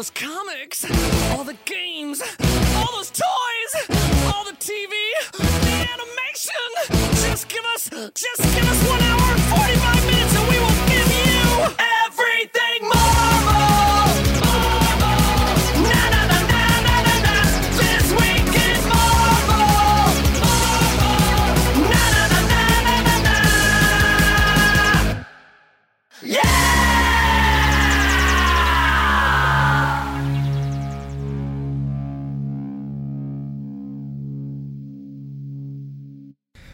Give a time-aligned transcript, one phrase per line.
[0.00, 0.86] those comics,
[1.32, 2.22] all the games,
[2.74, 3.98] all those toys,
[4.32, 4.94] all the TV,
[5.36, 6.54] the animation.
[7.28, 9.19] Just give us, just give us one hour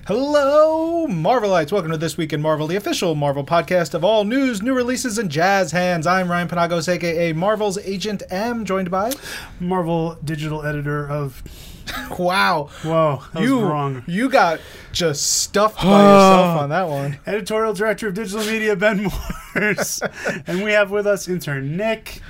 [0.07, 1.73] Hello, Marvelites.
[1.73, 5.19] Welcome to This Week in Marvel, the official Marvel podcast of all news, new releases,
[5.19, 6.07] and jazz hands.
[6.07, 9.11] I'm Ryan Penagos, aka Marvel's Agent M, joined by.
[9.59, 11.43] Marvel digital editor of.
[12.19, 12.71] Wow.
[12.83, 14.05] Whoa, that you, was wrong.
[14.07, 14.61] You got
[14.93, 17.19] just stuffed by yourself on that one.
[17.27, 19.09] Editorial director of digital media, Ben
[19.57, 20.03] Morse,
[20.47, 22.21] and we have with us intern Nick.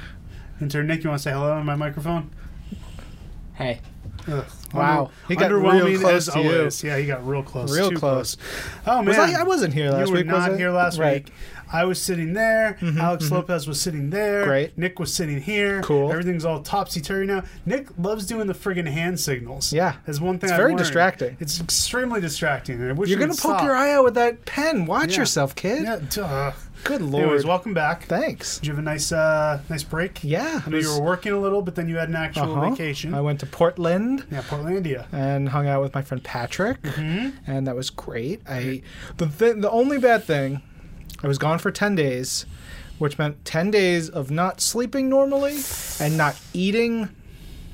[0.63, 2.31] Intern Nick, you want to say hello on my microphone?
[3.53, 3.81] Hey.
[4.29, 4.45] Ugh.
[4.77, 5.01] Wow.
[5.01, 6.53] Under- He got underwhelming real close as to you.
[6.59, 6.85] always.
[6.85, 7.77] Yeah, he got real close.
[7.77, 8.37] Real too close.
[8.87, 10.07] Oh man, Was I, I wasn't here last week.
[10.09, 10.57] you were week, was not I?
[10.57, 11.25] here last Right.
[11.25, 11.33] week.
[11.73, 12.79] I was sitting there.
[12.81, 13.35] Mm-hmm, Alex mm-hmm.
[13.35, 14.45] Lopez was sitting there.
[14.45, 14.79] Great.
[14.79, 15.83] Nick was sitting here.
[15.83, 16.13] Cool.
[16.13, 17.43] Everything's all topsy turvy now.
[17.67, 19.73] Nick loves doing the friggin' hand signals.
[19.73, 19.97] Yeah.
[20.07, 20.45] is one thing.
[20.45, 20.79] It's I've very learned.
[20.79, 21.37] distracting.
[21.41, 22.81] It's extremely distracting.
[22.89, 23.65] I wish You're gonna poke stop.
[23.65, 24.87] your eye out with that pen.
[24.87, 25.19] Watch Yeah.
[25.21, 25.83] yourself, kid.
[25.83, 25.99] Yeah.
[26.09, 26.53] Duh.
[26.87, 27.25] Good lord.
[27.25, 28.05] Anyways, welcome back.
[28.05, 28.59] Thanks.
[28.59, 30.23] Did you have a nice, uh, nice break?
[30.23, 30.63] Yeah.
[30.65, 32.71] I know you were working a little, but then you had an actual Uh-huh.
[32.71, 33.13] vacation.
[33.13, 34.25] I went to Portland.
[34.31, 35.07] yeah, Portlandia.
[35.13, 37.31] and hung out with my friend Patrick, Mm-hmm.
[37.51, 38.41] and that was great.
[38.49, 38.83] I
[39.17, 40.63] the th- the only bad thing,
[41.23, 42.47] I was gone for ten days,
[42.99, 45.57] which meant ten days of not sleeping normally
[45.99, 47.09] and not eating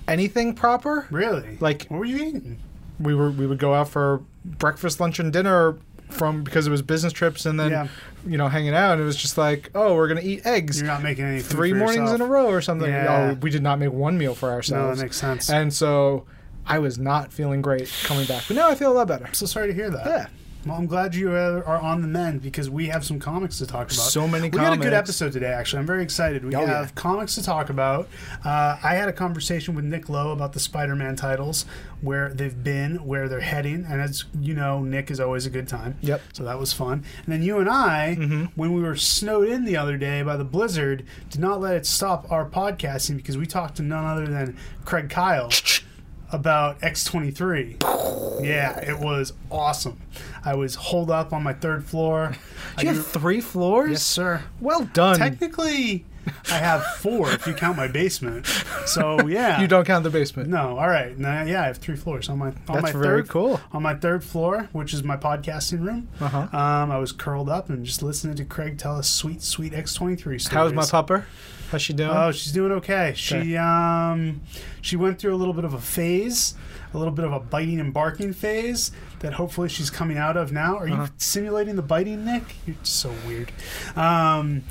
[0.08, 1.06] anything proper.
[1.10, 1.58] Really?
[1.60, 2.58] Like- what were you eating?
[2.98, 5.76] We were we would go out for breakfast, lunch, and dinner
[6.12, 7.88] from because it was business trips, and then Yeah.
[8.26, 8.92] you know hanging out.
[8.92, 10.78] And it was just like, oh, we're gonna eat eggs.
[10.78, 12.20] You're not making any Three mornings yourself.
[12.20, 12.90] in a row or something.
[12.90, 13.32] Yeah.
[13.32, 14.88] Oh, we did not make one meal for ourselves.
[14.90, 15.50] No, that makes sense.
[15.50, 16.24] And so
[16.66, 19.28] I was not feeling great coming back, but now I feel a lot better.
[19.32, 20.06] so sorry to hear that.
[20.06, 20.26] Yeah.
[20.64, 23.66] Well, I'm glad you uh, are on the mend because we have some comics to
[23.66, 23.94] talk about.
[23.94, 24.56] So many comics.
[24.58, 25.80] We got a good episode today, actually.
[25.80, 26.44] I'm very excited.
[26.44, 26.92] We Oh, have yeah.
[26.94, 28.08] comics to talk about.
[28.44, 31.66] Uh, I had a conversation with Nick Lowe about the Spider Man titles,
[32.00, 33.84] where they've been, where they're heading.
[33.88, 35.98] And as you know, Nick is always a good time.
[36.00, 36.22] Yep.
[36.32, 37.04] So that was fun.
[37.24, 38.44] And then you and I, Mm-hmm.
[38.54, 41.86] when we were snowed in the other day by the blizzard, did not let it
[41.86, 45.50] stop our podcasting because we talked to none other than Craig Kyle
[46.32, 48.42] about X23.
[48.44, 50.00] Yeah, it was awesome.
[50.44, 52.34] I was holed up on my third floor.
[52.78, 53.90] Do you I have three floors?
[53.90, 54.42] yes, sir.
[54.60, 55.16] Well done.
[55.18, 56.04] Technically,
[56.50, 58.46] I have four if you count my basement.
[58.86, 60.48] So yeah, you don't count the basement.
[60.48, 61.16] No, all right.
[61.16, 63.60] No, yeah, I have three floors on my on That's my very third cool.
[63.72, 66.08] on my third floor, which is my podcasting room.
[66.20, 66.48] Uh-huh.
[66.56, 69.94] Um, I was curled up and just listening to Craig tell us sweet, sweet X
[69.94, 70.72] twenty three stories.
[70.72, 71.24] How's my pupper?
[71.72, 72.10] How's she doing?
[72.10, 73.14] Oh, she's doing okay.
[73.16, 74.42] She um
[74.82, 76.54] she went through a little bit of a phase,
[76.92, 80.52] a little bit of a biting and barking phase that hopefully she's coming out of
[80.52, 80.76] now.
[80.76, 81.02] Are Uh-huh.
[81.04, 82.44] you simulating the biting, Nick?
[82.66, 83.50] You're so weird.
[83.96, 84.62] Um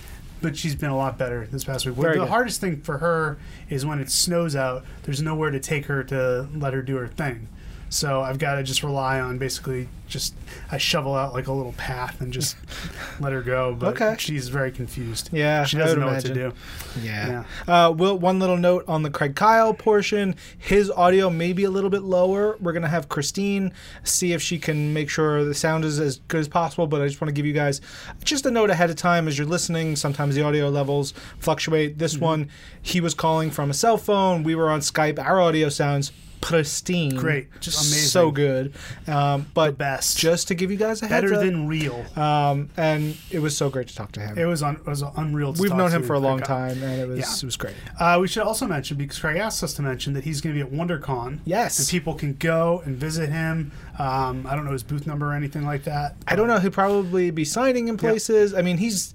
[0.43, 1.95] but she's been a lot better this past week.
[1.95, 2.29] Very the good.
[2.29, 3.37] hardest thing for her
[3.69, 7.07] is when it snows out, there's nowhere to take her to let her do her
[7.07, 7.47] thing.
[7.93, 10.33] So I've got to just rely on basically just
[10.71, 12.55] I shovel out like a little path and just
[13.19, 13.75] let her go.
[13.77, 14.15] But Okay.
[14.17, 15.29] she's very confused.
[15.33, 16.51] Yeah, she doesn't know what to imagine.
[16.51, 17.01] do.
[17.03, 17.43] yeah.
[17.67, 20.35] Uh, will one little note on the Craig Kyle portion.
[20.57, 22.55] His audio may be a little bit lower.
[22.61, 23.73] We're gonna have Christine
[24.05, 26.87] see if she can make sure the sound is as good as possible.
[26.87, 27.81] But I just want to give you guys
[28.23, 29.97] just a note ahead of time as you're listening.
[29.97, 31.97] Sometimes the audio levels fluctuate.
[31.97, 32.23] This Mm-hmm.
[32.23, 32.49] one,
[32.81, 34.43] he was calling from a cell phone.
[34.43, 35.19] We were on Skype.
[35.19, 37.15] Our audio sounds pristine.
[37.15, 37.47] Great.
[37.61, 38.09] Just amazing.
[38.09, 38.73] So good.
[39.07, 40.17] Um, but best.
[40.17, 42.03] just to give you guys a heads better up, than real.
[42.19, 44.37] um, and it was so great to talk to him.
[44.37, 45.53] It was un- it was unreal.
[45.53, 47.35] To We've known him for a long time, and it was Yeah.
[47.35, 47.75] it was great.
[47.99, 50.65] Uh, we should also mention because Craig asked us to mention that he's going to
[50.65, 51.39] be at WonderCon.
[51.45, 51.79] Yes.
[51.79, 53.71] and people can go and visit him.
[53.99, 56.15] Um, I don't know his booth number or anything like that.
[56.27, 56.57] I don't know.
[56.59, 58.53] He'll probably be signing in places.
[58.53, 59.13] I mean, he's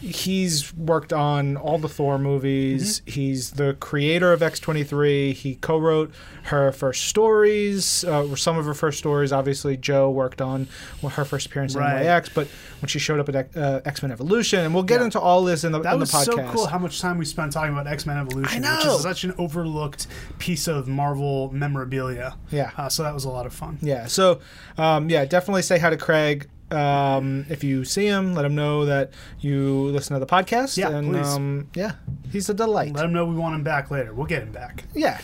[0.00, 3.00] he's worked on all the Thor movies.
[3.00, 3.10] Mm-hmm.
[3.10, 5.32] He's the creator of X twenty three.
[5.32, 6.12] He co-wrote
[6.44, 9.32] her first stories, uh, some of her first stories.
[9.32, 10.68] Obviously, Joe worked on
[11.02, 12.04] her first appearance in Right.
[12.04, 12.48] NYX, but
[12.80, 15.04] when she showed up at uh, X Men Evolution, and we'll get Yeah.
[15.06, 17.24] into all this in the, That in the was so cool how much time we
[17.24, 20.06] spent talking about X Men Evolution, I which is such an overlooked
[20.38, 22.36] piece of Marvel memorabilia.
[22.50, 22.70] Yeah.
[22.76, 23.78] Uh, so that was a lot of fun.
[23.82, 24.06] Yeah.
[24.06, 24.40] So,
[24.78, 26.48] um, yeah, definitely say hi to Craig.
[26.72, 30.76] Um, if you see him, let him know that you listen to the podcast.
[30.76, 31.26] Yeah, and please.
[31.34, 31.92] um, yeah,
[32.30, 32.94] he's a delight.
[32.94, 34.12] Let him know we want him back later.
[34.14, 34.84] We'll get him back.
[34.94, 35.20] yeah,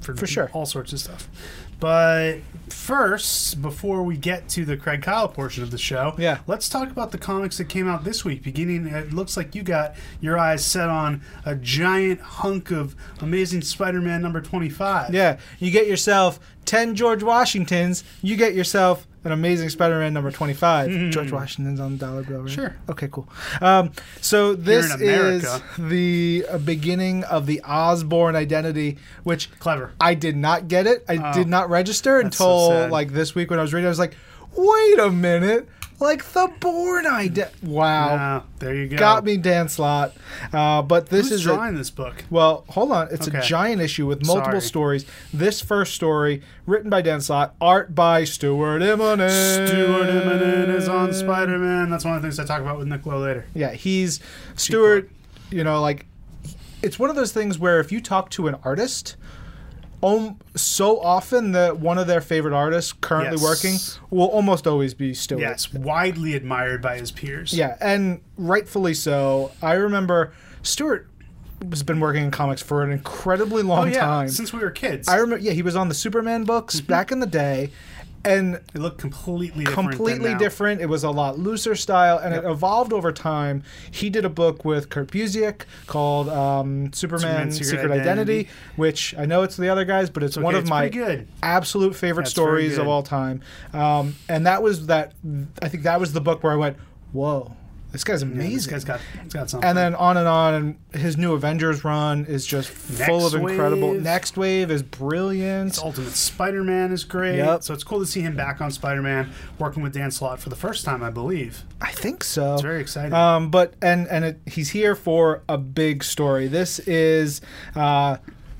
[0.00, 0.50] for, For sure.
[0.52, 1.28] all sorts of stuff.
[1.78, 2.38] But
[2.70, 6.38] first, before we get to the Craig Kyle portion of the show, Yeah.
[6.46, 8.42] let's talk about the comics that came out this week.
[8.42, 13.60] Beginning, it looks like you got your eyes set on a giant hunk of Amazing
[13.60, 15.12] Spider-Man number twenty-five.
[15.12, 20.30] Yeah, you get yourself 10 George Washingtons, you get yourself an amazing Spider Man number
[20.30, 21.10] 25.
[21.10, 22.50] George Washington's on the dollar bill, right?
[22.50, 22.74] Sure.
[22.88, 23.28] Okay, cool.
[23.60, 25.44] Um, so this is
[25.78, 29.92] the uh, beginning of the Osborn identity, which Clever.
[30.00, 31.04] I did not get it.
[31.08, 33.86] I Oh, did not register that's so until like this week when I was reading.
[33.86, 34.14] I was like,
[34.56, 35.68] wait a minute,
[35.98, 37.66] like the Bourne identity.
[37.66, 38.96] Wow, there you go.
[38.96, 40.14] got me, Dan Slott.
[40.52, 42.24] Uh, but this Who's is a- this book?
[42.30, 43.08] well, hold on.
[43.10, 43.38] It's Okay.
[43.38, 44.60] a giant issue with multiple Sorry.
[44.60, 45.06] stories.
[45.32, 49.66] This first story, written by Dan Slott, art by Stuart Immonen.
[49.66, 51.90] Stuart Immonen is on Spider-Man.
[51.90, 53.46] That's one of the things I talk about with Nick Lowe later.
[53.54, 54.20] Yeah, he's
[54.54, 55.10] Stuart.
[55.50, 56.06] You know, like
[56.82, 59.16] it's one of those things where if you talk to an artist,
[60.06, 63.42] um, so often that one of their favorite artists currently Yes.
[63.42, 65.40] working will almost always be Stuart.
[65.40, 67.52] Yes, widely admired by his peers.
[67.52, 69.50] Yeah, and rightfully so.
[69.62, 70.32] I remember
[70.62, 71.08] Stuart
[71.70, 74.28] has been working in comics for an incredibly Oh long yeah, time.
[74.28, 75.08] since we were kids.
[75.08, 76.86] I remember, yeah, he was on the Superman books Mm-hmm.
[76.92, 77.70] back in the day,
[78.26, 79.90] and It looked completely different.
[79.92, 80.80] completely different.
[80.80, 82.44] It was a lot looser style, and Yep.
[82.44, 83.62] it evolved over time.
[83.90, 88.48] He did a book with Kurt Busiek called um, Superman, Superman Secret, Secret Identity, Identity.
[88.76, 91.94] which I know it's the other guys, but it's okay, one of it's my absolute
[91.96, 93.40] favorite That's stories of all time.
[93.72, 95.12] Um, and that was that.
[95.62, 96.76] I think that was the book where I went,
[97.12, 97.54] "Whoa,
[97.92, 99.68] this guy's Yeah, amazing." this guy's got, he's got something.
[99.68, 103.40] and then on and on, and his new Avengers run is just full Next of
[103.42, 103.90] incredible.
[103.92, 104.02] Wave.
[104.02, 105.78] Next Wave is brilliant.
[105.82, 107.36] Ultimate Spider-Man is great.
[107.36, 107.62] Yep.
[107.62, 110.56] So it's cool to see him back on Spider-Man, working with Dan Slott for the
[110.56, 111.64] first time, I believe.
[111.80, 112.54] I think so.
[112.54, 113.12] It's very exciting.
[113.14, 116.48] Um, but and and it, he's here for a big story.
[116.48, 117.40] This is
[117.74, 118.16] uh,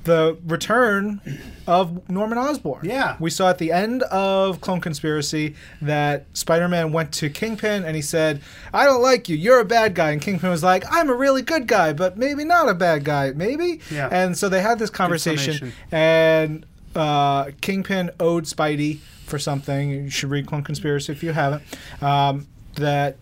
[0.07, 1.21] the return
[1.67, 2.85] of Norman Osborn.
[2.85, 3.17] Yeah.
[3.21, 8.03] we saw at the end of Clone Conspiracy that Spider-Man went to Kingpin and he
[8.03, 8.41] said,
[8.73, 9.37] "I don't like you.
[9.37, 12.45] You're a bad guy." And Kingpin was like, "I'm a really good guy, but maybe
[12.45, 13.33] not a bad guy.
[13.33, 14.09] Maybe." Yeah.
[14.11, 16.65] And so they had this conversation, and
[16.95, 19.91] uh, Kingpin owed Spidey for something.
[19.91, 21.63] You should read Clone Conspiracy if you haven't.
[22.01, 23.17] Um, that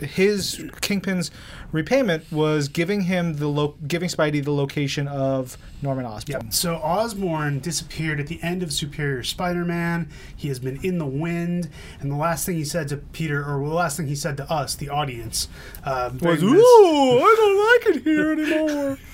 [0.00, 1.30] his Kingpin's
[1.72, 6.44] repayment was giving him the lo- giving Spidey the location of Norman Osborn.
[6.44, 6.52] Yep.
[6.52, 10.08] So Osborn disappeared at the end of Superior Spider-Man.
[10.34, 11.68] He has been in the wind,
[12.00, 14.50] and the last thing he said to Peter, or the last thing he said to
[14.50, 15.48] us, the audience,
[15.84, 18.98] uh, Was ooh, I don't like it here anymore.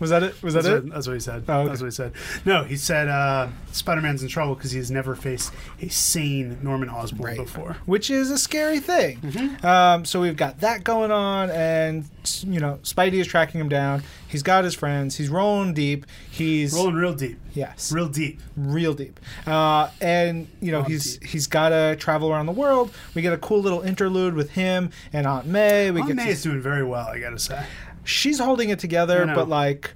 [0.00, 0.42] was that it?
[0.42, 0.84] Was that That's it?
[0.84, 1.44] what, that's what he said.
[1.48, 1.68] Oh, okay.
[1.68, 2.12] That's what he said.
[2.44, 7.28] No, he said uh, Spider-Man's in trouble because he's never faced a sane Norman Osborn
[7.28, 7.36] Right.
[7.36, 7.76] before.
[7.86, 9.18] Which is a scary thing.
[9.20, 9.64] Mm-hmm.
[9.66, 12.04] Um, so we've got that going on, and
[12.44, 14.02] you know, Spidey is tracking him down.
[14.26, 15.16] He's got his friends.
[15.16, 16.06] He's rolling deep.
[16.30, 18.40] He's Rolling real deep, yes, real deep.
[18.56, 19.18] real deep.
[19.46, 21.28] Uh, and you know he's deep.
[21.28, 22.92] he's got to travel around the world.
[23.14, 25.90] We get a cool little interlude with him and Aunt May.
[25.90, 27.62] We Aunt get May to- is doing very well, I gotta say.
[28.04, 29.92] She's holding it together, but like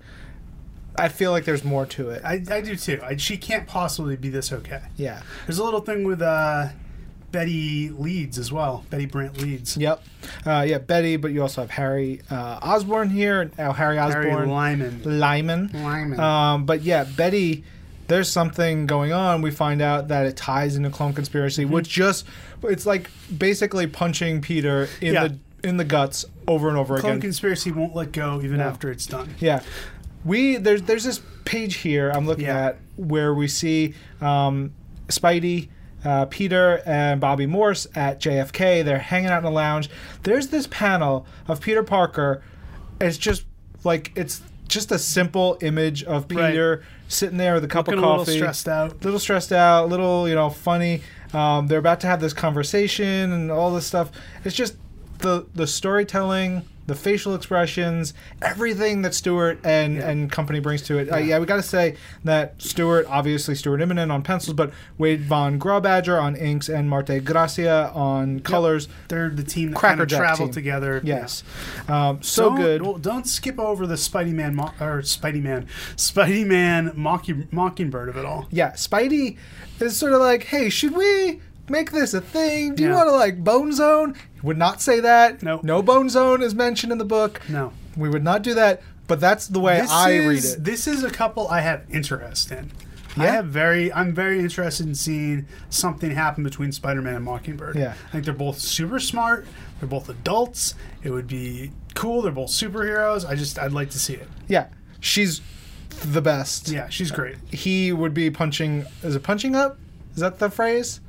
[0.96, 2.22] I feel like there's more to it.
[2.24, 3.00] I, I do too.
[3.02, 4.82] I, she can't possibly be this okay.
[4.96, 5.22] yeah.
[5.46, 6.68] There's a little thing with uh,
[7.32, 8.84] Betty Leeds as well.
[8.90, 9.76] Betty Brant Leeds.
[9.76, 10.04] Yep.
[10.46, 13.50] Uh, yeah, Betty, but you also have Harry uh, Osborn here.
[13.58, 15.02] Now Harry Harry Osborn, Lyman.
[15.18, 15.70] Lyman.
[15.74, 16.20] Lyman.
[16.20, 17.64] Um, but yeah, Betty,
[18.06, 19.42] there's something going on.
[19.42, 21.72] We find out that it ties into Clone Conspiracy, Mm-hmm.
[21.74, 22.24] which just
[22.62, 25.28] it's like basically punching Peter in Yeah.
[25.28, 25.38] the
[25.68, 27.20] in the guts over and over Clone again.
[27.22, 28.64] Conspiracy won't let go even No.
[28.64, 29.34] after it's done.
[29.38, 29.60] Yeah.
[30.24, 32.66] We there's there's this page here I'm looking Yeah.
[32.66, 34.72] at where we see um,
[35.08, 35.68] Spidey,
[36.04, 38.82] uh, Peter, and Bobbi Morse at JFK.
[38.84, 39.90] They're hanging out in the lounge.
[40.22, 42.42] There's this panel of Peter Parker.
[43.00, 43.44] It's just
[43.84, 46.50] like it's just a simple image of Right.
[46.52, 49.04] Peter sitting there with a cup Looking of a little stressed out.
[49.04, 51.02] little stressed out, little you know funny.
[51.34, 54.10] Um, they're about to have this conversation and all this stuff.
[54.44, 54.76] It's just
[55.24, 58.12] the the storytelling, the facial expressions,
[58.42, 60.10] everything that Stuart and Yeah.
[60.10, 61.10] and company brings to it.
[61.10, 65.22] Uh, yeah, we got to say that Stuart, obviously Stuart Immonen on pencils, but Wade
[65.22, 68.86] Von Grawbadger on inks and Marte Gracia on colors.
[69.08, 70.52] They're the team that Cracker kind of travel team.
[70.54, 71.00] together.
[71.02, 71.42] Yes,
[71.88, 72.82] um, so Don't- good.
[72.82, 75.66] well, don't skip over the Spidey Man mo- or Spidey Man,
[75.96, 78.46] Spidey Man Mocking, Mockingbird of it all.
[78.50, 79.36] yeah, Spidey
[79.80, 82.74] is sort of like, hey, should we make this a thing?
[82.74, 82.96] Do you Yeah.
[82.96, 84.14] want to like Bone Zone?
[84.42, 85.42] Would not say that.
[85.42, 85.64] Nope.
[85.64, 87.40] No Bone Zone is mentioned in the book.
[87.48, 88.82] No, We would not do that.
[89.06, 90.64] But that's the way this I is, read it.
[90.64, 92.70] This is a couple I have interest in.
[93.16, 97.76] I have very, I'm very interested in seeing something happen between Spider-Man and Mockingbird.
[97.76, 97.92] Yeah.
[98.08, 99.46] I think they're both super smart.
[99.78, 100.74] They're both adults.
[101.04, 102.22] It would be cool.
[102.22, 103.24] They're both superheroes.
[103.28, 104.26] I just, I'd like to see it.
[104.48, 104.66] Yeah,
[105.00, 105.42] she's
[106.02, 106.70] the best.
[106.70, 107.36] Yeah, she's great.
[107.52, 108.84] He would be punching.
[109.04, 109.78] Is it punching up?
[110.14, 111.00] Is that the phrase?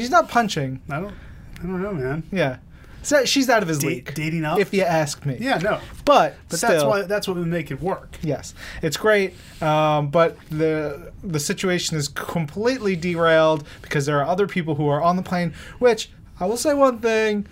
[0.00, 0.80] He's not punching.
[0.90, 1.14] I don't,
[1.58, 2.22] I don't know, man.
[2.32, 2.58] Yeah.
[3.02, 4.14] So she's out of his Da- league.
[4.14, 4.58] dating up?
[4.58, 5.36] If you ask me.
[5.38, 8.16] Yeah, no, But, but still, that's why that's what would make it work.
[8.22, 14.46] Yes, it's great, um, but the the situation is completely derailed because there are other
[14.46, 15.52] people who are on the plane.
[15.78, 16.08] Which
[16.40, 17.46] I will say one thing: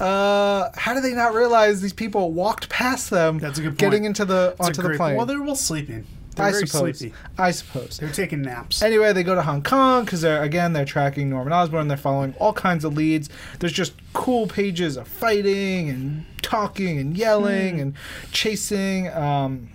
[0.00, 3.38] uh, how do they not realize these people walked past them?
[3.38, 3.78] That's a good point.
[3.78, 5.16] Getting into the It's a onto the great- plane.
[5.16, 6.04] Well, they're all sleeping.
[6.36, 6.98] They're I very suppose.
[6.98, 7.14] sleepy.
[7.38, 7.98] I suppose.
[7.98, 8.82] They're taking naps.
[8.82, 11.88] Anyway, they go to Hong Kong because they're again they're tracking Norman Osborn.
[11.88, 13.28] They're following all kinds of leads.
[13.58, 17.94] There's just cool pages of fighting and talking and yelling and
[18.32, 19.08] chasing.
[19.12, 19.70] Um,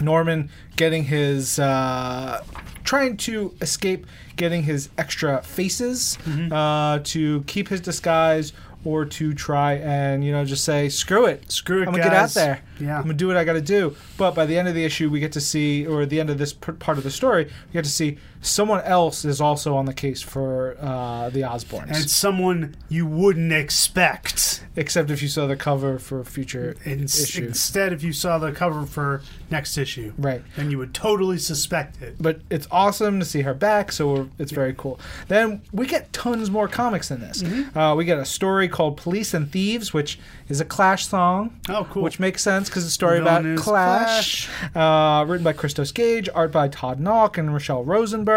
[0.00, 2.42] Norman getting his uh,
[2.84, 4.06] trying to escape
[4.36, 6.18] getting his extra faces
[6.50, 8.52] uh, to keep his disguise
[8.84, 11.50] or to try and you know just say screw it.
[11.50, 12.60] Screw it, i'm gonna get out there.
[12.80, 12.96] Yeah.
[12.96, 13.94] i'm gonna do what i gotta do.
[14.16, 16.30] But by the end of the issue we get to see or at the end
[16.30, 19.74] of this p- part of the story we get to see someone else is also
[19.76, 24.64] on the case for uh, the osborns and it's someone you wouldn't expect.
[24.76, 28.50] except if you saw the cover for future In- issue Instead, if you saw the
[28.52, 32.16] cover for next issue, right then you would totally suspect it.
[32.20, 34.98] but it's awesome to see her back, so we're, it's very cool.
[35.28, 37.42] Then we get tons more comics in this.
[37.42, 37.78] Mm-hmm.
[37.78, 40.18] Uh, we get a story called Police and Thieves, which
[40.48, 41.58] is a Clash song.
[41.68, 42.02] Oh, cool.
[42.02, 44.48] Which makes sense because it's a story Villain about is Clash.
[44.74, 48.31] Uh, written by Christos Gage, art by Todd Nauck and Rochelle Rosenberg.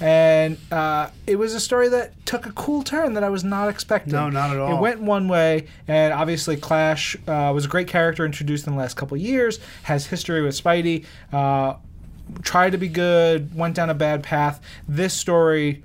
[0.00, 3.68] And uh, it was a story that took a cool turn that I was not
[3.68, 4.12] expecting.
[4.12, 4.76] No, not at all.
[4.76, 8.78] It went one way, and obviously Clash uh, was a great character introduced in the
[8.78, 11.04] last couple years, has history with Spidey.
[11.32, 11.74] Uh,
[12.42, 14.60] tried to be good, went down a bad path.
[14.88, 15.82] This story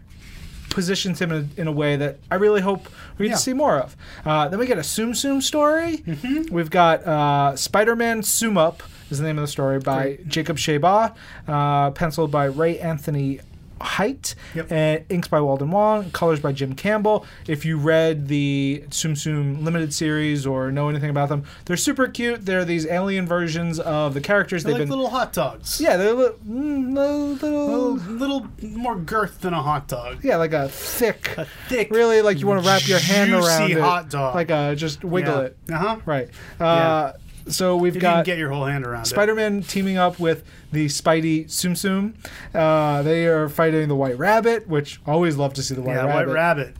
[0.70, 2.88] positions him in a, in a way that I really hope
[3.18, 3.36] we get Yeah.
[3.38, 3.98] to see more of.
[4.26, 5.98] Uh, then we get a Tsum Tsum story.
[5.98, 6.54] Mm-hmm.
[6.54, 11.16] We've got uh, Spider-Man Tsum Up is the name of the story by Jacob Chabot,
[11.48, 13.40] uh, penciled by Ray Anthony
[13.82, 14.72] Height, Yep.
[14.72, 17.26] and inks by Walden Wong, colors by Jim Campbell.
[17.48, 22.08] If you read the Tsum Tsum limited series or know anything about them, they're super
[22.08, 22.46] cute.
[22.46, 24.64] They're these alien versions of the characters.
[24.64, 25.80] They're They've like been little hot dogs.
[25.82, 27.34] yeah, they're li- mm, little, A
[27.70, 30.24] little, little, more girth than a hot dog.
[30.24, 33.72] yeah, like a thick, A thick, really like you want to wrap your hand around
[33.72, 34.36] it, hot dog.
[34.36, 35.96] like a just wiggle it, Uh huh.
[36.06, 36.30] right?
[36.60, 37.14] Uh,
[37.50, 39.06] So we've If you can got get your whole hand around.
[39.06, 42.14] Spider-Man teaming up with the Spidey Tsum Tsum.
[42.54, 46.06] Uh, they are fighting the White Rabbit, which always love to see the White yeah,
[46.06, 46.28] Rabbit.
[46.28, 46.76] White Rabbit.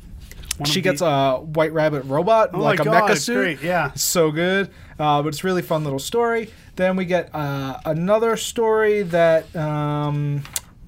[0.58, 3.34] One She gets the- a White Rabbit robot, Oh like a God, mecha suit.
[3.36, 3.92] great, yeah.
[3.96, 4.70] So good.
[5.00, 6.52] Uh, but it's a really fun little story.
[6.76, 10.44] Then we get uh, another story that um,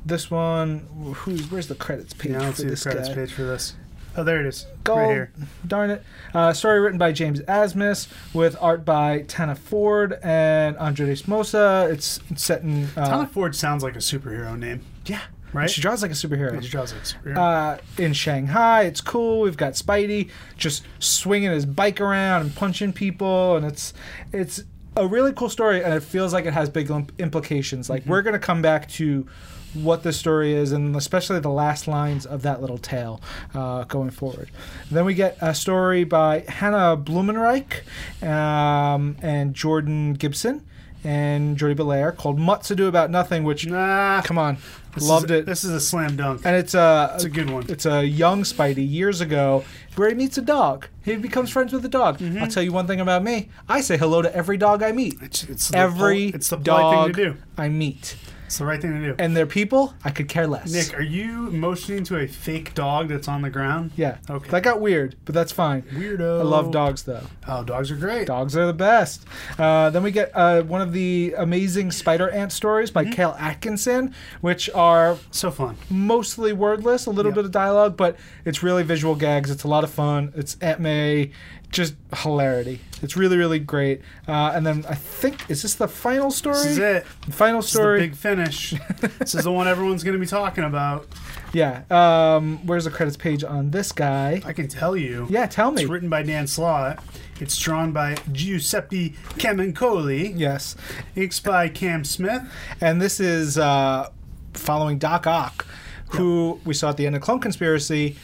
[0.06, 0.88] this one.
[1.16, 3.16] Who's where's the credits page Yeah, I don't for see the this credits guy?
[3.16, 3.76] page for this.
[4.18, 4.66] Oh, there it is.
[4.84, 5.00] Gold.
[5.00, 5.34] Right here.
[5.66, 6.04] Darn it.
[6.34, 11.90] Uh, story written by James Asmus with art by Tana Ford and Andres Mossa.
[11.92, 12.90] It's, it's set in.
[12.98, 15.22] Uh, Tana Ford sounds like a superhero name, yeah.
[15.54, 15.70] right?
[15.70, 16.62] She draws like a superhero.
[16.62, 17.38] She draws like a superhero.
[17.38, 19.42] Uh, in Shanghai, it's cool.
[19.42, 23.94] We've got Spidey just swinging his bike around and punching people, and it's
[24.34, 24.64] it's
[24.98, 27.90] a really cool story, and it feels like it has big imp- implications.
[27.90, 29.26] Like we're gonna come back to
[29.74, 33.22] what the story is, and especially the last lines of that little tale
[33.54, 34.50] uh, going forward.
[34.90, 37.82] Then we get a story by Hannah Blumenreich
[38.26, 40.66] um, and Jordan Gibson
[41.04, 44.58] and Jordie Bellaire called "Much to Do About Nothing," which nah, come on,
[45.00, 45.46] loved it.
[45.46, 46.42] This is a slam dunk.
[46.46, 47.66] and it's a It's a good one.
[47.70, 49.64] It's a young Spidey years ago
[49.96, 50.88] where he meets a dog.
[51.04, 52.20] He becomes friends with the dog.
[52.20, 52.44] Mm-hmm.
[52.44, 55.18] I'll tell you one thing about me: I say hello to every dog I meet.
[55.22, 57.38] It's, it's the Every pol- it's the dog thing to do.
[57.58, 58.16] I meet,
[58.52, 59.16] It's the right thing to do.
[59.18, 60.74] and they're people I could care less.
[60.74, 63.92] Nick, are you motioning to a fake dog that's on the ground?
[63.96, 64.50] yeah, Okay.
[64.50, 65.84] that got weird, but that's fine.
[65.84, 66.42] Weirdo.
[66.42, 67.24] I love dogs though.
[67.48, 68.28] Oh, dogs are great.
[68.28, 69.26] Dogs are the best.
[69.58, 73.10] Uh, then we get uh, one of the amazing Spider Ant stories Mm-hmm.
[73.10, 75.78] by Cale Atkinson, which are So fun.
[75.90, 77.36] mostly wordless, a little Yep.
[77.38, 79.50] bit of dialogue, but it's really visual gags.
[79.50, 80.34] It's a lot of fun.
[80.36, 81.32] It's Aunt May,
[81.72, 82.80] just hilarity.
[83.02, 84.02] It's really, really great.
[84.28, 86.56] Uh, and then I think is this the final story?
[86.56, 87.06] This is it.
[87.26, 88.00] The Final This is the story.
[88.00, 88.74] big finish.
[89.20, 91.08] this is the one everyone's going to be talking about.
[91.54, 91.84] yeah.
[91.90, 94.42] Um, where's the credits page on this guy?
[94.46, 95.28] I can tell you.
[95.30, 95.82] Yeah, tell me.
[95.84, 97.04] It's written by Dan Slott.
[97.40, 100.34] It's drawn by Giuseppe Camuncoli.
[100.38, 100.76] Yes.
[101.16, 102.44] Inks by Cam Smith.
[102.80, 104.10] And this is uh,
[104.54, 105.66] following Doc Ock,
[106.12, 108.16] who we saw at the end of Clone Conspiracy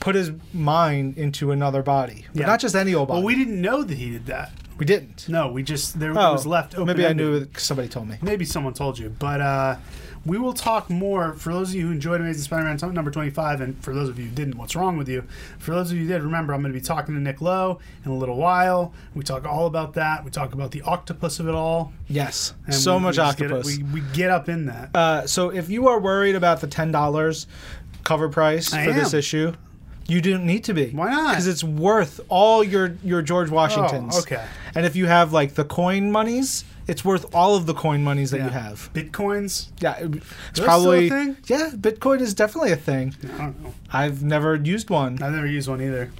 [0.00, 2.26] put his mind into another body.
[2.32, 2.46] But Yeah.
[2.46, 3.18] not just any old body.
[3.18, 4.52] Well, we didn't know that he did that.
[4.78, 5.26] We didn't.
[5.28, 6.86] No, we just there Oh, was left open.
[6.86, 8.16] maybe I knew it 'cause somebody told me.
[8.20, 9.76] Maybe someone told you, but uh,
[10.26, 11.32] we will talk more.
[11.32, 14.18] For those of you who enjoyed Amazing Spider-Man t- number twenty-five, and for those of
[14.18, 15.24] you who didn't, what's wrong with you?
[15.58, 17.78] For those of you who did, remember I'm going to be talking to Nick Lowe
[18.04, 18.92] in a little while.
[19.14, 20.26] We talk all about that.
[20.26, 21.94] We talk about the octopus of it all.
[22.06, 23.78] Yes, and so we- much we just get octopus.
[23.78, 24.90] we, we get up in that.
[24.94, 27.46] Uh, so if you are worried about the ten dollars
[28.04, 29.18] cover price I for this am.
[29.20, 29.52] issue,
[30.08, 30.90] you don't need to be.
[30.90, 31.30] Why not?
[31.30, 34.16] Because it's worth all your your George oh, Washingtons.
[34.16, 34.44] Oh, okay.
[34.74, 38.30] And if you have like the coin monies, it's worth all of the coin monies
[38.30, 38.44] that Yeah.
[38.44, 38.90] you have.
[38.94, 39.68] Bitcoins.
[39.80, 41.36] Yeah, it- it's still a probably thing?
[41.46, 41.70] yeah.
[41.74, 43.14] Bitcoin is definitely a thing.
[43.34, 43.74] I don't know.
[43.92, 45.22] I've never used one.
[45.22, 46.10] I've never used one either.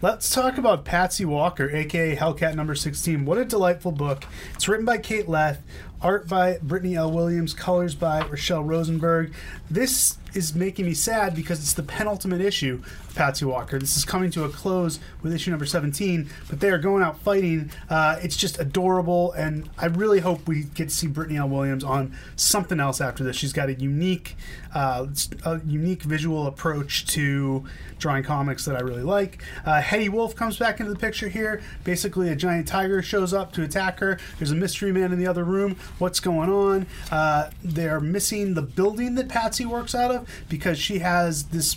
[0.00, 3.26] Let's talk about Patsy Walker, aka Hellcat number 16.
[3.26, 4.24] What a delightful book.
[4.54, 5.60] It's written by Kate Leth,
[6.00, 7.12] art by Brittany L.
[7.12, 9.34] Williams, colors by Rochelle Rosenberg.
[9.70, 12.82] This is making me sad because it's the penultimate issue
[13.14, 13.78] Patsy Walker.
[13.78, 17.18] This is coming to a close with issue number 17, but they are going out
[17.20, 17.70] fighting.
[17.88, 21.48] Uh, it's just adorable, and I really hope we get to see Brittany L.
[21.48, 23.36] Williams on something else after this.
[23.36, 24.36] She's got a unique,
[24.74, 25.06] uh,
[25.44, 27.64] a unique visual approach to
[27.98, 29.42] drawing comics that I really like.
[29.64, 31.62] Uh, Hedy Wolfe comes back into the picture here.
[31.84, 34.18] Basically, a giant tiger shows up to attack her.
[34.38, 35.76] There's a mystery man in the other room.
[35.98, 36.86] What's going on?
[37.10, 41.76] Uh, they're missing the building that Patsy works out of because she has this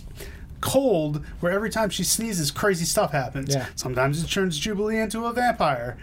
[0.63, 3.53] cold where every time she sneezes, crazy stuff happens.
[3.53, 3.67] Yeah.
[3.75, 5.97] Sometimes it turns Jubilee into a vampire.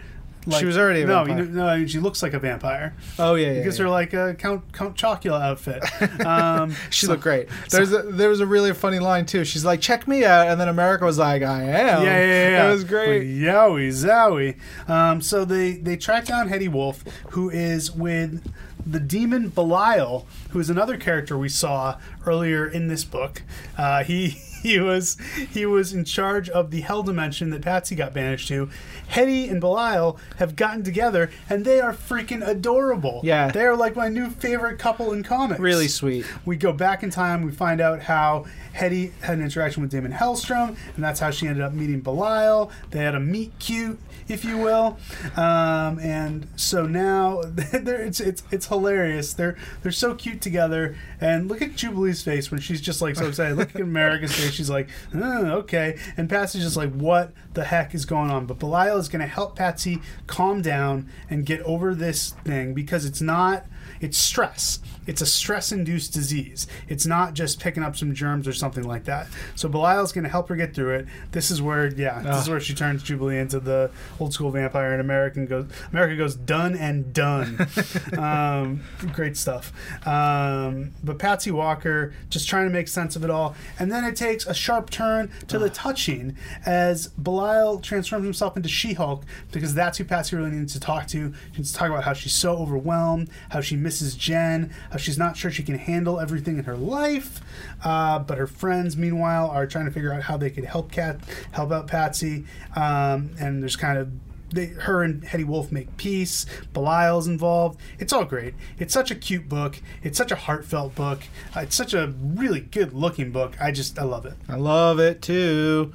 [0.57, 1.43] She was already a no, vampire.
[1.43, 2.95] You know, no, I mean, she looks like a vampire.
[3.19, 3.57] Oh yeah, yeah.
[3.59, 3.85] Because yeah.
[3.85, 5.83] her like a Count Count Chocula outfit.
[6.25, 7.47] Um, She so- looked great.
[7.69, 9.45] There's a, there was a really funny line too.
[9.45, 12.67] She's like, "Check me out," and then America was like, "I am." Yeah, yeah, yeah.
[12.69, 13.19] It was great.
[13.19, 14.89] Like, yowie, zowie.
[14.89, 18.51] Um, so they they track down Hedy Wolfe, who is with
[18.83, 23.43] the demon Belial, who is another character we saw earlier in this book.
[23.77, 24.41] Uh, he.
[24.71, 25.17] He was
[25.51, 28.69] he was in charge of the hell dimension that Patsy got banished to.
[29.09, 33.21] Hedy and Belial have gotten together, and they are freaking adorable.
[33.23, 33.51] Yeah.
[33.51, 35.59] they are like my new favorite couple in comics.
[35.59, 36.25] Really sweet.
[36.45, 37.41] We go back in time.
[37.41, 41.47] We find out how Hedy had an interaction with Daimon Hellstrom, and that's how she
[41.47, 42.71] ended up meeting Belial.
[42.91, 43.99] They had a meet cute,
[44.31, 44.97] if you will,
[45.35, 49.33] um, and so now it's it's it's hilarious.
[49.33, 50.95] They're they're so cute together.
[51.19, 53.57] And look at Jubilee's face when she's just like so excited.
[53.57, 54.51] look at America's face.
[54.51, 58.45] She's like, "Uh, okay, and Patsy's just like, what the heck is going on?
[58.45, 63.05] But Belial is going to help Patsy calm down and get over this thing because
[63.05, 63.65] it's not
[63.99, 64.79] it's stress.
[65.07, 66.67] It's a stress induced disease.
[66.87, 69.27] It's not just picking up some germs or something like that.
[69.55, 71.07] So Belial's going to help her get through it.
[71.31, 72.51] This is where, yeah, this is Ah.
[72.51, 73.89] where she turns Jubilee into the
[74.19, 77.67] old school vampire, and American goes, America goes done and done.
[78.17, 78.81] um,
[79.13, 79.73] great stuff.
[80.07, 84.15] Um, but Patsy Walker just trying to make sense of it all, and then it
[84.15, 89.97] takes a sharp turn to the touching as Belial transforms himself into She-Hulk because that's
[89.97, 91.33] who Patsy really needs to talk to.
[91.51, 95.17] She needs to talk about how she's so overwhelmed, how she misses Jen, how she's
[95.17, 97.41] not sure she can handle everything in her life.
[97.83, 101.19] Uh, but her friends, meanwhile, are trying to figure out how they could help Cat,
[101.51, 102.45] help out Patsy.
[102.75, 104.11] Um, and there's kind of
[104.53, 106.45] they, her and Hedy Wolfe make peace.
[106.73, 107.79] Belial's involved.
[107.99, 108.53] It's all great.
[108.79, 109.81] It's such a cute book.
[110.03, 111.21] It's such a heartfelt book.
[111.55, 113.55] Uh, it's such a really good looking book.
[113.61, 114.33] I just I love it.
[114.49, 115.93] I love it too.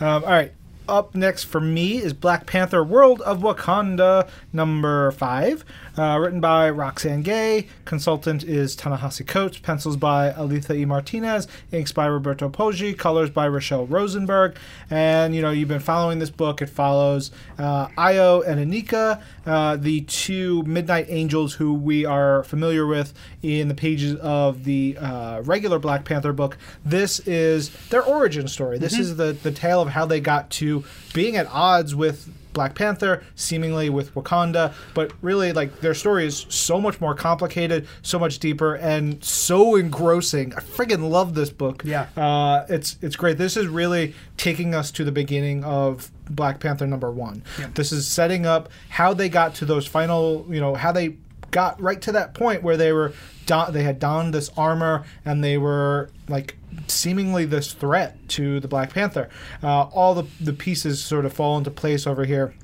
[0.00, 0.52] Um, all right.
[0.88, 5.64] Up next for me is Black Panther World of Wakanda, number five.
[5.96, 7.66] Uh, written by Roxane Gay.
[7.84, 9.58] Consultant is Ta-Nehisi Coates.
[9.58, 10.86] Pencils by Alitha E.
[10.86, 11.46] Martinez.
[11.70, 12.96] Inks by Roberto Poggi.
[12.96, 14.56] Colors by Rochelle Rosenberg.
[14.88, 16.62] And, you know, you've been following this book.
[16.62, 22.86] It follows uh, Io and Anika, uh, the two Midnight Angels who we are familiar
[22.86, 26.56] with in the pages of the uh, regular Black Panther book.
[26.84, 28.78] This is their origin story.
[28.78, 32.74] This is the, the tale of how they got to being at odds with Black
[32.74, 38.18] Panther, seemingly with Wakanda, but really, like, their story is so much more complicated, so
[38.18, 40.54] much deeper, and so engrossing.
[40.54, 41.82] I friggin' love this book.
[41.84, 42.06] Yeah.
[42.16, 43.38] Uh, it's it's great.
[43.38, 47.42] This is really taking us to the beginning of Black Panther number one.
[47.58, 47.68] Yeah.
[47.74, 51.16] This is setting up how they got to those final, you know, how they
[51.50, 53.12] got right to that point where they were
[53.46, 56.56] don- they had donned this armor and they were like
[56.88, 59.28] seemingly this threat to the Black Panther.
[59.62, 62.54] Uh, all the the pieces sort of fall into place over here.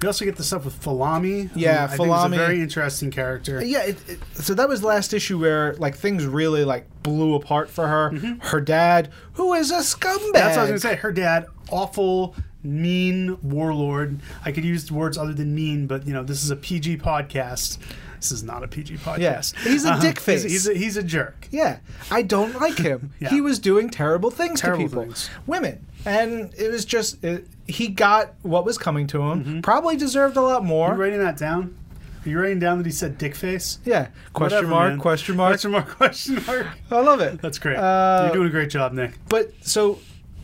[0.00, 1.50] We also get the stuff with Falami.
[1.54, 2.36] Yeah, I a Falami.
[2.36, 3.64] very interesting character.
[3.64, 7.70] Yeah, it, it, so that was last issue where like things really like blew apart
[7.70, 8.10] for her.
[8.40, 10.18] Her dad, who is a scumbag.
[10.18, 10.32] Mm-hmm.
[10.32, 11.00] That's what I was gonna say.
[11.00, 14.20] Her dad, awful, mean warlord.
[14.44, 17.78] I could use words other than mean, but you know, this is a PG podcast.
[18.22, 19.18] This is not a PG podcast.
[19.18, 19.52] Yes.
[19.64, 20.44] He's a dick face.
[20.44, 21.48] He's, he's, a, he's a jerk.
[21.50, 23.10] Yeah, I don't like him.
[23.18, 23.30] Yeah.
[23.30, 25.28] He was doing terrible things Terrible to people, things.
[25.46, 29.60] women, and it was just it, he got what was coming to him.
[29.62, 30.90] Probably deserved a lot more.
[30.90, 31.76] Are you writing that down?
[32.24, 33.78] Are you writing down that he said dick face?
[33.84, 34.08] Yeah.
[34.32, 34.88] Question Whatever, mark?
[34.90, 34.98] man.
[35.00, 35.52] Question mark?
[35.52, 35.86] Question mark?
[35.96, 36.66] Question mark?
[36.92, 37.40] I love it.
[37.42, 37.76] That's great.
[37.76, 39.14] Uh, You're doing a great job, Nick.
[39.28, 39.98] But so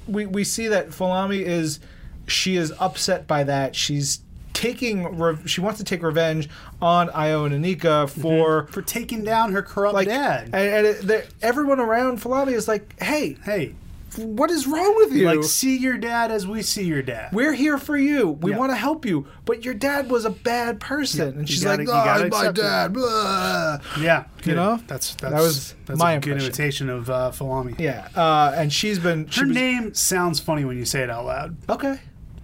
[0.09, 1.79] we we see that Falami is
[2.27, 3.75] she is upset by that.
[3.77, 4.19] She's
[4.59, 6.49] taking re- she wants to take revenge
[6.83, 10.51] on Io and Anika for For taking down her corrupt like dad.
[10.53, 13.75] and, and it, everyone around Falami is like, "Hey, hey,
[14.17, 15.27] what is wrong with you?
[15.27, 17.29] like see your dad as we see your dad.
[17.33, 18.31] we're here for you.
[18.31, 18.57] We Yeah.
[18.59, 21.85] want to help you, but your dad was a bad person." And you she's gotta-
[21.85, 24.57] like, you "Oh, my dad." blah." Yeah, good.
[24.57, 24.81] know?
[24.89, 27.79] that's that's That was that's my a good imitation of uh, Falami.
[27.79, 31.11] Yeah, uh, and she's been she Her was- name sounds funny when you say it
[31.11, 31.57] out loud.
[31.69, 32.01] Okay.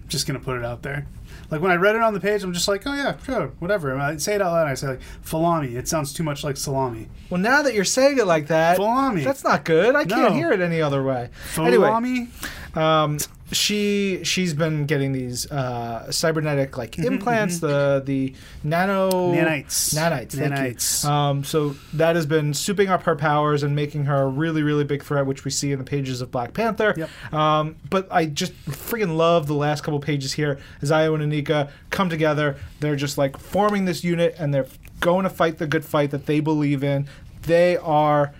[0.06, 1.06] Just gonna put it out there.
[1.50, 3.92] Like when I read it on the page, I'm just like, oh yeah, sure, whatever.
[3.92, 4.62] And I say it out loud.
[4.62, 5.74] And I say like falami.
[5.76, 7.08] It sounds too much like salami.
[7.30, 9.24] Well, now that you're saying it like that, Falami.
[9.24, 9.94] that's not good.
[9.94, 10.36] I can't No.
[10.36, 11.30] hear it any other way.
[11.58, 12.76] Anyway, Falami.
[12.76, 13.18] um,
[13.52, 19.94] she she's been getting these uh, cybernetic like implants, the the nano Mm-hmm, Nanites.
[19.94, 20.34] nanites.
[20.34, 21.04] Nanites.
[21.04, 24.84] Um, so that has been souping up her powers and making her a really really
[24.84, 26.94] big threat, which we see in the pages of Black Panther.
[26.96, 27.34] Yep.
[27.34, 31.70] Um, but I just freaking love the last couple pages here as Io and Anika
[31.90, 32.56] come together.
[32.80, 34.66] They're just like forming this unit and they're
[35.00, 37.06] going to fight the good fight that they believe in.
[37.42, 38.32] They are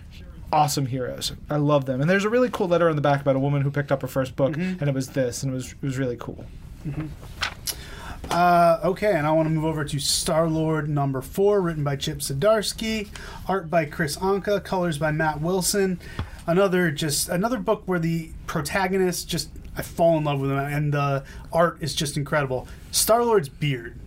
[0.51, 1.33] awesome heroes.
[1.49, 2.01] I love them.
[2.01, 4.01] And there's a really cool letter on the back about a woman who picked up
[4.01, 4.79] her first book Mm-hmm.
[4.79, 6.45] and it was this and it was it was really cool.
[8.29, 11.95] Uh, okay, and I want to move over to Star Lord number four, written by
[11.95, 13.07] Chip Zdarsky,
[13.47, 15.99] art by Kris Anka, colors by Matt Wilson.
[16.47, 20.93] Another just another book where the protagonist just I fall in love with him, and
[20.93, 22.67] the art is just incredible.
[22.91, 23.99] Star Lord's beard.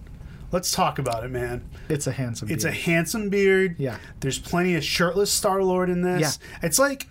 [0.51, 1.69] Let's talk about it, man.
[1.89, 2.57] It's a handsome beard.
[2.57, 3.77] It's a handsome beard.
[3.79, 3.99] Yeah.
[4.21, 6.39] There's plenty of shirtless Star Lord in this.
[6.41, 6.67] Yeah.
[6.67, 7.07] It's like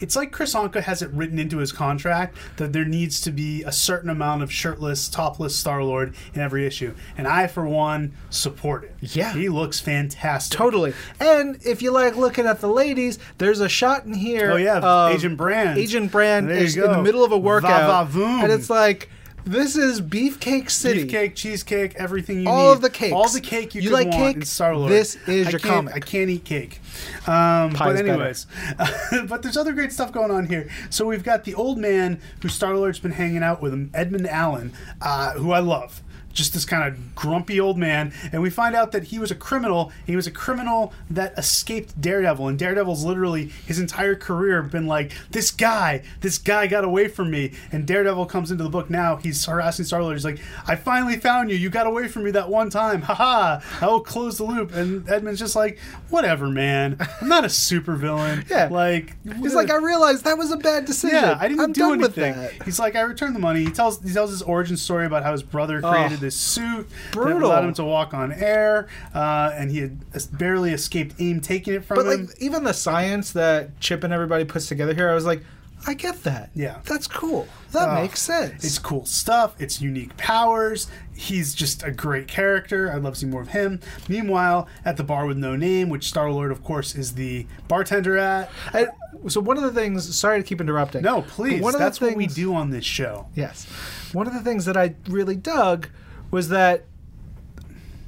[0.00, 3.62] it's like Kris Anka has it written into his contract that there needs to be
[3.64, 6.94] a certain amount of shirtless, topless Star Lord in every issue.
[7.18, 8.96] And I for one support it.
[9.00, 9.34] Yeah.
[9.34, 10.56] He looks fantastic.
[10.56, 10.94] Totally.
[11.20, 14.52] And if you like looking at the ladies, there's a shot in here.
[14.52, 15.78] Oh, yeah, Agent Brand.
[15.78, 18.08] Agent Brand There is in the middle of a workout.
[18.08, 18.42] Va-va-voom.
[18.42, 19.10] And it's like,
[19.44, 21.06] this is Beefcake City.
[21.06, 22.72] Beefcake, cheesecake, everything you All need.
[22.72, 23.12] of the cakes.
[23.12, 24.36] All the cake you, You could like want cake?
[24.36, 24.90] in Star Lord.
[24.92, 25.94] This is I your can't- comic.
[25.94, 26.80] I can't eat cake.
[27.26, 28.46] Um, but anyways,
[29.28, 30.68] but there's other great stuff going on here.
[30.90, 34.28] So we've got the old man who Star Lord's been hanging out with him, Edmund
[34.28, 36.02] Allen, uh, who I love.
[36.32, 39.34] Just this kind of grumpy old man, and we find out that he was a
[39.34, 39.90] criminal.
[40.06, 45.12] He was a criminal that escaped Daredevil, and Daredevil's literally his entire career been like,
[45.30, 49.16] "This guy, this guy got away from me." And Daredevil comes into the book now.
[49.16, 50.16] He's harassing Star Lord.
[50.16, 51.56] He's like, "I finally found you.
[51.56, 53.02] You got away from me that one time.
[53.10, 53.60] Haha!
[53.80, 55.78] I will close the loop." And Edmund's just like,
[56.10, 56.96] "Whatever, man.
[57.20, 58.44] I'm not a supervillain.
[58.50, 58.68] Yeah.
[58.70, 61.16] like He's like, I realized that was a bad decision.
[61.16, 62.36] yeah, I didn't I'm do anything.
[62.38, 62.64] with that.
[62.64, 63.64] He's like, I returned the money.
[63.64, 67.12] He tells he tells his origin story about how his brother created this suit that
[67.12, 67.48] brutal.
[67.50, 69.98] allowed him to walk on air, uh, and he had
[70.38, 72.26] barely escaped AIM taking it from But him.
[72.26, 75.42] But like even the science that Chip and everybody puts together here, I was like,
[75.86, 76.50] I get that.
[76.54, 76.80] Yeah.
[76.84, 77.48] That's cool.
[77.72, 78.62] That Oh, makes sense.
[78.64, 79.54] It's cool stuff.
[79.58, 80.88] It's unique powers.
[81.16, 82.92] He's just a great character.
[82.92, 83.80] I'd love to see more of him.
[84.06, 88.18] Meanwhile, at the bar with no name, which Star Lord, of course, is the bartender
[88.18, 88.50] at.
[88.74, 88.88] I-
[89.28, 91.00] so one of the things sorry to keep interrupting.
[91.02, 91.62] No, please.
[91.62, 93.28] One of That's the what we do on this show.
[93.34, 93.64] Yes.
[94.12, 95.88] One of the things that I really dug
[96.30, 96.84] was that,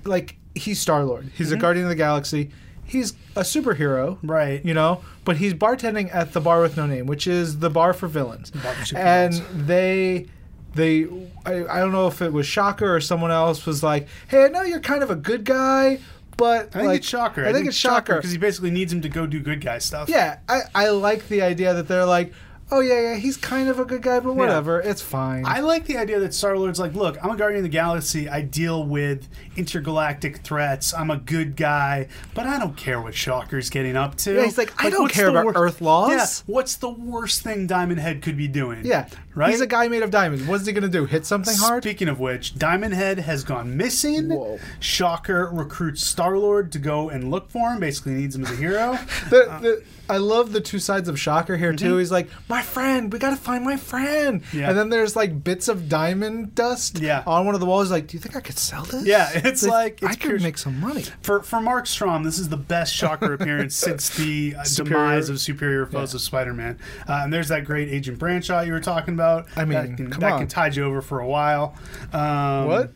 [0.05, 1.31] like, he's Star Lord.
[1.37, 1.57] He's Mm-hmm.
[1.57, 2.51] a Guardian of the Galaxy.
[2.85, 4.19] He's a superhero.
[4.23, 4.65] Right.
[4.65, 5.03] You know?
[5.25, 8.51] But he's bartending at the Bar with No Name, which is the bar for villains.
[8.51, 9.33] Bar for and
[9.67, 10.27] they.
[10.75, 11.05] They,
[11.45, 14.49] I, I don't know if it was Shocker or someone else was like, "Hey, I
[14.49, 16.01] know you're kind of a good guy,
[16.39, 17.45] but I think like, it's Shocker.
[17.47, 20.09] I think it's Shocker because he basically needs him to go do good guy stuff.
[20.09, 22.33] yeah, I, I like the idea that they're like,
[22.71, 25.45] oh yeah, yeah, he's kind of a good guy, but whatever, it's fine.
[25.47, 28.29] I like the idea that Star Lord's like, look, I'm a Guardian of the Galaxy.
[28.29, 30.93] I deal with intergalactic threats.
[30.95, 34.35] I'm a good guy, but I don't care what Shocker's getting up to.
[34.35, 36.11] Yeah, he's like, I don't care about wor- Earth laws.
[36.11, 38.85] Yeah, what's the worst thing Diamond Head could be doing?
[38.85, 39.51] yeah, right.
[39.51, 40.45] He's a guy made of diamonds.
[40.47, 41.05] What's he gonna do?
[41.07, 41.83] Hit something hard?
[41.83, 44.29] Speaking of which, Diamond Head has gone missing.
[44.31, 44.59] Whoa.
[44.81, 47.81] Shocker recruits Star Lord to go and look for him.
[47.81, 48.99] Basically, needs him as a hero.
[49.31, 51.97] The, the, I love the two sides of Shocker here too.
[51.97, 54.43] He's like, my friend, we gotta find my friend.
[54.43, 54.59] Mm-hmm.
[54.59, 54.69] Yeah.
[54.71, 57.23] And then there's like bits of diamond dust Yeah.
[57.27, 57.91] on one of the walls.
[57.91, 59.07] Like, do you think I could sell this?
[59.07, 61.05] Yeah, it's like- I it's could pure- make some money.
[61.23, 65.41] For for Mark Strom, this is the best Shocker appearance since the uh, demise of
[65.41, 66.17] Superior Foes Yeah.
[66.17, 66.79] of Spider-Man.
[67.09, 69.22] Uh, and there's that great Agent Brand shot you were talking about.
[69.57, 71.75] I mean, that can, that can tide you over for a while.
[72.13, 72.93] Um, What?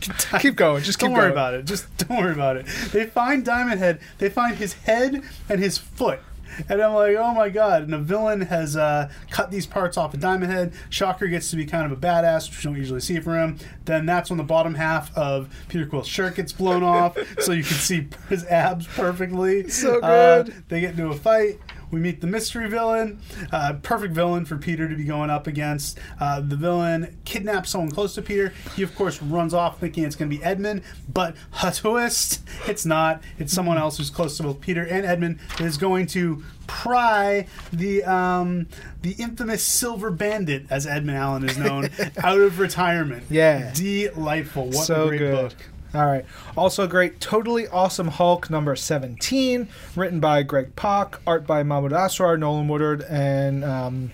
[0.40, 0.82] keep going.
[0.82, 1.32] Just keep Don't worry going.
[1.32, 1.64] about it.
[1.66, 2.66] Just don't worry about it.
[2.92, 4.00] They find Diamond Head.
[4.18, 6.20] They find his head and his foot.
[6.68, 7.84] And I'm like, oh my god!
[7.84, 10.72] And the villain has uh, cut these parts off of Diamond Head.
[10.90, 13.58] Shocker gets to be kind of a badass, which you don't usually see from him.
[13.84, 17.62] Then that's when the bottom half of Peter Quill's shirt gets blown off, so you
[17.62, 19.68] can see his abs perfectly.
[19.68, 20.64] So Uh, good.
[20.68, 21.60] they get into a fight.
[21.90, 23.20] We meet the mystery villain,
[23.52, 25.98] uh, perfect villain for Peter to be going up against.
[26.18, 28.52] Uh, the villain kidnaps someone close to Peter.
[28.76, 32.86] He, of course, runs off thinking it's going to be Edmund, but a twist, it's
[32.86, 33.22] not.
[33.38, 37.46] It's someone else who's close to both Peter and Edmund that is going to pry
[37.72, 38.68] the um,
[39.02, 41.90] the infamous Silver Bandit, as Edmund Allen is known,
[42.22, 43.24] out of retirement.
[43.28, 43.72] Yeah.
[43.74, 44.66] delightful.
[44.66, 45.34] What so a great good.
[45.34, 45.54] book.
[45.92, 46.24] All right.
[46.56, 52.38] Also great, Totally Awesome Hulk number 17, written by Greg Pak, art by Mahmoud Asrar,
[52.38, 54.12] Nolan Woodard, and um,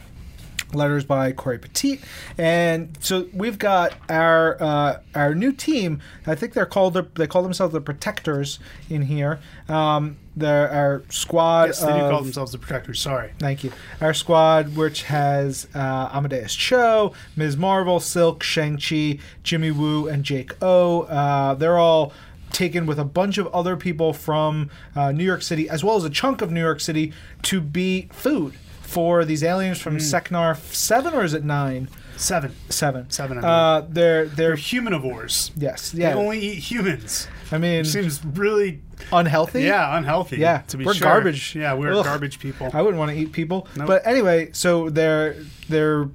[0.72, 2.00] letters by Cory Petit.
[2.38, 6.00] And so we've got our uh, our new team.
[6.26, 9.38] I think they're called the, they call themselves the Protectors in here.
[9.68, 11.66] Um, they're our squad.
[11.66, 13.00] Yes, they do of- call themselves the Protectors.
[13.00, 13.32] Sorry.
[13.38, 13.72] Thank you.
[14.00, 17.56] Our squad, which has uh, Amadeus Cho, Ms.
[17.56, 21.02] Marvel, Silk, Shang-Chi, Jimmy Woo, and Jake O.
[21.02, 22.12] Uh, they're all
[22.52, 26.04] taken with a bunch of other people from uh, New York City, as well as
[26.04, 28.54] a chunk of New York City, to be food
[28.86, 31.88] for these aliens from Seknar 7, or is it 9?
[32.16, 32.54] Seven.
[32.70, 33.10] 7.
[33.10, 35.50] Seven, I Uh, they're, they're, They're humanivores.
[35.56, 37.28] yes, They only eat humans.
[37.52, 38.80] I mean, Seems really,
[39.12, 39.62] unhealthy?
[39.64, 40.38] yeah, unhealthy.
[40.38, 41.06] Yeah, to be we're sure.
[41.08, 41.54] garbage.
[41.54, 42.04] Yeah, we're Ugh.
[42.04, 42.70] garbage people.
[42.72, 43.68] I wouldn't want to eat people.
[43.76, 43.86] Nope.
[43.86, 45.36] But anyway, so they're
[45.68, 46.08] they're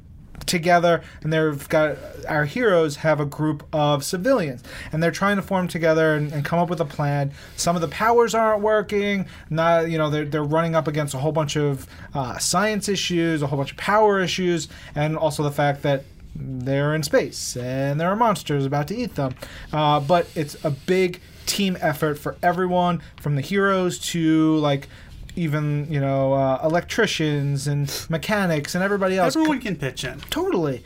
[0.46, 5.42] together and they've got our heroes have a group of civilians and they're trying to
[5.42, 7.32] form together and, and come up with a plan.
[7.56, 11.18] Some of the powers aren't working not you know they're, they're running up against a
[11.18, 15.52] whole bunch of uh, science issues a whole bunch of power issues and also the
[15.52, 16.04] fact that
[16.36, 19.36] they're in space and there are monsters about to eat them.
[19.74, 24.88] Uh, but it's a big team effort for everyone from the heroes to like
[25.36, 30.20] even you know uh, electricians and mechanics and everybody else Everyone can pitch in.
[30.30, 30.84] totally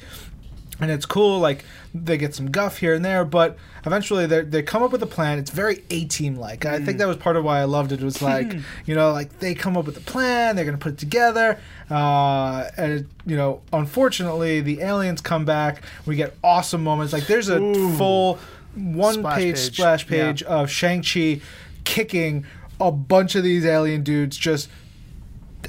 [0.79, 4.61] and it's cool like they get some guff here and there but eventually they they
[4.61, 7.15] come up with a plan it's very a team like and i think that was
[7.15, 8.53] part of why i loved it it was like
[8.85, 11.57] you know like they come up with a plan they're going to put it together
[11.89, 17.25] uh, and it, you know unfortunately the aliens come back we get awesome moments like
[17.27, 17.95] there's a Ooh.
[17.95, 18.37] full
[18.75, 19.57] one page, page.
[19.75, 20.25] splash Yeah.
[20.27, 21.39] page of shang-chi
[21.85, 22.45] kicking
[22.79, 24.69] a bunch of these alien dudes just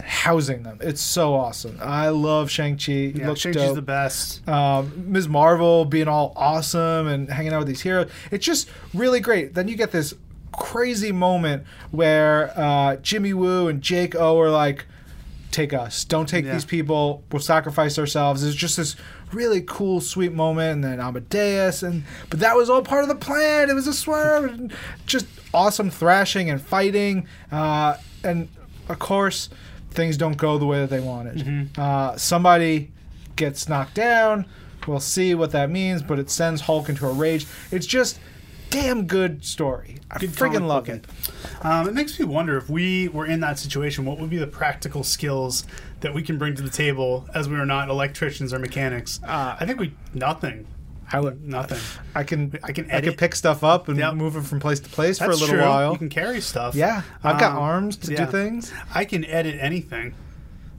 [0.05, 0.79] housing them.
[0.83, 1.79] It's so awesome.
[1.81, 2.93] I love Shang-Chi.
[3.15, 4.47] Yeah, looks Shang-Chi's dope the best.
[4.49, 5.27] um, Ms.
[5.29, 8.11] Marvel being all awesome and hanging out with these heroes.
[8.31, 9.55] It's just really great.
[9.55, 10.15] Then you get this
[10.53, 14.85] crazy moment where uh, Jimmy Woo and Jake O are like,
[15.51, 16.05] take us.
[16.05, 16.53] Don't take Yeah.
[16.53, 17.23] these people.
[17.33, 18.43] We'll sacrifice ourselves.
[18.45, 18.97] It's just this
[19.33, 20.73] really cool, sweet moment.
[20.73, 21.83] And then Amadeus.
[21.83, 23.71] and But that was all part of the plan.
[23.71, 24.45] It was a swerve.
[24.45, 24.73] and
[25.07, 27.27] just awesome thrashing and fighting.
[27.51, 28.49] Uh, and
[28.89, 29.49] of course,
[29.91, 31.39] things don't go the way that they wanted.
[31.39, 31.81] Mm-hmm.
[31.81, 32.93] Uh, somebody
[33.35, 34.47] gets knocked down.
[34.87, 37.47] We'll see what that means, but it sends Hulk into a rage.
[37.73, 38.21] It's just
[38.71, 39.99] damn good story.
[40.11, 41.05] I Good freaking love it.
[41.63, 44.47] Um, it makes me wonder if we were in that situation, what would be the
[44.47, 45.65] practical skills
[46.01, 49.19] that we can bring to the table as we are not electricians or mechanics?
[49.25, 50.67] Uh, I think we nothing.
[51.13, 51.43] I would.
[51.47, 51.79] Nothing.
[52.15, 52.59] I can.
[52.65, 54.15] I can I can pick stuff up and Yep.
[54.15, 55.65] move it from place to place for a That's little true.
[55.65, 55.93] while.
[55.93, 56.75] You can carry stuff.
[56.75, 58.25] yeah, I've got Um, arms to yeah.
[58.25, 58.73] do things.
[58.95, 60.15] I can edit anything.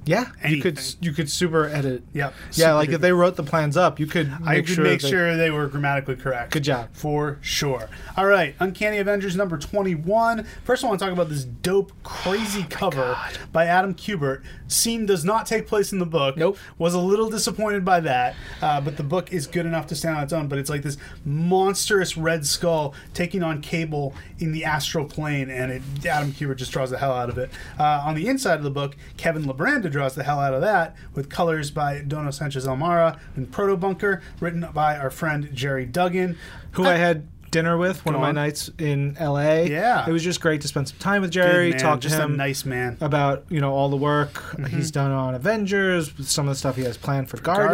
[0.07, 0.79] Yeah, you could.
[1.01, 2.03] You could super edit.
[2.13, 2.33] Yep.
[2.53, 4.29] Yeah, like if they wrote the plans up, you could.
[4.39, 6.51] Make I could sure make they- sure they were grammatically correct.
[6.51, 6.89] Good job.
[6.93, 7.89] For sure.
[8.15, 10.45] All right, Uncanny Avengers number 21.
[10.63, 13.17] First, I want to talk about this dope, crazy Oh cover
[13.51, 14.41] by Adam Kubert.
[14.67, 16.37] Scene does not take place in the book.
[16.37, 16.57] Nope.
[16.77, 20.17] Was a little disappointed by that, uh, but the book is good enough to stand
[20.17, 20.47] on its own.
[20.47, 25.71] But it's like this monstrous red skull taking on Cable in the astral plane, and
[25.71, 27.49] it, Adam Kubert just draws the hell out of it.
[27.79, 30.95] Uh, on the inside of the book, Kevin Libranda draws the hell out of that
[31.15, 36.37] with colors by Dono Sanchez Almara and Proto Bunker, written by our friend Gerry Duggan.
[36.71, 38.35] who I had dinner with one Go of my on.
[38.35, 39.61] nights in LA.
[39.61, 40.07] Yeah.
[40.07, 42.37] it was just great to spend some time with Gerry, talk to just him a
[42.37, 42.97] nice man.
[43.01, 44.65] about you know all the work Mm-hmm.
[44.75, 47.67] he's done on Avengers, some of the stuff he has planned for Guardians.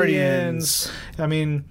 [0.87, 0.91] Guardians.
[1.19, 1.65] I mean,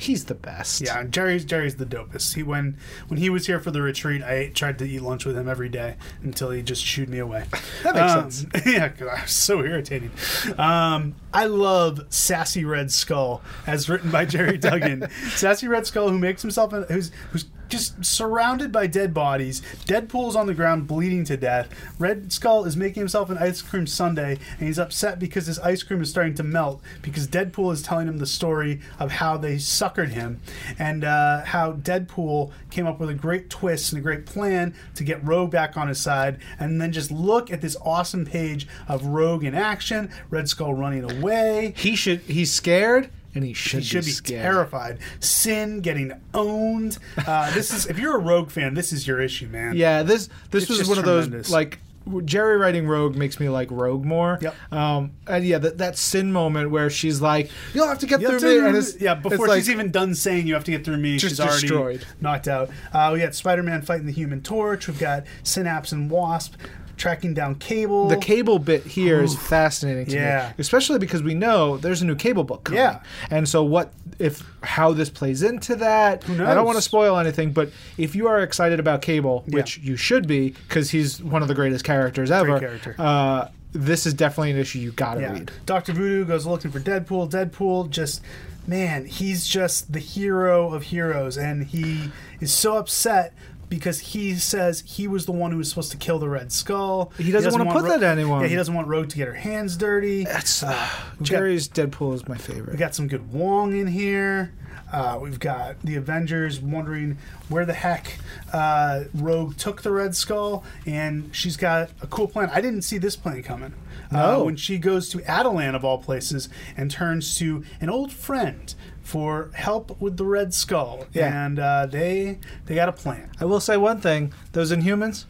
[0.00, 0.80] he's the best.
[0.80, 2.34] Yeah, Gerry's Gerry's the dopest.
[2.34, 2.76] He when
[3.08, 5.68] when he was here for the retreat, I tried to eat lunch with him every
[5.68, 7.44] day until he just shooed me away.
[7.82, 8.66] That makes Um, sense.
[8.66, 10.10] Yeah, because I was so irritating.
[10.58, 15.08] Um, I love Sassy Red Skull, as written by Gerry Duggan.
[15.30, 19.62] Sassy Red Skull, who makes himself, who's who's just surrounded by dead bodies.
[19.86, 21.68] Deadpool's on the ground bleeding to death.
[21.98, 25.82] Red Skull is making himself an ice cream sundae, and he's upset because his ice
[25.82, 29.56] cream is starting to melt because Deadpool is telling him the story of how they
[29.56, 30.40] suckered him
[30.78, 35.04] and uh, how Deadpool came up with a great twist and a great plan to
[35.04, 36.38] get Rogue back on his side.
[36.58, 41.10] And then just look at this awesome page of Rogue in action, Red Skull running
[41.10, 41.74] away.
[41.76, 42.20] He should.
[42.20, 43.80] He's scared, and he should.
[43.80, 44.42] He should be, scared.
[44.42, 44.98] terrified.
[45.20, 46.98] Sin getting owned.
[47.26, 49.76] Uh, this is if you're a Rogue fan, this is your issue, man.
[49.76, 51.78] Yeah, this this It's was one of those like
[52.24, 54.38] Gerry writing Rogue makes me like Rogue more.
[54.40, 54.72] Yep.
[54.72, 58.30] Um, and yeah, that, that sin moment where she's like, "You'll have to get You
[58.30, 60.64] have through me," and it's yeah, before it's like, she's even done saying you have
[60.64, 62.06] to get through me, she's already destroyed.
[62.20, 62.70] knocked out.
[62.92, 64.88] Uh, we got Spider-Man fighting the Human Torch.
[64.88, 66.54] We've got Synapse and Wasp
[67.00, 68.08] tracking down Cable.
[68.08, 70.48] the cable bit here is fascinating to Yeah.
[70.48, 72.78] me, especially because we know there's a new cable book coming.
[72.80, 73.00] Yeah.
[73.30, 76.22] and so what if how this plays into that?
[76.24, 79.78] Who I don't want to spoil anything, but if you are excited about Cable, which
[79.78, 82.60] you should be, because he's one of the greatest characters ever.
[82.60, 82.94] character.
[82.98, 85.32] Uh, this is definitely an issue you gotta Yeah.
[85.32, 85.50] read.
[85.64, 87.30] Doctor Voodoo goes looking for Deadpool.
[87.30, 88.20] Deadpool just,
[88.66, 92.10] man, he's just the hero of heroes, and he
[92.40, 93.32] is so upset
[93.70, 97.12] because he says he was the one who was supposed to kill the Red Skull.
[97.16, 98.42] He doesn't want put that to anyone.
[98.42, 100.24] Yeah, he doesn't want Rogue to get her hands dirty.
[100.24, 100.90] That's got-
[101.22, 102.72] Gerry's Deadpool is my favorite.
[102.72, 104.52] We got some good Wong in here.
[104.92, 107.16] Uh, we've got the Avengers wondering
[107.48, 108.18] where the heck
[108.52, 112.50] uh, Rogue took the Red Skull, and she's got a cool plan.
[112.52, 113.72] I didn't see this plan coming.
[114.10, 114.40] No.
[114.40, 118.74] Uh, when she goes to Attilan, of all places, and turns to an old friend
[119.02, 121.44] for help with the Red Skull, Yeah.
[121.46, 123.30] and uh, they they got a plan.
[123.40, 125.24] I will say one thing: those Inhumans,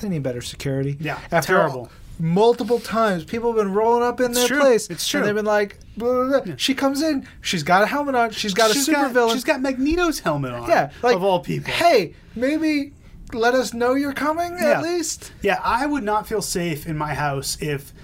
[0.00, 0.96] they need better security.
[1.00, 1.80] Yeah, After terrible.
[1.80, 1.90] all-
[2.22, 4.60] multiple times, people have been rolling up in their true.
[4.60, 4.90] place.
[4.90, 5.20] It's true.
[5.20, 6.54] And they've been like, blah, blah, blah.
[6.58, 9.34] she comes in, she's got a helmet on, she's got a She's super got, villain.
[9.34, 10.68] She's got Magneto's helmet on.
[10.68, 11.72] yeah, like of all people.
[11.72, 12.92] Hey, maybe
[13.32, 14.72] let us know you're coming Yeah.
[14.78, 15.32] at least.
[15.40, 17.94] Yeah, I would not feel safe in my house if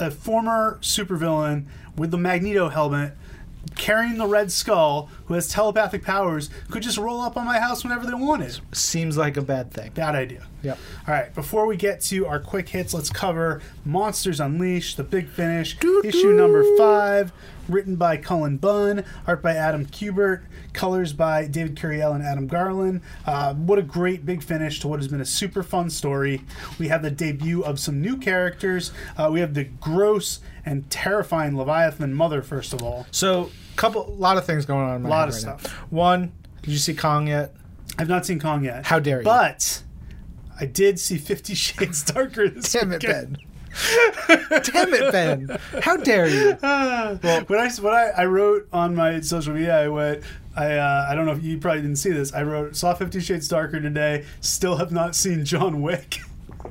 [0.00, 1.66] a former supervillain
[1.96, 3.12] with the Magneto helmet
[3.76, 7.82] carrying the Red Skull, who has telepathic powers, could just roll up on my house
[7.84, 8.58] whenever they wanted.
[8.72, 9.90] Seems like a bad thing.
[9.92, 10.46] Bad idea.
[10.62, 10.78] Yep.
[11.08, 15.28] All right, before we get to our quick hits, let's cover Monsters Unleashed, the big
[15.28, 16.06] finish, Doo-doo.
[16.06, 17.32] issue number five,
[17.68, 23.00] written by Cullen Bunn, art by Adam Kubert, colors by David Curiel and Adam Garland.
[23.26, 26.42] Uh, what a great big finish to what has been a super fun story.
[26.78, 28.92] We have the debut of some new characters.
[29.16, 33.06] Uh, we have the gross and terrifying Leviathan Mother, first of all.
[33.10, 35.64] So, couple, a lot of things going on in my Lot of right stuff.
[35.64, 35.70] now.
[35.90, 37.54] One, did you see Kong yet?
[37.98, 38.86] I've not seen Kong yet.
[38.86, 39.24] How dare you.
[39.24, 39.82] But
[40.60, 43.02] I did see Fifty Shades Darker this Damn it.
[43.02, 43.38] Ben.
[44.28, 45.58] Damn it, Ben.
[45.82, 46.58] How dare you?
[46.62, 50.22] well, when I when I, I wrote on my social media, I went.
[50.56, 52.32] I uh, I don't know if you probably didn't see this.
[52.34, 54.24] I wrote saw Fifty Shades Darker today.
[54.40, 56.18] Still have not seen John Wick.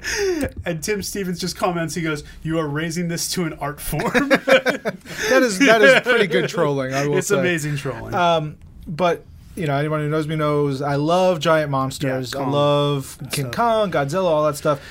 [0.65, 1.95] and Tim Stevens just comments.
[1.95, 6.27] He goes, "You are raising this to an art form." That is that is pretty
[6.27, 6.93] good trolling.
[6.93, 7.39] I will it's say.
[7.39, 8.13] amazing trolling.
[8.13, 8.57] Um,
[8.87, 12.33] but you know, anyone who knows me knows I love giant monsters.
[12.33, 13.51] Yeah, I love King.
[13.51, 14.81] Kong, Godzilla, all that stuff.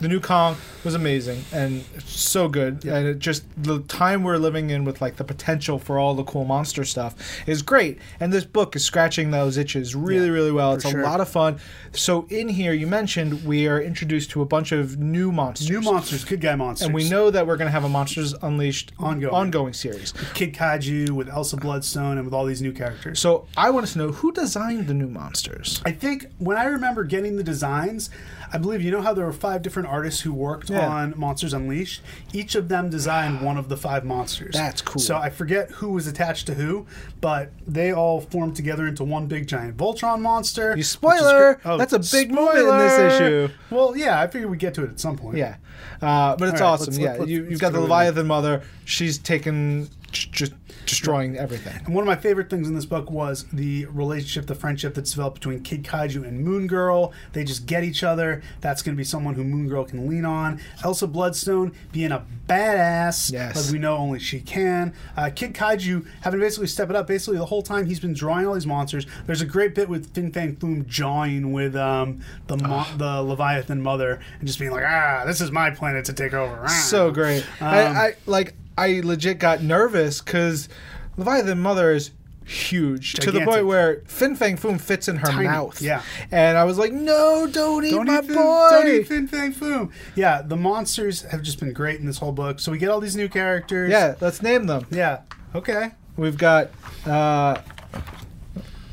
[0.00, 4.70] The new Kong was amazing and so good, and it just the time we're living
[4.70, 7.14] in with like the potential for all the cool monster stuff
[7.46, 7.98] is great.
[8.20, 10.74] And this book is scratching those itches really, Yeah, really well.
[10.74, 11.58] It's a lot of fun.
[11.92, 15.68] So in here, you mentioned we are introduced to a bunch of new monsters.
[15.68, 16.86] New monsters, good guy monsters.
[16.86, 19.34] and we know that we're going to have a Monsters Unleashed Ongoing.
[19.34, 20.12] ongoing series.
[20.34, 23.18] Kid Kaiju with Elsa Bloodstone and with all these new characters.
[23.18, 25.82] So I want to know who designed the new monsters.
[25.84, 28.08] I think when I remember getting the designs,
[28.52, 30.88] I believe you know how there were five different artists who worked Yeah.
[30.88, 32.02] on Monsters Unleashed.
[32.32, 34.54] Each of them designed one of the five monsters.
[34.54, 35.00] That's cool.
[35.00, 36.86] So I forget who was attached to who,
[37.20, 40.76] but they all formed together into one big giant Voltron monster.
[40.76, 41.60] You spoiler!
[41.64, 43.48] Oh, That's a big moment in this issue.
[43.70, 45.36] Well, yeah, I figured we'd get to it at some point.
[45.36, 45.56] Yeah,
[46.02, 46.86] uh, but it's right, awesome.
[46.86, 48.62] let's- yeah, let's- you, you've got the Leviathan mother.
[48.84, 50.52] She's taken just
[50.86, 51.78] destroying everything.
[51.84, 55.10] And one of my favorite things in this book was the relationship, the friendship that's
[55.10, 57.12] developed between Kid Kaiju and Moon Girl.
[57.32, 58.42] They just get each other.
[58.60, 60.60] That's going to be someone who Moon Girl can lean on.
[60.84, 63.56] Elsa Bloodstone being a badass, Yes.
[63.64, 64.92] like we know only she can.
[65.16, 67.06] Uh, Kid Kaiju having to basically step it up.
[67.06, 69.06] Basically, the whole time he's been drawing all these monsters.
[69.26, 73.80] There's a great bit with Fin Fang Foom jawing with um, the mo- the Leviathan
[73.82, 76.62] mother and just being like, ah, this is my planet to take over.
[76.64, 76.68] Ah.
[76.68, 77.44] So great.
[77.60, 78.54] I, I like.
[78.78, 80.68] I legit got nervous because
[81.16, 82.10] Leviathan mother is
[82.44, 85.82] huge to the point where Fin Fang Foom fits in her Tiny, mouth.
[85.82, 86.02] yeah.
[86.30, 89.26] and I was like, "No, don't eat Don't my eat Fin, boy." Don't eat Fin
[89.26, 89.90] Fang Foom.
[90.14, 92.60] Yeah, the monsters have just been great in this whole book.
[92.60, 93.90] So we get all these new characters.
[93.90, 94.86] yeah, let's name them.
[94.90, 95.22] Yeah.
[95.54, 95.92] Okay.
[96.16, 96.70] We've got
[97.04, 97.60] uh,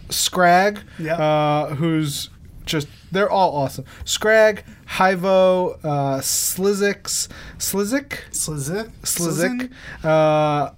[0.09, 1.15] Scrag, Yeah.
[1.15, 2.29] uh, who's
[2.65, 3.85] just they're all awesome.
[4.05, 8.91] Scrag, Hyvo, uh, Slizix, Slizik, Slizik?
[9.03, 9.71] Slizik,
[10.03, 10.71] uh,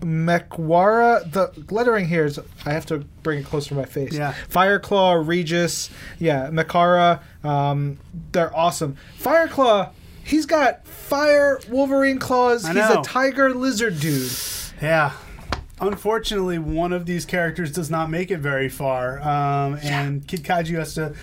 [0.00, 1.30] Mekwara.
[1.30, 4.12] The lettering here is I have to bring it closer to my face.
[4.12, 4.34] Yeah.
[4.48, 7.20] Fireclaw, Regis, yeah, Mekara.
[7.44, 7.98] Um,
[8.32, 8.96] they're awesome.
[9.18, 9.90] Fireclaw.
[10.22, 12.66] He's got fire Wolverine claws.
[12.66, 14.30] He's a tiger lizard dude.
[14.80, 15.12] Yeah.
[15.80, 20.78] Unfortunately, one of these characters does not make it very far, um, and Kid Kaiju
[20.78, 21.14] has to.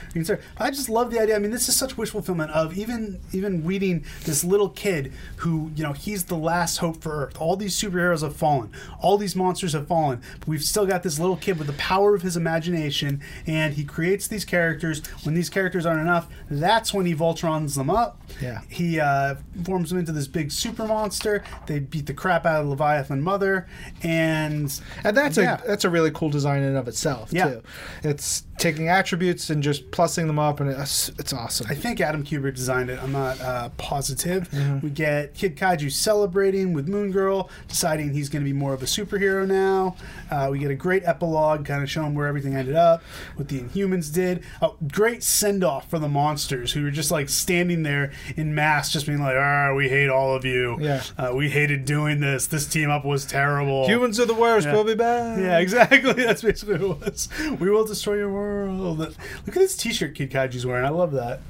[0.57, 1.35] I just love the idea.
[1.35, 5.71] I mean, this is such wish fulfillment of even even weeding this little kid who
[5.75, 7.39] you know he's the last hope for Earth.
[7.39, 11.19] All these superheroes have fallen, all these monsters have fallen, but we've still got this
[11.19, 15.05] little kid with the power of his imagination, and he creates these characters.
[15.23, 18.21] When these characters aren't enough, that's when he Voltrons them up.
[18.41, 18.61] Yeah.
[18.69, 21.43] He uh, forms them into this big super monster.
[21.65, 23.67] They beat the crap out of Leviathan Mother,
[24.03, 25.61] and and that's Yeah.
[25.63, 27.45] a that's a really cool design in and of itself Yeah.
[27.49, 27.63] too.
[28.03, 31.67] It's taking attributes and just plussing them up, and it's it's awesome.
[31.69, 33.01] I think Adam Kubert designed it.
[33.01, 34.49] I'm not uh, positive.
[34.49, 34.79] Mm-hmm.
[34.79, 38.81] We get Kid Kaiju celebrating with Moon Girl, deciding he's going to be more of
[38.81, 39.95] a superhero now.
[40.31, 43.03] Uh, we get a great epilogue, kind of showing where everything ended up,
[43.35, 44.43] what the Inhumans did.
[44.61, 48.91] A great send off for the monsters who were just like standing there in mass,
[48.91, 50.77] just being like, "Ah, we hate all of you.
[50.79, 51.03] Yeah.
[51.17, 52.47] uh, we hated doing this.
[52.47, 53.87] This team up was terrible.
[53.87, 54.65] Humans are the worst.
[54.65, 54.73] Yeah.
[54.73, 55.37] We'll be back.
[55.37, 56.13] Yeah, exactly.
[56.13, 57.29] That's basically what it was.
[57.59, 58.46] We will destroy your world.
[58.55, 59.11] Look
[59.47, 60.85] at this T-shirt Kid Kaiju's wearing.
[60.85, 61.41] I love that.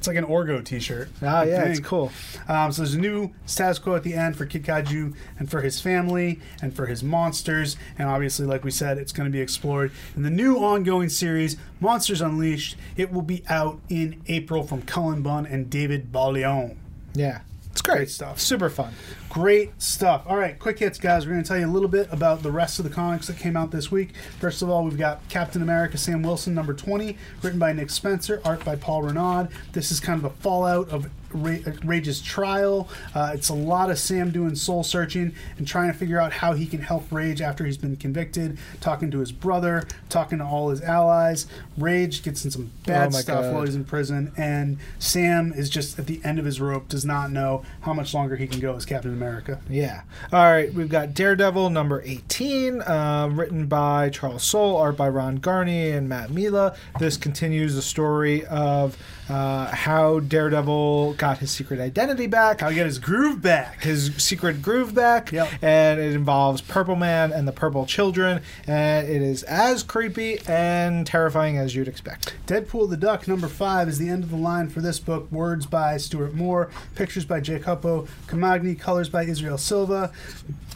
[0.00, 1.10] It's like an Orrgo T-shirt.
[1.20, 2.10] I yeah, it's cool.
[2.48, 5.60] Um, so there's a new status quo at the end for Kid Kaiju and for
[5.60, 7.76] his family and for his monsters.
[7.98, 11.58] And obviously, like we said, it's going to be explored in the new ongoing series,
[11.80, 12.76] Monsters Unleashed.
[12.96, 16.76] It will be out in April from Cullen Bunn and David Baldeón.
[17.12, 18.40] Yeah, it's great, Great stuff.
[18.40, 18.94] Super fun.
[19.30, 20.24] Great stuff.
[20.26, 21.24] All right, quick hits, guys.
[21.24, 23.38] We're going to tell you a little bit about the rest of the comics that
[23.38, 24.10] came out this week.
[24.40, 28.42] First of all, we've got Captain America Sam Wilson, number 20, written by Nick Spencer,
[28.44, 29.46] art by Paul Renaud.
[29.72, 32.88] This is kind of a fallout of Ra- Rage's trial.
[33.14, 36.54] Uh, it's a lot of Sam doing soul searching and trying to figure out how
[36.54, 40.70] he can help Rage after he's been convicted, talking to his brother, talking to all
[40.70, 41.46] his allies.
[41.78, 43.54] Rage gets in some bad Oh stuff God.
[43.54, 47.04] while he's in prison, and Sam is just at the end of his rope, does
[47.04, 49.60] not know how much longer he can go as Captain America.
[49.68, 50.02] Yeah.
[50.32, 55.36] All right, we've got Daredevil number 18, uh, written by Charles Soule, art by Ron
[55.36, 56.74] Garney and Matt Milla.
[56.98, 58.96] This continues the story of
[59.30, 63.82] uh, how Daredevil got his secret identity back, How he got his groove back.
[63.82, 65.48] his secret groove back, Yep.
[65.62, 71.06] and it involves Purple Man and the Purple Children, and it is as creepy and
[71.06, 72.34] terrifying as you'd expect.
[72.46, 75.30] Deadpool the Duck, number five, is the end of the line for this book.
[75.30, 80.10] Words by Stuart Moore, pictures by Jacopo Camagni, colors by Israel Silva.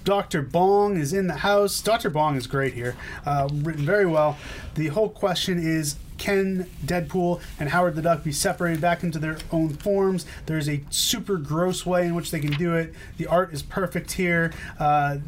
[0.05, 0.43] Dr.
[0.43, 1.81] Bong is in the house.
[1.81, 2.11] Dr.
[2.11, 2.95] Bong is great here,
[3.25, 4.37] uh, written very well.
[4.75, 9.37] The whole question is can Deadpool and Howard the Duck be separated back into their
[9.53, 10.25] own forms?
[10.47, 12.95] There's a super gross way in which they can do it.
[13.19, 14.51] The art is perfect here.
[14.79, 15.19] Uh,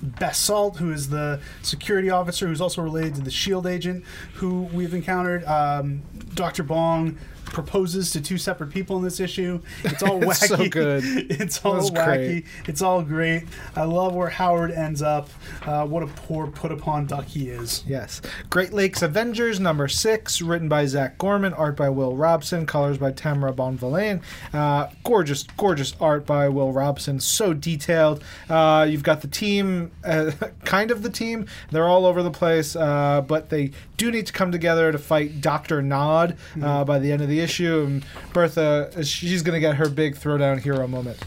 [0.00, 4.04] Basalt, who is the security officer, who's also related to the Shield agent
[4.34, 5.44] who we've encountered.
[5.46, 6.02] Um,
[6.34, 6.62] Dr.
[6.62, 9.60] Bong proposes to two separate people in this issue.
[9.84, 10.48] It's all It's wacky.
[10.48, 11.04] so good.
[11.40, 12.04] It's all wacky.
[12.04, 12.44] great.
[12.66, 13.44] It's all great.
[13.76, 15.28] I love where Howard ends up.
[15.66, 17.82] Uh, what a poor put upon duck he is.
[17.86, 18.20] Yes.
[18.50, 23.10] Great Lakes Avengers, number six, written by Zac Gorman, art by Will Robson, colors by
[23.12, 24.22] Tamara Bonvillain.
[24.52, 27.18] Uh, gorgeous, gorgeous art by Will Robson.
[27.20, 28.22] So detailed.
[28.48, 30.30] Uh, you've got the team, uh,
[30.64, 31.46] kind of the team.
[31.70, 35.40] They're all over the place, uh, but they do need to come together to fight
[35.40, 35.82] Dr.
[35.82, 37.84] Nod uh, by the end of the issue.
[37.86, 41.18] And Bertha, she's going to get her big throwdown hero moment.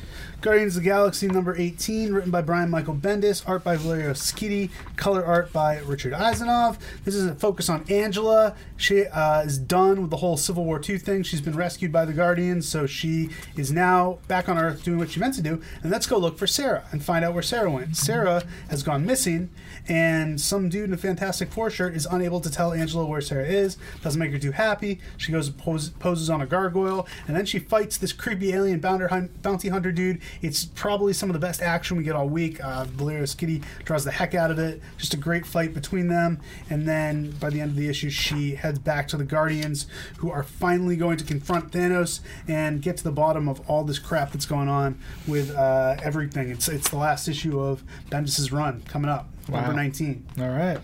[0.41, 4.69] Guardians of the Galaxy number 18, written by Brian Michael Bendis, art by Valerio Schiti,
[4.97, 6.77] color art by Richard Isanove.
[7.05, 8.53] This is a focus on Angela.
[8.83, 11.23] She uh, is done with the whole Civil War II thing.
[11.23, 15.11] She's been rescued by the Guardians, so she is now back on Earth doing what
[15.11, 15.61] she meant to do.
[15.81, 17.95] And let's go look for Sarah and find out where Sarah went.
[17.95, 19.51] Sarah has gone missing,
[19.87, 23.45] and some dude in a Fantastic Four shirt is unable to tell Angela where Sarah
[23.45, 23.77] is.
[24.01, 24.99] Doesn't make her too happy.
[25.15, 29.69] She goes pose, poses on a gargoyle, and then she fights this creepy alien bounty
[29.69, 30.19] hunter dude.
[30.41, 32.61] It's probably some of the best action we get all week.
[32.61, 34.81] Uh, Valerio Schiti draws the heck out of it.
[34.97, 36.41] Just a great fight between them.
[36.69, 39.85] And then by the end of the issue, she heads back to the Guardians,
[40.17, 43.99] who are finally going to confront Thanos and get to the bottom of all this
[43.99, 46.49] crap that's going on with uh, everything.
[46.49, 49.29] It's it's the last issue of Bendis' run coming up.
[49.49, 50.25] Number 19.
[50.39, 50.77] All right.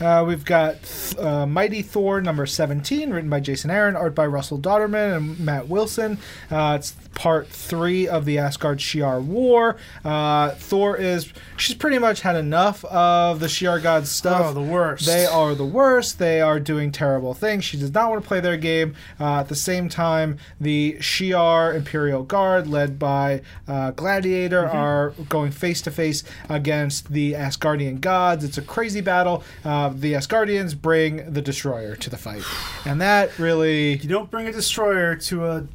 [0.00, 0.76] Uh, we've got
[1.18, 5.68] uh, Mighty Thor number 17, written by Jason Aaron, art by Russell Dauterman and Matt
[5.68, 6.18] Wilson.
[6.50, 9.76] Uh, it's part three of the Asgard Shi'ar War.
[10.04, 14.42] Uh, Thor is, she's pretty much had enough of the Shi'ar gods stuff.
[14.46, 15.06] Oh, the worst.
[15.06, 16.18] They are the worst.
[16.18, 17.64] They are doing terrible things.
[17.64, 18.94] She does not want to play their game.
[19.20, 24.76] Uh, at the same time, the Shi'ar Imperial Guard, led by uh, Gladiator, Mm-hmm.
[24.76, 28.44] are going face to face against the Asgardian gods.
[28.44, 29.42] It's a crazy battle.
[29.64, 32.44] Uh, the Asgardians bring the Destroyer to the fight,
[32.84, 33.96] and that really.
[33.96, 35.66] You don't bring a destroyer to a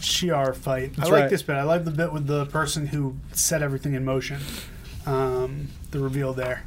[0.00, 0.96] Shi'ar fight.
[0.96, 1.30] That's I like right.
[1.30, 1.56] this bit.
[1.56, 4.40] I like the bit with the person who set everything in motion.
[5.04, 6.64] Um, the reveal there.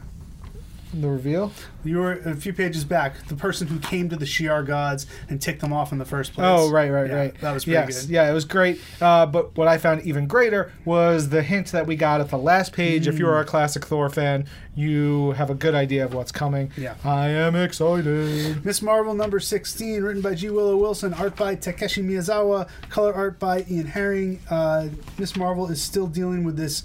[0.98, 1.52] The reveal?
[1.84, 3.28] You were a few pages back.
[3.28, 6.32] The person who came to the Shi'ar gods and ticked them off in the first
[6.34, 6.46] place.
[6.50, 7.41] Oh, right, right, Yeah, right.
[7.41, 8.12] That was pretty yes, good.
[8.12, 8.80] Yeah, it was great.
[9.02, 12.38] Uh, but what I found even greater was the hint that we got at the
[12.38, 13.08] last page.
[13.08, 13.30] If you Mm.
[13.30, 16.72] are a classic Thor fan, you have a good idea of what's coming.
[16.78, 16.96] Yeah.
[17.04, 18.64] I am excited.
[18.66, 20.50] Miss Marvel number 16, written by G.
[20.50, 24.39] Willow Wilson, art by Takeshi Miyazawa, color art by Ian Herring.
[24.50, 24.88] Uh,
[25.18, 26.84] Miss Marvel is still dealing with this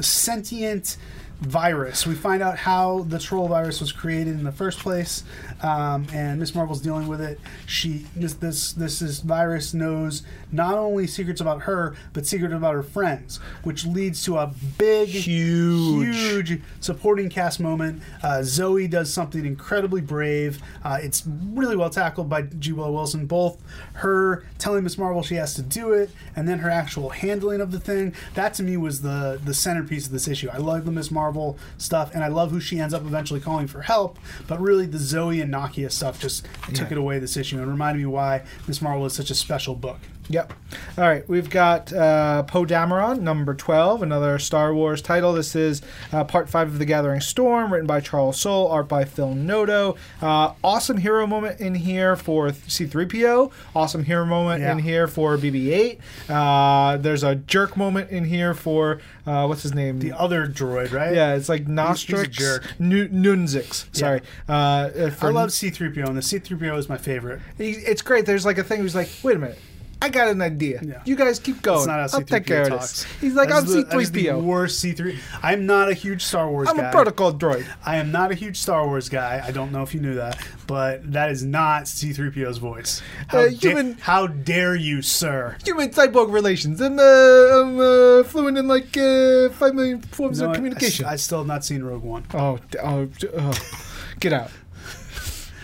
[0.00, 0.96] sentient
[1.40, 2.06] virus.
[2.06, 5.24] We find out how the troll virus was created in the first place,
[5.62, 7.40] um, and Miss Marvel's dealing with it.
[7.66, 10.22] She this this this this virus knows
[10.52, 15.08] not only secrets about her, but secrets about her friends, which leads to a big,
[15.08, 16.16] Huge.
[16.16, 18.02] huge supporting cast moment.
[18.22, 20.60] Uh, Zoe does something incredibly brave.
[20.84, 22.72] Uh, it's really well tackled by G.
[22.72, 23.26] Willow Wilson.
[23.26, 23.62] Both
[23.94, 27.72] her telling Miss Marvel she has to do it, and then her actual handling of
[27.72, 28.14] the thing.
[28.34, 30.50] That to me was the the centerpiece of this issue.
[30.52, 31.29] I love the Miss Marvel
[31.78, 34.18] stuff, and I love who she ends up eventually calling for help.
[34.46, 36.92] But really, the Zoe and Nakia stuff just took Yeah.
[36.92, 39.98] it away this issue and reminded me why Miss Marvel is such a special book.
[40.30, 40.52] Yep.
[40.96, 45.32] All right, we've got uh, Poe Dameron, number 12, another Star Wars title.
[45.32, 49.04] This is uh, part 5 of The Gathering Storm, written by Charles Soule, art by
[49.04, 49.96] Phil Noto.
[50.22, 53.50] Uh, awesome hero moment in here for C3PO.
[53.74, 54.70] Awesome hero moment Yeah.
[54.70, 56.00] in here for BB 8.
[56.28, 59.98] Uh, there's a jerk moment in here for, uh, what's his name?
[59.98, 61.12] The other droid, right?
[61.12, 62.30] yeah, it's like he's Nostrix.
[62.30, 62.72] jerk.
[62.78, 63.86] Nu- Nunzix.
[63.96, 64.20] Sorry.
[64.48, 64.52] Uh,
[64.96, 67.40] Uh, I love C3PO, and the C3PO is my favorite.
[67.58, 68.26] he, it's great.
[68.26, 68.82] There's like a thing.
[68.82, 69.58] He's like, wait a minute.
[70.02, 70.80] I got an idea.
[70.82, 71.02] Yeah.
[71.04, 71.86] You guys keep going.
[71.86, 73.04] That's not how I'll take care C3PO of this.
[73.20, 74.42] He's like, I'm the- that is the C3PO.
[74.42, 75.18] worst C3.
[75.42, 76.88] I'm not a huge Star Wars I'm guy.
[76.88, 77.66] a protocol droid.
[77.84, 79.42] I am not a huge Star Wars guy.
[79.46, 83.02] I don't know if you knew that, but that is not C3PO's voice.
[83.28, 85.56] How, Uh, da- human- how dare you, sir?
[85.64, 86.80] Human cyborg relations.
[86.80, 91.04] I'm, uh, I'm uh, fluent in like uh, five million forms know of communication.
[91.04, 93.52] I, I still have not seen Rogue One, oh, oh, oh,
[94.18, 94.50] get out.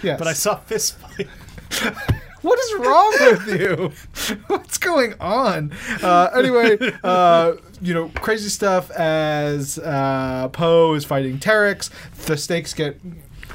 [0.03, 0.19] Yes.
[0.19, 1.27] but I saw Fist Fight.
[2.43, 4.37] What is wrong with you?
[4.47, 5.73] What's going on?
[6.03, 11.91] Uh, anyway, uh, you know, crazy stuff as uh, Poe is fighting Terex.
[12.27, 13.01] The stakes get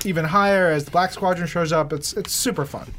[0.03, 1.93] even higher as the Black Squadron shows up.
[1.93, 2.91] It's it's super fun.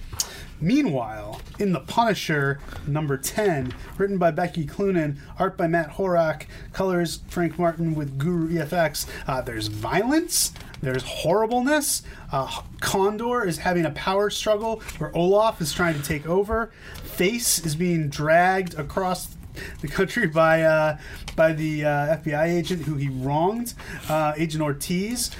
[0.61, 7.19] Meanwhile, in The Punisher, number 10, written by Becky Cloonan, art by Matt Horak, colors
[7.27, 10.53] Frank Martin with Guru EFX, uh, there's violence,
[10.83, 12.03] there's horribleness.
[12.31, 16.73] Uh, Condor is having a power struggle where Olaf is trying to take over.
[17.05, 19.37] Face is being dragged across
[19.81, 20.99] the country by uh,
[21.37, 23.75] by the uh, FBI agent who he wronged,
[24.09, 25.31] uh, Agent Ortiz.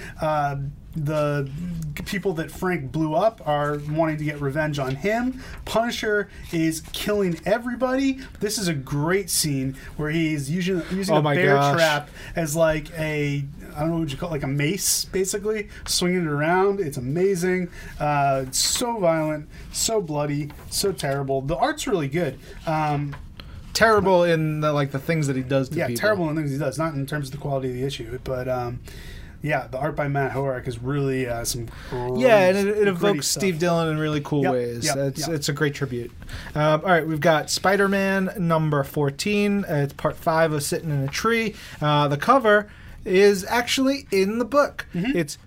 [0.95, 1.51] The
[2.05, 5.43] people that Frank blew up are wanting to get revenge on him.
[5.65, 8.19] Punisher is killing everybody.
[8.41, 11.75] This is a great scene where he's using using Oh a bear gosh.
[11.77, 15.69] trap as like a I don't know what you call it, like a mace, basically
[15.87, 16.79] swinging it around.
[16.79, 17.71] It's amazing.
[17.99, 21.41] Uh, it's so violent, so bloody, so terrible.
[21.41, 22.39] The art's really good.
[22.67, 23.17] Um,
[23.73, 26.01] Terrible in the, like the things that he does to yeah, people.
[26.01, 28.47] terrible in things he does, not in terms of the quality of the issue, but
[28.47, 28.81] um,
[29.43, 31.69] yeah, the art by Matt Horak is really uh, some.
[31.91, 32.21] Cool.
[32.21, 33.41] Yeah, and it, it evokes stuff.
[33.41, 34.85] Steve Dillon in really cool Yep, ways.
[34.87, 35.31] yep, it's yep.
[35.31, 36.13] it's a great tribute.
[36.55, 39.65] Um, all right, we've got Spider Man number fourteen.
[39.65, 41.55] Uh, it's part five of Sitting in a Tree.
[41.81, 42.71] Uh, the cover
[43.05, 44.87] is actually in the book.
[44.95, 45.17] Mm-hmm.
[45.17, 45.39] It's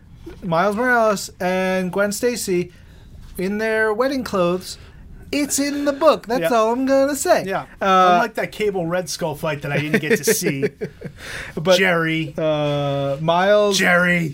[0.44, 2.74] Miles Morales and Gwen Stacy
[3.38, 4.78] in their wedding clothes.
[5.36, 6.26] It's in the book.
[6.28, 7.46] That's all I'm gonna say.
[7.46, 10.70] Yeah, Uh, unlike that Cable Red Skull fight that I didn't get to see.
[11.56, 14.34] but Jerry, uh, Miles Jerry.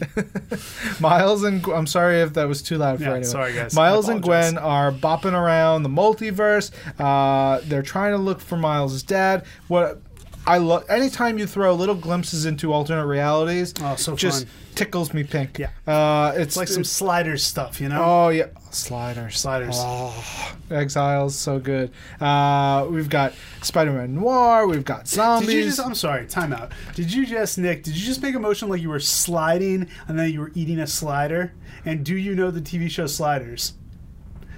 [0.99, 3.23] Miles and I'm sorry if that was too loud for Yeah, anyone.
[3.25, 3.73] sorry, guys.
[3.75, 4.21] Miles and.
[4.21, 6.69] Gwen are bopping around the multiverse.
[6.99, 9.43] Uh, they're trying to look for Miles' dad.
[9.67, 9.99] What
[10.45, 13.73] I love anytime you throw little glimpses into alternate realities.
[13.79, 14.75] Oh, so just fun.
[14.75, 15.59] tickles me pink.
[15.59, 15.69] Yeah.
[15.85, 18.01] uh, it's It's like some sliders stuff, you know?
[18.03, 19.75] Oh yeah, sliders, Sliders.
[19.77, 21.91] Oh, Exiles, so good.
[22.19, 24.67] Uh, we've got Spider-Man Noir.
[24.67, 25.47] We've got zombies.
[25.49, 25.79] Did you just?
[25.79, 26.25] I'm sorry.
[26.25, 26.71] Time out.
[26.95, 27.83] Did you just, Nick?
[27.83, 30.79] Did you just make a motion like you were sliding and then you were eating
[30.79, 31.53] a slider?
[31.85, 33.73] And do you know the TV show Sliders?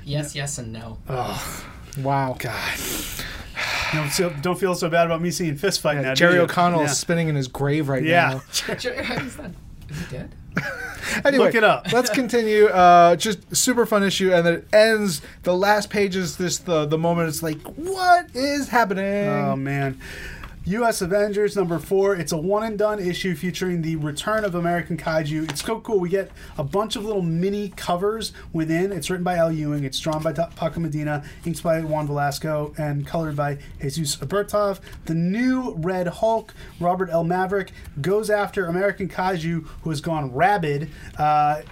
[0.05, 0.97] Yes, yes, and no.
[1.97, 2.35] Wow.
[2.39, 2.79] God.
[3.93, 6.09] Don't feel, don't feel so bad about me seeing fist fight now.
[6.09, 6.41] do Jerry you?
[6.41, 6.85] O'Connell Yeah.
[6.91, 8.39] is spinning in his grave right Yeah.
[8.67, 8.73] now.
[8.73, 10.33] is, he dead?
[11.25, 11.91] Anyway, Look it up.
[11.91, 12.65] let's continue.
[12.67, 15.21] Uh, just super fun issue, and then it ends.
[15.43, 17.27] The last page is this the the moment.
[17.29, 19.27] It's like, what is happening?
[19.27, 19.99] Oh man.
[20.65, 21.01] U.S.
[21.01, 22.15] Avengers number four.
[22.15, 25.49] It's a one and done issue featuring the return of American Kaiju.
[25.49, 25.99] It's so cool.
[25.99, 28.93] We get a bunch of little mini covers within.
[28.93, 29.83] It's written by Al Ewing.
[29.83, 34.79] It's drawn by Paco Medina, inks by Juan Velasco, and colored by Jesus Aburtov.
[35.03, 37.25] The new Red Hulk, Robert L.
[37.25, 40.89] Maverick, goes after American Kaiju, who has gone rabid.
[41.17, 41.63] Uh,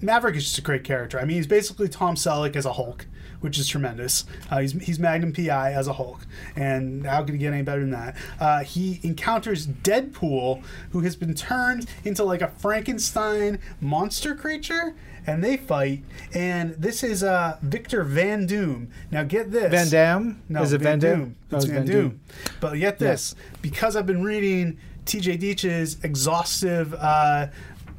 [0.00, 1.18] Maverick is just a great character.
[1.18, 3.06] I mean, he's basically Tom Selleck as a Hulk,
[3.40, 4.24] which is tremendous.
[4.50, 7.80] Uh, he's, he's Magnum PI as a Hulk, and how could he get any better
[7.80, 8.16] than that?
[8.40, 14.94] Uh, he encounters Deadpool, who has been turned into like a Frankenstein monster creature,
[15.26, 16.02] and they fight.
[16.34, 18.90] And this is uh, Victor Van Doom.
[19.10, 20.42] Now get this, Van Damme?
[20.48, 21.36] No, is it Van, Doom.
[21.50, 22.20] It's Oh, Van, Doom.
[22.60, 25.36] But get this, because I've been reading T.J.
[25.36, 27.46] Dietsch's exhaustive uh,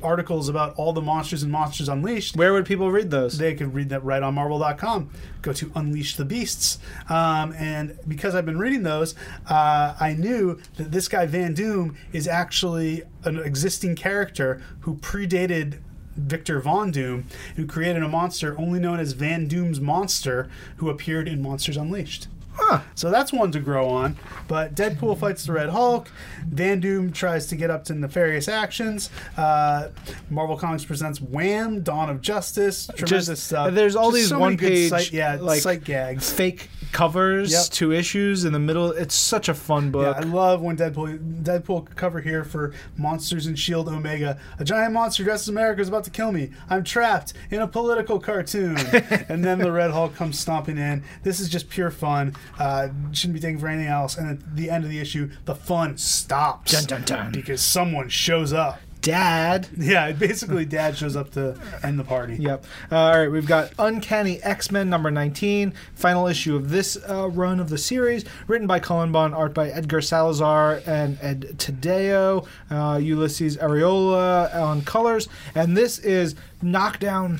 [0.02, 2.36] articles about all the monsters and Monsters Unleashed.
[2.36, 3.38] Where would people read those?
[3.38, 5.10] They could read that right on Marvel.com.
[5.42, 6.80] Go to Unleash the Beasts.
[7.10, 9.16] Um, and because I've been reading those,
[9.50, 15.80] uh, I knew that this guy Van Doom is actually an existing character who predated
[16.16, 17.26] Victor Von Doom,
[17.56, 22.28] who created a monster only known as Van Doom's Monster, who appeared in Monsters Unleashed.
[22.60, 22.82] Huh.
[22.96, 24.18] So that's one to grow on.
[24.48, 26.10] But Deadpool fights the Red Hulk.
[26.48, 29.10] Van Doom tries to get up to nefarious actions.
[29.38, 29.90] Uh,
[30.30, 31.82] Marvel Comics presents Wham!
[31.82, 32.88] Dawn of Justice.
[32.96, 33.74] Tremendous Just stuff.
[33.74, 36.32] there's all Just these so one page, sight, yeah, like sight gags.
[36.32, 37.66] fake covers Yep.
[37.72, 38.92] to issues in the middle.
[38.92, 40.18] It's such a fun Yeah, book.
[40.18, 44.40] I love when Deadpool Deadpool cover here for Monsters and Shield Omega.
[44.60, 46.52] A giant monster dressed as America is about to kill me.
[46.70, 48.78] I'm trapped in a political cartoon.
[49.30, 51.04] and then the Red Hulk comes stomping in.
[51.24, 52.36] This is just pure fun.
[52.60, 54.18] Uh, shouldn't be taken for anything else.
[54.18, 57.32] And at the end of the issue, the fun stops Dun, dun, dun.
[57.32, 58.80] because someone shows up.
[59.08, 59.68] Dad.
[59.78, 62.36] Yeah, basically, Dad shows up to end the party.
[62.36, 62.66] Yep.
[62.92, 67.30] Uh, all right, we've got Uncanny X Men number 19, final issue of this uh,
[67.30, 72.46] run of the series, written by Cullen Bunn, art by Edgar Salazar and Ed Tadeo,
[72.70, 75.30] uh, Ulises Arreola on colors.
[75.56, 77.40] And this is knockdown,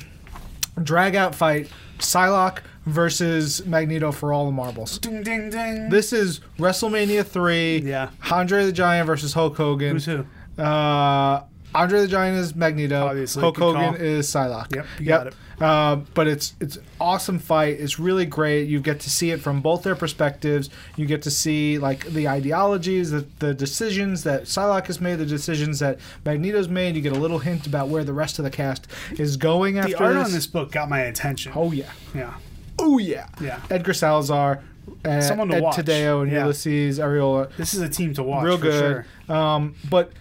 [0.82, 4.98] drag out fight, Psylocke versus Magneto for all the marbles.
[5.00, 5.90] Ding, ding, ding.
[5.90, 8.08] This is WrestleMania 3, Yeah.
[8.30, 9.92] Andre the Giant versus Hulk Hogan.
[9.92, 10.24] Who's who?
[10.60, 11.42] Uh,
[11.74, 13.06] Andre the Giant is Magneto.
[13.06, 13.94] Obviously, Hulk Hogan call.
[13.94, 14.74] is Psylocke.
[14.74, 15.34] Yep, you got it.
[15.60, 17.78] Uh, but it's it's awesome fight.
[17.80, 18.68] It's really great.
[18.68, 20.70] You get to see it from both their perspectives.
[20.96, 25.26] You get to see like the ideologies, the, the decisions that Psylocke has made, the
[25.26, 26.94] decisions that Magneto's made.
[26.96, 28.86] You get a little hint about where the rest of the cast
[29.18, 30.26] is going after The art this.
[30.26, 31.52] on this book got my attention.
[31.54, 31.90] Oh yeah.
[32.14, 32.34] Yeah.
[32.78, 33.26] Oh yeah.
[33.40, 33.60] Yeah.
[33.68, 34.62] Edgar Salazar,
[35.04, 35.76] uh, Someone to Ed watch.
[35.76, 36.44] Tadeo, and Yeah.
[36.44, 38.44] Ulises Arreola This is a team to watch.
[38.44, 39.04] real for good.
[39.26, 39.36] Sure.
[39.36, 40.12] Um, but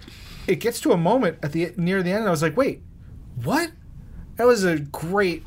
[0.47, 2.81] it gets to a moment at the near the end, and I was like, "Wait,
[3.43, 3.71] what?"
[4.37, 5.43] That was a great,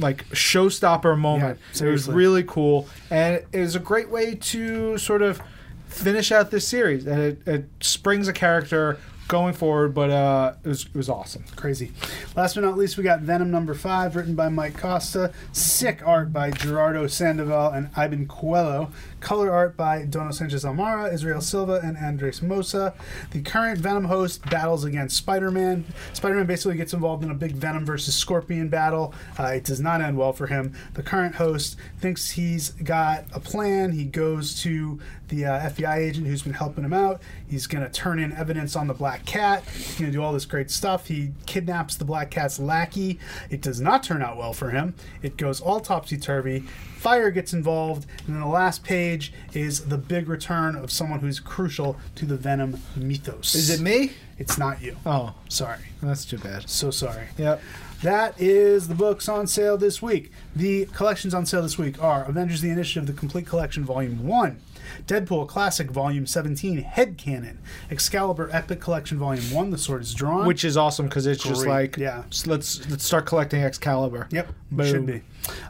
[0.00, 1.60] like, showstopper moment.
[1.74, 5.40] Yeah, it was really cool, and it was a great way to sort of
[5.86, 7.06] finish out this series.
[7.06, 8.98] And it, it springs a character
[9.28, 11.44] going forward, but uh, it was it was awesome.
[11.56, 11.92] Crazy.
[12.36, 15.32] Last but not least, we got Venom number five, written by Mike Costa.
[15.52, 18.90] Sick art by Gerardo Sandoval and Ivan Coelho.
[19.22, 22.92] Color art by Dono Sanchez Almara, Israel Silva, and Andres Mossa.
[23.30, 25.84] The current Venom host battles against Spider Man.
[26.12, 29.14] Spider Man basically gets involved in a big Venom versus Scorpion battle.
[29.38, 30.74] Uh, it does not end well for him.
[30.94, 33.92] The current host thinks he's got a plan.
[33.92, 34.98] He goes to
[35.28, 37.22] the uh, FBI agent who's been helping him out.
[37.48, 39.64] He's going to turn in evidence on the Black Cat.
[39.72, 41.06] He's going to do all this great stuff.
[41.06, 43.18] He kidnaps the Black Cat's lackey.
[43.50, 44.94] It does not turn out well for him.
[45.22, 46.64] It goes all topsy turvy.
[47.02, 51.40] Fire gets involved, and then the last page is the big return of someone who's
[51.40, 53.56] crucial to the Venom mythos.
[53.56, 54.12] Is it me?
[54.38, 54.96] It's not you.
[55.04, 55.80] Oh, Sorry.
[56.00, 56.70] that's too bad.
[56.70, 57.26] So sorry.
[57.38, 57.60] Yep.
[58.04, 60.30] That is the books on sale this week.
[60.54, 64.60] The collections on sale this week are Avengers the Initiative, the Complete Collection, Volume 1,
[65.06, 67.58] Deadpool Classic Volume 17 Head Canon,
[67.90, 70.46] Excalibur Epic Collection Volume 1 The Sword is Drawn.
[70.46, 72.24] Which is awesome because it's just like, yeah.
[72.46, 74.28] let's let's start collecting Excalibur.
[74.30, 74.86] Yep, Boom.
[74.86, 75.22] should be.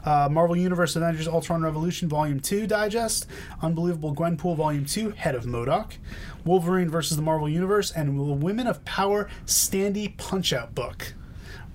[0.05, 3.27] Uh, Marvel Universe Avengers Ultron Revolution Volume 2 Digest,
[3.61, 5.97] Unbelievable Gwenpool Volume 2 Head of M.O.D.O.K.,
[6.45, 11.13] Wolverine versus the Marvel Universe, and the Women of Power Standy Punch Out book.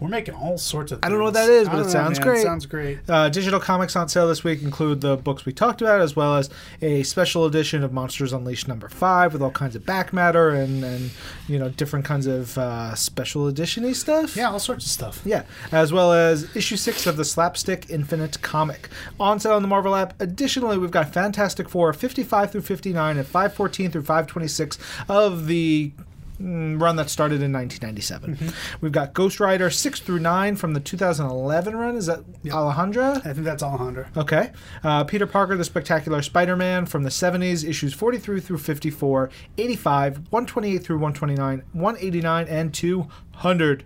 [0.00, 1.06] We're making all sorts of things.
[1.06, 2.28] I don't know what that is, but it sounds man.
[2.28, 2.42] great.
[2.42, 2.98] sounds great.
[3.08, 6.36] Uh, digital comics on sale this week include the books we talked about, as well
[6.36, 10.50] as a special edition of Monsters Unleashed number five with all kinds of back matter
[10.50, 11.10] and, and
[11.48, 14.36] you know different kinds of uh, special edition-y stuff.
[14.36, 15.20] Yeah, all sorts of stuff.
[15.24, 15.42] Yeah,
[15.72, 19.96] as well as issue six of the Slapstick Infinite comic on sale on the Marvel
[19.96, 20.14] app.
[20.20, 24.78] Additionally, we've got Fantastic Four 55 through 59 and 514 through 526
[25.08, 25.90] of the
[26.40, 28.52] run that started in 1997.
[28.80, 31.96] We've got Ghost Rider 6 through 9 from the 2011 run.
[31.96, 33.16] Is that Alejandra?
[33.18, 34.16] I think that's Alejandra.
[34.16, 34.52] Okay.
[34.84, 40.16] Uh, Peter Parker, The Spectacular Spider Man from the 70s, issues 43 through 54, 85,
[40.30, 43.84] 128 through 129, 189, and 200.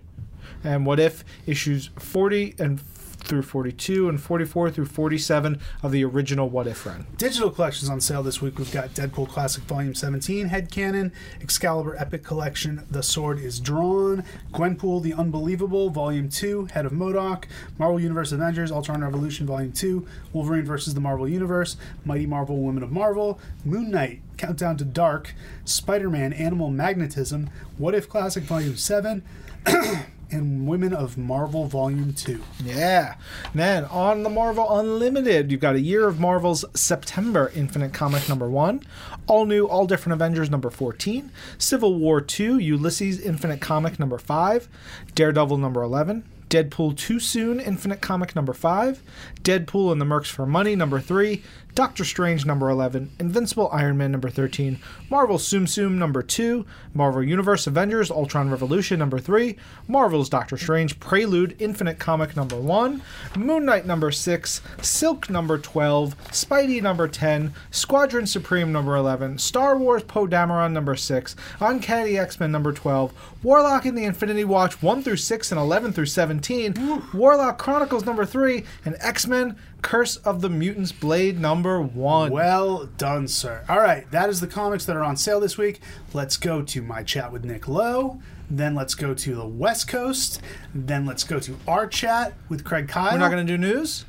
[0.63, 2.85] And What If, issues 40 and f-
[3.23, 7.05] through 42 and 44 through 47 of the original What If run.
[7.17, 8.57] Digital collections on sale this week.
[8.57, 11.11] We've got Deadpool Classic Volume 17, Head Canon,
[11.41, 17.47] Excalibur Epic Collection, The Sword is Drawn, Gwenpool The Unbelievable Volume 2, Head of M.O.D.O.K.,
[17.77, 22.83] Marvel Universe Avengers, Ultron Revolution Volume 2, Wolverine versus the Marvel Universe, Mighty Marvel Women
[22.83, 25.33] of Marvel, Moon Knight, Countdown to Dark,
[25.65, 29.23] Spider Man Animal Magnetism, What If Classic Volume 7,
[30.33, 32.41] and Women of Marvel Volume 2.
[32.63, 33.15] Yeah.
[33.53, 38.49] Then on the Marvel Unlimited, you've got a year of Marvel's September Infinite Comic number
[38.49, 38.81] one,
[39.27, 44.67] all new, all different Avengers number 14, Civil War 2, Ulysses Infinite Comic number 5,
[45.15, 46.23] Daredevil number 11.
[46.49, 49.01] Deadpool Too Soon, Infinite Comic number 5,
[49.41, 51.41] Deadpool and the Mercs for Money number 3,
[51.75, 54.77] Doctor Strange number 11, Invincible Iron Man number 13,
[55.09, 59.55] Marvel Tsum Tsum number 2, Marvel Universe Avengers Ultron Revolution number 3,
[59.87, 63.01] Marvel's Doctor Strange Prelude Infinite Comic number 1,
[63.35, 69.75] Moon Knight number 6, Silk number 12, Spidey number 10, Squadron Supreme number 11, Star
[69.75, 75.01] Wars Poe Dameron number 6, Uncanny X-Men number 12, Warlock in the Infinity Watch 1
[75.01, 80.49] through 6 and 11 through 17, Warlock Chronicles number 3, and X-Men Curse of the
[80.49, 82.31] Mutants Blade number 1.
[82.31, 83.63] Well done, sir.
[83.69, 85.81] All right, that is the comics that are on sale this week.
[86.13, 88.19] Let's go to my chat with Nick Lowe.
[88.49, 90.41] Then let's go to the West Coast.
[90.73, 93.11] Then let's go to our chat with Craig Kyle.
[93.11, 94.05] We're not going to do news?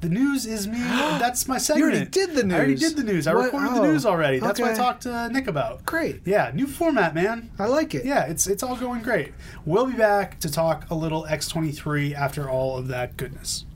[0.00, 0.78] The news is me.
[0.82, 1.92] That's my segment.
[1.92, 2.54] You already did the news.
[2.54, 3.26] I already did the news.
[3.26, 3.44] I What?
[3.44, 4.38] recorded the Oh, news already.
[4.40, 5.84] That's what I talked to Nick about.
[5.84, 6.22] Great.
[6.24, 7.50] Yeah, new format, man.
[7.58, 8.06] I like it.
[8.06, 9.34] Yeah, it's it's all going great.
[9.66, 13.66] We'll be back to talk a little X23 after all of that goodness.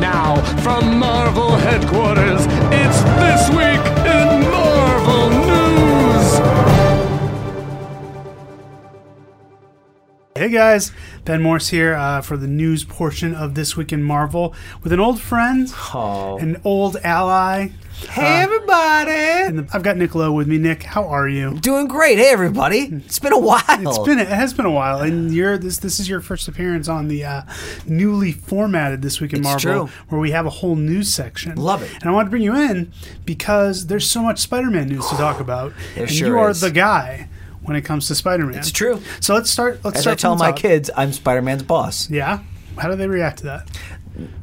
[0.00, 6.40] Now, from Marvel headquarters, it's This Week in Marvel News!
[10.34, 10.92] Hey guys,
[11.26, 15.00] Ben Morse here uh, for the news portion of This Week in Marvel with an
[15.00, 17.68] old friend, an old ally.
[18.08, 19.10] Hey everybody!
[19.12, 20.58] And I've got Nick Lowe with me.
[20.58, 21.58] Nick, how are you?
[21.60, 22.18] Doing great.
[22.18, 22.78] Hey everybody!
[23.04, 23.62] It's been a while.
[23.68, 26.88] It's been it has been a while, and you're this this is your first appearance
[26.88, 27.42] on the uh,
[27.86, 29.96] newly formatted This Week in It's Marvel, true.
[30.08, 31.54] where we have a whole news section.
[31.56, 31.92] Love it.
[32.00, 32.92] And I wanted to bring you in
[33.26, 36.60] because there's so much Spider-Man news to talk about, There and sure you are is.
[36.62, 37.28] the guy
[37.62, 38.58] when it comes to Spider-Man.
[38.58, 39.00] It's true.
[39.20, 39.84] So let's start.
[39.84, 40.58] Let's As start I tell the my top.
[40.60, 42.10] kids, I'm Spider-Man's boss.
[42.10, 42.40] Yeah.
[42.78, 43.68] How do they react to that?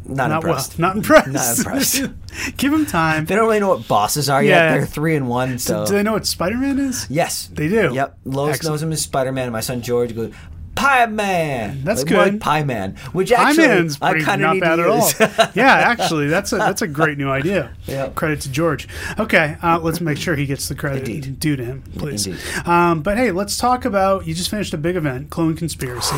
[0.05, 0.79] Not, Not impressed.
[0.79, 0.87] well.
[0.89, 1.27] Not impressed.
[1.27, 2.03] Not impressed.
[2.57, 3.25] Give them time.
[3.25, 4.69] They don't really know what bosses are Yeah.
[4.69, 4.77] yet.
[4.77, 5.57] They're three and one.
[5.59, 7.07] So Do they know what Spider-Man is?
[7.09, 7.91] yes, They do.
[7.93, 8.17] Yep.
[8.25, 8.73] Lois Excellent.
[8.73, 9.51] knows him as Spider-Man.
[9.51, 10.33] My son George goes.
[10.77, 11.81] Pie Man.
[11.83, 12.33] That's Like, good.
[12.33, 14.87] Like Pie Man, which Pie actually Man's I kind of not need bad to at
[14.89, 14.97] all.
[15.07, 15.19] use.
[15.55, 17.73] yeah, actually, that's a that's a great new idea.
[18.15, 18.87] Credit to George.
[19.19, 21.39] Okay, uh, let's make sure he gets the credit Indeed.
[21.39, 22.27] due to him, please.
[22.67, 24.27] Um, but hey, let's talk about.
[24.27, 26.15] You just finished a big event, Clone Conspiracy.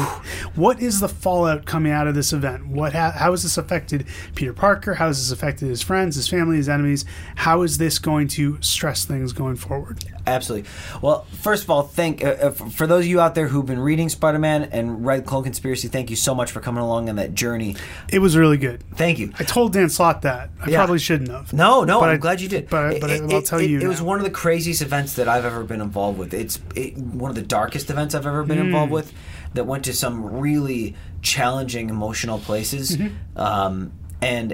[0.55, 2.68] what is the fallout coming out of this event?
[2.68, 4.05] What ha- how has this affected
[4.36, 4.95] Peter Parker?
[4.95, 7.05] How has this affected his friends, his family, his enemies?
[7.36, 10.03] How is this going to stress things going forward?
[10.30, 10.69] Absolutely.
[11.01, 13.80] Well, first of all, thank uh, uh, for those of you out there who've been
[13.80, 15.88] reading Spider-Man and read Clone Conspiracy.
[15.88, 17.75] Thank you so much for coming along on that journey.
[18.11, 18.84] It was really good.
[18.95, 19.32] Thank you.
[19.39, 20.49] I told Dan Slott that.
[20.61, 20.77] I Yeah.
[20.77, 21.51] probably shouldn't have.
[21.53, 22.69] No, no, But I'm I- glad you did.
[22.69, 24.82] but- but I- It- I'll it- tell it- you It was one of the craziest
[24.82, 26.34] events that I've ever been involved with.
[26.34, 28.65] It's it, one of the darkest events I've ever been Hmm.
[28.65, 29.11] involved with
[29.55, 32.97] that went to some really challenging emotional places.
[32.97, 33.39] Mm-hmm.
[33.39, 34.53] Um, and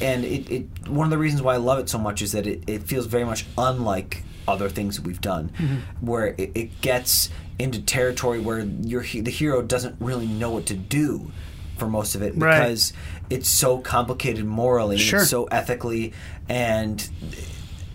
[0.00, 2.46] and it, it one of the reasons why I love it so much is that
[2.46, 6.06] it, it feels very much unlike other things that we've done, Mm-hmm.
[6.06, 10.74] where it, it gets into territory where your the hero doesn't really know what to
[10.74, 11.30] do
[11.78, 12.58] for most of it Right.
[12.60, 12.92] because
[13.30, 15.24] it's so complicated morally, Sure.
[15.24, 16.12] so ethically,
[16.48, 17.08] and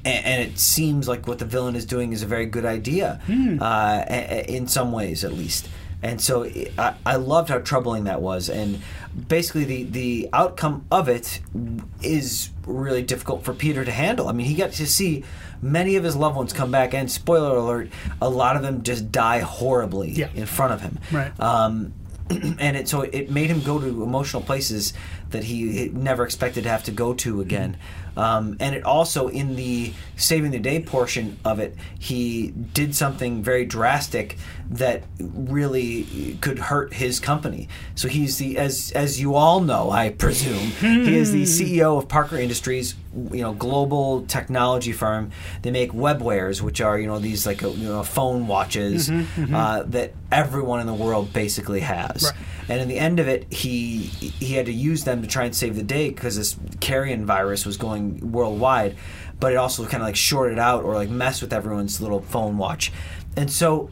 [0.03, 3.61] and, it seems like what the villain is doing is a very good idea, Hmm.
[3.61, 4.03] uh,
[4.47, 5.69] in some ways at least.
[6.03, 6.43] And so
[6.79, 8.79] I, I loved how troubling that was, and
[9.27, 11.39] basically the the outcome of it
[12.01, 14.27] is really difficult for Peter to handle.
[14.27, 15.23] I mean, he got to see
[15.61, 17.89] many of his loved ones come back, and spoiler alert,
[18.21, 20.29] a lot of them just die horribly Yeah.
[20.33, 20.99] in front of him.
[21.11, 21.39] Right.
[21.39, 21.93] Um,
[22.29, 24.93] and it so it made him go to emotional places
[25.31, 27.77] that he never expected to have to go to again.
[28.17, 33.41] Um, and it also in the saving the day portion of it, he did something
[33.41, 34.37] very drastic
[34.69, 37.69] that really could hurt his company.
[37.95, 42.09] So he's the as as you all know, I presume, he is the CEO of
[42.09, 42.95] Parker Industries,
[43.31, 45.31] you know, global technology firm.
[45.61, 49.83] They make webwares, which are you know these like uh, you know phone watches Uh,
[49.83, 52.23] that everyone in the world basically has.
[52.23, 52.33] Right.
[52.71, 55.53] And in the end of it, he he had to use them to try and
[55.53, 58.95] save the day because this carrion virus was going worldwide,
[59.41, 62.57] but it also kind of like shorted out or like messed with everyone's little phone
[62.57, 62.93] watch,
[63.35, 63.89] and so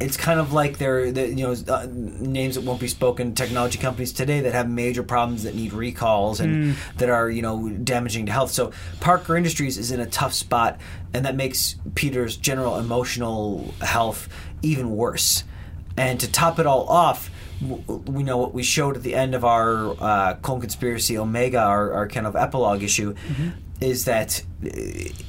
[0.00, 3.78] it's kind of like they're, they you know uh, names that won't be spoken technology
[3.78, 8.26] companies today that have major problems that need recalls and that are you know damaging
[8.26, 8.50] to health.
[8.50, 10.80] So parker industries is in a tough spot
[11.14, 14.28] and that makes peter's general emotional health
[14.60, 15.44] even worse.
[15.96, 17.30] And to top it all off
[17.60, 21.92] we know what we showed at the end of our uh, Clone Conspiracy Omega, our,
[21.92, 23.14] our kind of epilogue issue,
[23.80, 24.68] is that uh,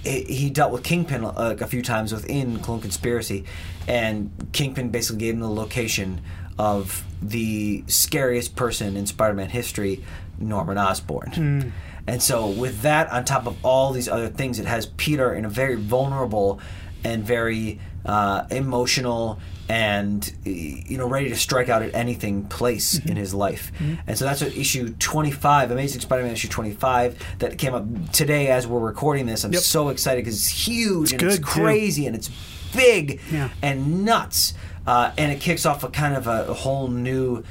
[0.04, 3.46] he dealt with Kingpin like a few times within Clone Conspiracy,
[3.88, 6.22] and Kingpin basically gave him the location
[6.60, 10.04] of the scariest person in Spider-Man history,
[10.40, 11.74] Norman Osborn.
[12.08, 15.44] And so, with that on top of all these other things, it has Peter in
[15.46, 16.60] a very vulnerable
[17.04, 19.40] and very uh, emotional
[19.70, 23.72] and you know ready to strike out at anything place in his life.
[24.08, 28.66] And so that's what issue 25, Amazing Spider-Man issue 25 that came up today as
[28.68, 29.44] we're recording this.
[29.44, 29.62] I'm Yep.
[29.62, 31.52] so excited because it's huge and it's good, too.
[31.62, 32.30] crazy and it's
[32.74, 33.50] big Yeah.
[33.62, 34.54] and nuts.
[34.86, 37.44] Uh, and it kicks off a kind of a, a whole new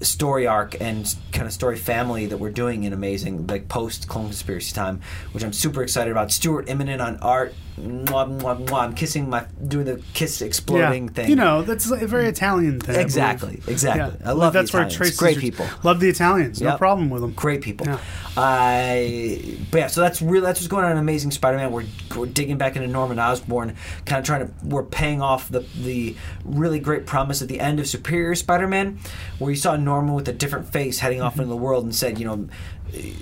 [0.00, 4.24] story arc and kind of story family that we're doing in Amazing, like post Clone
[4.26, 5.00] Conspiracy time,
[5.32, 6.32] which I'm super excited about.
[6.32, 7.54] Stuart Immonen on art.
[7.80, 8.82] Mwah, mwah, mwah.
[8.82, 11.12] I'm kissing my, doing the kiss exploding yeah.
[11.12, 11.30] thing.
[11.30, 12.96] You know, that's a very Italian thing.
[12.96, 13.00] I.
[13.00, 14.16] Exactly, exactly.
[14.20, 14.30] Yeah.
[14.30, 15.66] I love that's the where it traces Great people.
[15.82, 16.60] Love the Italians.
[16.60, 16.78] No Yep.
[16.78, 17.32] problem with them.
[17.32, 17.86] Great people.
[17.86, 17.98] Yeah.
[18.36, 21.72] I but yeah, so that's really that's what's going on in Amazing Spider-Man.
[21.72, 21.84] We're,
[22.16, 26.16] we're digging back into Norman Osborn, kind of trying to we're paying off the the
[26.44, 28.98] really great promise at the end of Superior Spider-Man,
[29.38, 31.42] where you saw Norman with a different face heading off mm-hmm.
[31.42, 32.48] into the world and said, you know,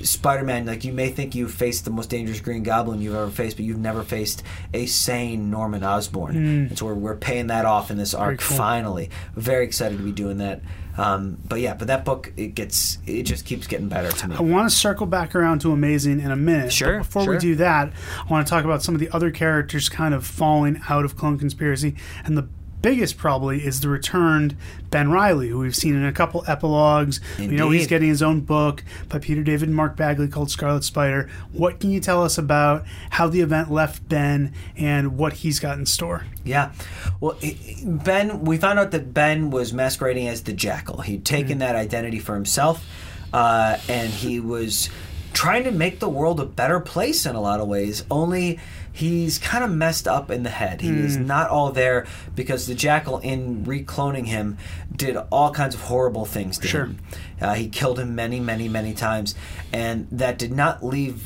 [0.02, 3.56] Spider-Man, like you may think you faced the most dangerous Green Goblin you've ever faced,
[3.56, 4.42] but you've never faced
[4.72, 6.36] a sane Norman Osborn.
[6.36, 8.56] And so we're, we're paying that off in this arc cool.
[8.56, 9.10] finally.
[9.34, 10.60] Very excited to be doing that.
[10.98, 14.36] Um, but yeah, but that book it gets it just keeps getting better to me.
[14.36, 16.72] I want to circle back around to Amazing in a minute.
[16.72, 17.34] Sure, before sure.
[17.34, 20.26] we do that, I want to talk about some of the other characters kind of
[20.26, 21.94] falling out of Clone Conspiracy.
[22.24, 22.48] And the
[22.82, 24.56] biggest probably is the returned
[24.90, 27.20] Ben Reilly, who we've seen in a couple epilogues.
[27.38, 30.84] We know he's getting his own book by Peter David and Mark Bagley called Scarlet
[30.84, 31.28] Spider.
[31.52, 35.78] What can you tell us about how the event left Ben and what he's got
[35.78, 36.24] in store?
[36.44, 36.72] Yeah.
[37.20, 37.38] Well,
[37.82, 41.02] Ben, we found out that Ben was masquerading as the Jackal.
[41.02, 42.86] He'd taken that identity for himself,
[43.32, 44.88] uh, and he was
[45.32, 48.04] trying to make the world a better place in a lot of ways.
[48.10, 48.58] Only
[48.98, 50.80] he's kind of messed up in the head.
[50.80, 54.58] He is not all there because the Jackal, in recloning him,
[54.94, 56.84] did all kinds of horrible things to Sure.
[56.86, 56.98] him.
[57.40, 59.36] Uh, he killed him many, many, many times,
[59.72, 61.22] and that did not leave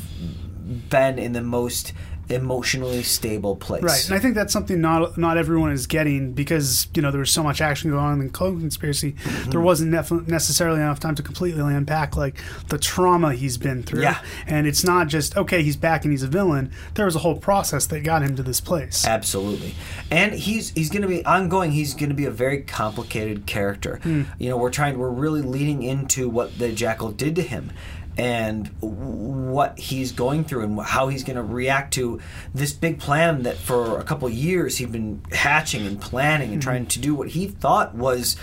[0.90, 1.94] Ben in the most
[2.32, 3.82] emotionally stable place.
[3.82, 7.20] Right, and I think that's something not not everyone is getting because you know there
[7.20, 9.12] was so much action going on in the Clone Conspiracy.
[9.12, 9.50] Mm-hmm.
[9.50, 14.02] There wasn't nef- necessarily enough time to completely unpack like the trauma he's been through.
[14.02, 14.22] Yeah.
[14.46, 16.72] and it's not just okay, he's back and he's a villain.
[16.94, 19.06] There was a whole process that got him to this place.
[19.06, 19.74] Absolutely,
[20.10, 21.72] and he's he's going to be ongoing.
[21.72, 24.00] He's going to be a very complicated character.
[24.38, 27.72] You know, we're trying, we're really leading into what the Jackal did to him,
[28.16, 32.20] and what he's going through, and how he's going to react to
[32.54, 36.86] this big plan that for a couple years he'd been hatching and planning and trying
[36.86, 38.36] to do what he thought was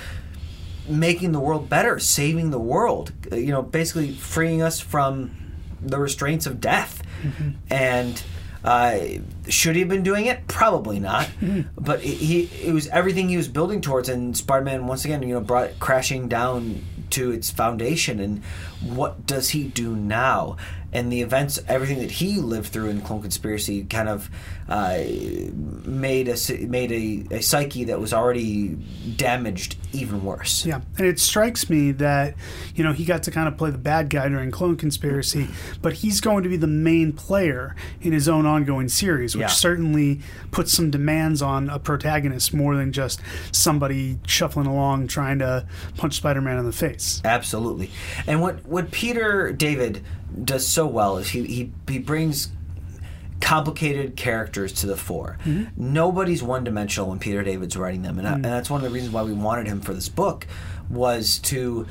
[0.88, 3.12] making the world better, saving the world.
[3.32, 5.32] You know, basically freeing us from
[5.82, 7.04] the restraints of death.
[7.70, 8.22] And
[8.64, 9.00] uh,
[9.50, 10.48] should he have been doing it?
[10.48, 11.30] Probably not.
[11.80, 15.34] But it, he, it was everything he was building towards, and Spider-Man once again, you
[15.34, 18.20] know, brought it crashing down to its foundation.
[18.20, 18.44] And
[18.82, 20.58] what does he do now?
[20.92, 24.30] and the events, everything that he lived through in Clone Conspiracy, kind of
[24.68, 24.98] uh,
[25.54, 26.36] made a
[26.66, 28.70] made a, a psyche that was already
[29.16, 30.66] damaged even worse.
[30.66, 32.36] Yeah, and it strikes me that
[32.74, 35.48] you know he got to kind of play the bad guy during Clone Conspiracy,
[35.82, 39.48] but he's going to be the main player in his own ongoing series, which Yeah.
[39.48, 40.22] certainly
[40.52, 43.22] puts some demands on a protagonist more than just
[43.52, 45.66] somebody shuffling along trying to
[45.98, 47.22] punch Spider-Man in the face.
[47.26, 47.90] Absolutely.
[48.28, 50.04] And what what Peter David
[50.44, 52.50] does so well is he he, he brings
[53.42, 55.38] complicated characters to the fore.
[55.46, 55.94] Mm-hmm.
[55.94, 58.36] Nobody's one dimensional when Peter David's writing them, and, I, mm.
[58.36, 60.46] and that's one of the reasons why we wanted him for this book
[60.90, 61.88] was to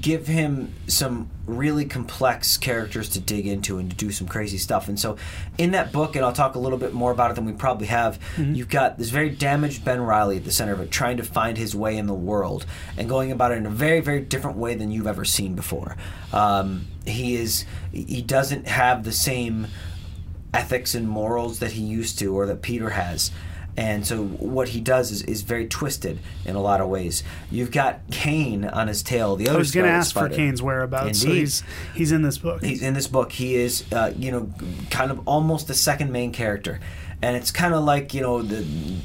[0.00, 4.88] give him some really complex characters to dig into and to do some crazy stuff.
[4.88, 5.16] And so
[5.58, 7.88] in that book, and I'll talk a little bit more about it than we probably
[7.88, 11.24] have, you've got this very damaged Ben Reilly at the center of it, trying to
[11.24, 12.64] find his way in the world
[12.96, 15.96] and going about it in a very, very different way than you've ever seen before.
[16.32, 19.66] Um, he is he doesn't have the same
[20.54, 23.32] ethics and morals that he used to or that Peter has.
[23.76, 27.22] And so what he does is, is very twisted in a lot of ways.
[27.50, 29.36] You've got Kaine on his tail.
[29.36, 30.28] The other I was going to ask for.
[30.28, 31.40] Kaine's whereabouts, so Indeed.
[31.40, 31.62] he's
[31.94, 32.62] he's in this book.
[32.62, 33.32] He's in this book.
[33.32, 34.50] He is, uh, you know,
[34.90, 36.80] kind of almost the second main character,
[37.22, 38.60] and it's kind of like you know the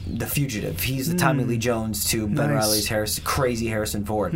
[0.05, 0.82] the fugitive.
[0.82, 2.36] He's the Tommy Lee Jones to Ben Hmm.
[2.36, 2.45] Nice.
[2.47, 2.55] Mm-hmm.
[2.57, 4.34] Reilly's Harris, crazy Harrison Ford,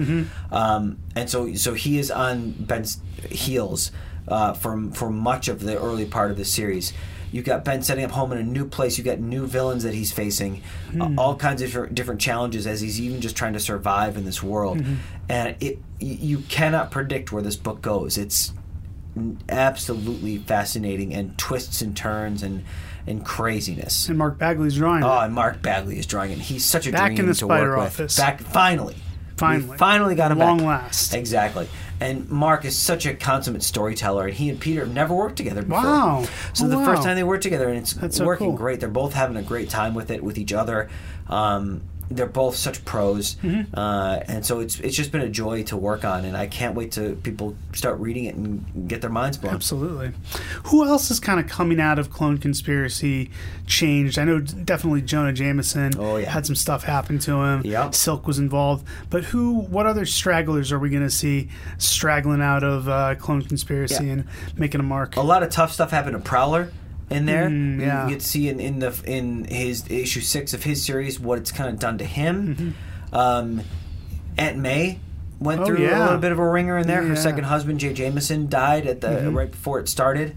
[0.52, 3.92] um, and so so he is on Ben's heels
[4.28, 6.94] uh, for for much of the early part of the series.
[7.34, 8.98] You've got Ben setting up home in a new place.
[8.98, 10.62] You've got new villains that he's facing,
[10.92, 11.02] Hmm.
[11.02, 14.44] uh, all kinds of different, challenges as he's even just trying to survive in this
[14.44, 14.80] world.
[14.80, 14.96] Mm-hmm.
[15.30, 18.18] And it you cannot predict where this book goes.
[18.18, 18.52] It's
[19.50, 22.64] absolutely fascinating and twists and turns and
[23.08, 24.08] and craziness.
[24.10, 25.04] and Mark Bagley's drawing.
[25.04, 26.38] Oh, and Mark Bagley is drawing it.
[26.38, 28.16] He's such a Back dream in the to Spider work Office.
[28.18, 28.24] with.
[28.24, 28.96] Back finally.
[29.38, 29.72] Finally.
[29.72, 30.48] We finally got him back.
[30.48, 30.68] Long back.
[30.68, 31.14] last.
[31.16, 31.68] Exactly.
[32.02, 35.62] And Mark is such a consummate storyteller, and he and Peter have never worked together
[35.62, 35.84] before.
[35.84, 36.26] Wow.
[36.54, 36.86] So Oh, the wow.
[36.86, 38.58] first time they worked together, and it's That's so working cool.
[38.58, 38.80] great.
[38.80, 40.90] They're both having a great time with it with each other.
[41.30, 41.82] Um,
[42.16, 43.74] they're both such pros, Mm-hmm.
[43.78, 46.76] uh, and so it's it's just been a joy to work on, and I can't
[46.76, 49.54] wait to people start reading it and get their minds blown.
[49.54, 50.12] Absolutely.
[50.66, 53.32] Who else is kind of coming out of Clone Conspiracy
[53.68, 54.20] changed?
[54.20, 56.30] I know definitely Jonah Jameson Oh, yeah.
[56.30, 57.62] had some stuff happen to him.
[57.66, 57.96] Yep.
[57.96, 58.86] Silk was involved.
[59.10, 63.42] But who, what other stragglers are we going to see straggling out of uh, Clone
[63.42, 64.12] Conspiracy Yeah.
[64.14, 65.16] and making a mark?
[65.18, 66.72] a lot of tough stuff happened to Prowler
[67.12, 67.48] in there.
[67.50, 68.04] Mm, yeah.
[68.06, 71.38] You get to see in, in the in his issue six of his series what
[71.38, 72.76] it's kind of done to him.
[73.14, 73.62] Um,
[74.38, 75.00] Aunt May
[75.40, 75.64] went Mm-hmm.
[75.64, 76.00] Oh, through yeah.
[76.00, 77.02] a little bit of a ringer in there.
[77.02, 77.14] Her Yeah.
[77.14, 77.22] Mm-hmm.
[77.24, 80.36] second husband, Jay Jameson, died at the right before it started.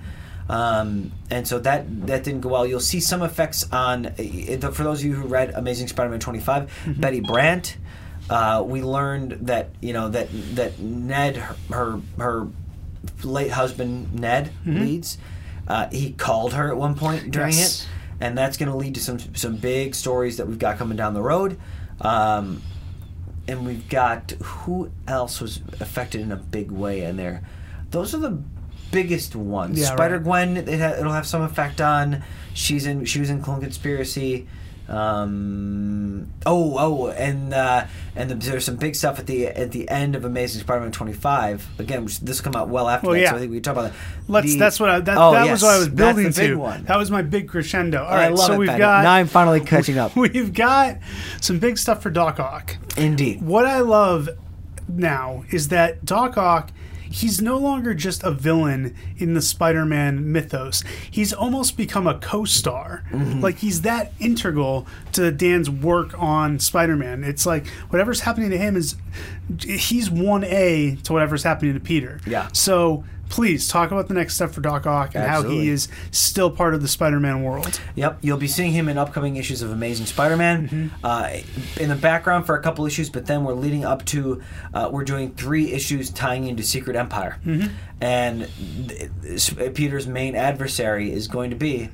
[0.48, 2.66] Um, and so that that didn't go well.
[2.66, 6.62] You'll see some effects on uh, for those of you who read Amazing Spider-Man 25.
[6.64, 7.00] Mm-hmm.
[7.00, 7.76] Betty Brant.
[8.28, 12.48] Uh, we learned that you know that that Ned her her, her
[13.22, 15.16] late husband Ned Leeds.
[15.66, 17.52] Uh, he called her at one point during.
[17.52, 17.82] Yes.
[17.82, 17.88] it,
[18.20, 21.14] and that's going to lead to some some big stories that we've got coming down
[21.14, 21.58] the road.
[22.00, 22.62] Um,
[23.46, 27.42] and we've got who else was affected in a big way in there.
[27.90, 28.42] Those are the
[28.90, 29.78] biggest ones.
[29.78, 30.24] Yeah, Spider right.
[30.24, 32.22] Gwen, it ha- it'll have some effect on.
[32.54, 33.04] She's in.
[33.04, 34.46] She was in Clone Conspiracy.
[34.88, 39.88] Um, oh, oh, and uh, and the, there's some big stuff at the at the
[39.88, 41.66] end of Amazing Spider-Man 25.
[41.78, 43.30] Again, which, this will come out well after Well, that, yeah.
[43.30, 43.98] so I think we can talk about that.
[44.28, 44.52] Let's.
[44.52, 46.54] The- that's what I, that, Oh, that yes, was what I was that's building to.
[46.56, 46.84] one.
[46.84, 48.02] That was my big crescendo.
[48.04, 50.14] All right, so it, we've got Now I'm finally catching up.
[50.24, 50.98] We've got
[51.40, 52.76] some big stuff for Doc Ock.
[52.96, 53.42] Indeed.
[53.42, 54.28] What I love
[54.88, 56.70] now is that Doc Ock,
[57.14, 60.82] he's no longer just a villain in the Spider Man mythos.
[61.08, 63.04] He's almost become a co star.
[63.12, 63.40] Mm-hmm.
[63.40, 67.22] Like, he's that integral to Dan's work on Spider Man.
[67.22, 68.96] It's like whatever's happening to him is
[69.60, 72.20] he's 1A to whatever's happening to Peter.
[72.26, 72.48] Yeah.
[72.52, 73.04] So.
[73.28, 76.72] Please talk about the next step for Doc Ock and how he is still part
[76.74, 77.80] of the Spider-Man world.
[77.96, 80.68] Yep, you'll be seeing him in upcoming issues of Amazing Spider-Man.
[80.68, 80.96] Mm-hmm.
[81.04, 81.38] Uh,
[81.82, 84.40] in the background for a couple issues, but then we're leading up to
[84.72, 87.74] uh, we're doing three issues tying into Secret Empire, Mm-hmm.
[88.00, 88.48] and
[88.88, 91.88] th- Peter's main adversary is going to be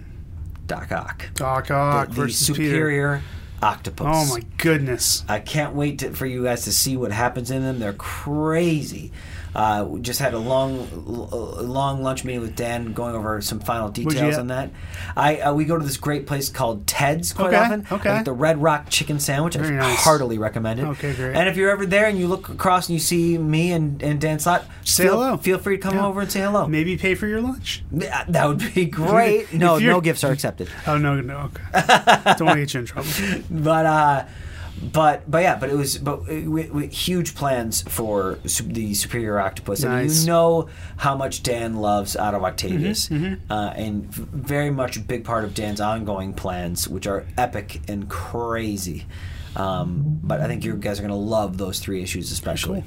[0.66, 2.64] Doc Ock, Doc Ock the versus Peter.
[2.70, 3.22] superior
[3.62, 4.06] octopus.
[4.10, 5.24] Oh my goodness!
[5.28, 7.78] I can't wait to, for you guys to see what happens in them.
[7.78, 9.10] They're crazy.
[9.54, 13.88] Uh, we just had a long, long lunch meeting with Dan, going over some final
[13.88, 14.70] details on that.
[15.16, 17.86] I uh, we go to this great place called Ted's quite Okay, often.
[17.90, 18.16] okay.
[18.16, 19.56] Get the Red Rock Chicken Sandwich.
[19.56, 19.98] I nice.
[20.04, 20.84] heartily recommend it.
[20.84, 21.34] Okay, great.
[21.34, 24.20] And if you're ever there and you look across and you see me and, and
[24.20, 25.36] Dan Slott, Say feel, hello.
[25.36, 26.06] Feel free to come Yeah.
[26.06, 26.66] over and say hello.
[26.68, 27.82] Maybe pay for your lunch.
[27.90, 29.52] Th- That would be great.
[29.52, 30.68] No, no gifts are accepted.
[30.86, 31.82] Oh no, no, okay.
[32.36, 33.10] Don't want to get you in trouble.
[33.50, 34.24] but uh
[34.82, 38.94] but but yeah, but it was but uh, we, we, huge plans for su- the
[38.94, 40.22] Superior Octopus, and Nice.
[40.22, 45.24] you know how much Dan loves Otto Octavius, Mm-hmm, Uh, and very much a big
[45.24, 49.06] part of Dan's ongoing plans, which are epic and crazy.
[49.56, 52.84] Um, but I think you guys are going to love those three issues, especially.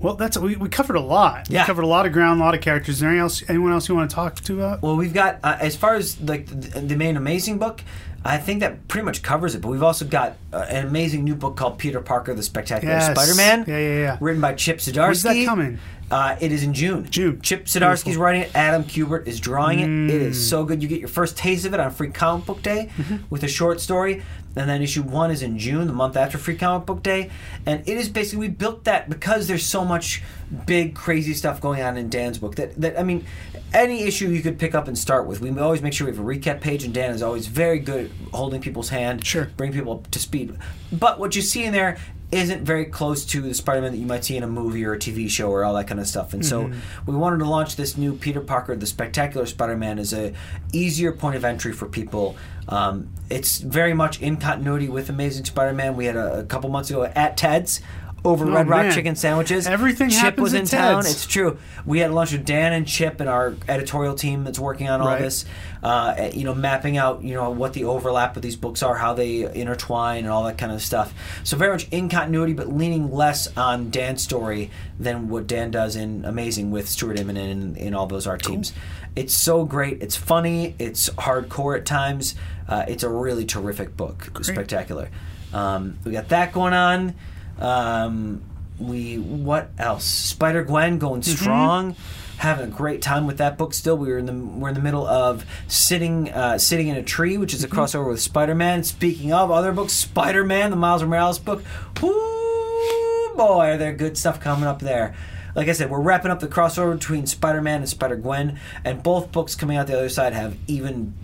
[0.00, 1.48] Well, that's we, we covered a lot.
[1.50, 1.62] Yeah.
[1.62, 2.96] We covered a lot of ground, a lot of characters.
[2.96, 4.82] Is there anything else, anyone else you want to talk to about?
[4.82, 7.82] Well, we've got uh, as far as like the, the main amazing book.
[8.24, 9.60] I think that pretty much covers it.
[9.62, 13.12] But we've also got uh, an amazing new book called Peter Parker: The Spectacular Yes.
[13.12, 13.64] Spider-Man.
[13.66, 14.18] Yeah, yeah, yeah.
[14.20, 15.06] Written by Chip Zdarsky.
[15.06, 15.78] When's that coming?
[16.10, 17.06] Uh, it is in June.
[17.10, 17.38] June.
[17.42, 18.50] Chip Zdarsky's writing it.
[18.54, 19.84] Adam Kubert is drawing it.
[19.84, 19.88] It
[20.22, 20.28] Mm.
[20.30, 20.82] is so good.
[20.82, 23.16] You get your first taste of it on Free Comic Book Day Mm-hmm.
[23.28, 24.22] with a short story,
[24.56, 27.28] and then issue one is in June, the month after Free Comic Book Day.
[27.66, 30.22] And it is basically we built that because there's so much
[30.64, 33.26] big crazy stuff going on in Dan's book that that I mean,
[33.74, 35.42] any issue you could pick up and start with.
[35.42, 38.06] We always make sure we have a recap page, and Dan is always very good
[38.06, 39.48] at holding people's hand, Sure.
[39.58, 40.56] bring people up to speed.
[40.90, 41.98] But what you see in there
[42.30, 44.98] isn't very close to the Spider-Man that you might see in a movie or a
[44.98, 46.34] TV show or all that kind of stuff.
[46.34, 46.70] And so
[47.06, 50.34] we wanted to launch this new Peter Parker, the Spectacular Spider-Man, as a
[50.72, 52.36] easier point of entry for people.
[52.68, 55.96] Um, it's very much in continuity with Amazing Spider-Man.
[55.96, 57.80] We had a, a couple months ago at Ted's.
[58.24, 58.92] Over Oh, Red Rock man.
[58.92, 59.66] chicken sandwiches.
[59.66, 61.00] Everything Chip happens was in town.
[61.00, 61.56] It's true.
[61.86, 65.06] We had lunch with Dan and Chip and our editorial team that's working on all
[65.06, 65.20] Right.
[65.20, 65.44] this.
[65.82, 69.14] Uh, you know, mapping out you know what the overlap of these books are, how
[69.14, 71.14] they intertwine, and all that kind of stuff.
[71.44, 75.94] So very much in continuity, but leaning less on Dan's story than what Dan does
[75.94, 78.72] in Amazing with Stuart Immonen and in all those art teams.
[79.14, 80.02] It's so great.
[80.02, 80.74] It's funny.
[80.80, 82.34] It's hardcore at times.
[82.68, 84.28] Uh, it's a really terrific book.
[84.42, 85.08] Spectacular.
[85.54, 87.14] Um, we got that going on.
[87.58, 88.42] Um,
[88.78, 90.04] we what else?
[90.04, 91.96] Spider Gwen going strong,
[92.38, 93.74] having a great time with that book.
[93.74, 97.02] Still, we were in the we're in the middle of sitting uh, sitting in a
[97.02, 98.84] tree, which is a crossover with Spider Man.
[98.84, 101.64] Speaking of other books, Spider Man, the Miles Morales book.
[102.00, 105.14] Whoo, boy, are there good stuff coming up there.
[105.58, 109.02] Like I said, we're wrapping up the crossover between Spider Man and Spider Gwen, and
[109.02, 111.14] both books coming out the other side have even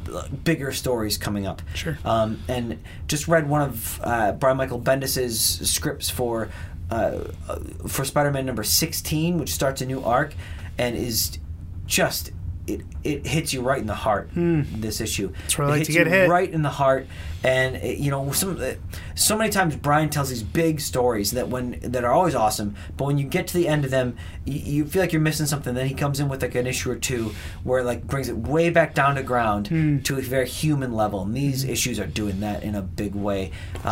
[0.43, 1.63] bigger stories coming up.
[1.73, 1.97] Sure.
[2.05, 6.49] Um, and just read one of uh, Brian Michael Bendis's scripts for
[6.91, 10.35] uh, uh, for Spider-Man number sixteen, which starts a new arc,
[10.79, 11.39] and is
[11.87, 12.33] just
[12.67, 14.31] it it hits you right in the heart.
[14.35, 15.33] This issue.
[15.43, 16.29] That's where I like to get you hit.
[16.31, 17.07] right in the heart,
[17.43, 18.73] and it, you know some uh,
[19.15, 23.05] so many times Brian tells these big stories that when that are always awesome, but
[23.05, 25.75] when you get to the end of them, you, you feel like you're missing something.
[25.75, 27.35] Then he comes in with like an issue or two
[27.65, 29.67] where it like brings it way back down to ground
[30.07, 31.23] to a very human level.
[31.23, 33.51] And these issues are doing that in a big way,
[33.85, 33.89] uh,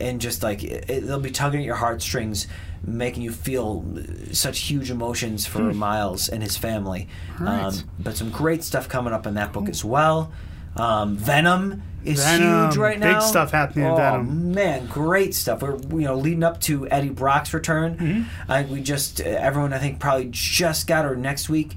[0.00, 2.48] and just like it, it- they'll be tugging at your heartstrings.
[2.84, 3.84] Making you feel
[4.32, 7.08] such huge emotions for Miles and his family,
[7.40, 7.64] Right.
[7.64, 10.32] um, but some great stuff coming up in that book as well.
[10.76, 12.66] Um, Venom is Venom.
[12.66, 13.14] huge right now.
[13.14, 14.52] Big stuff happening in oh, Venom.
[14.52, 15.62] Man, great stuff.
[15.62, 17.96] We're you know leading up to Eddie Brock's return.
[17.96, 18.50] Mm-hmm.
[18.52, 21.76] I think we just uh, everyone I think probably just got or next week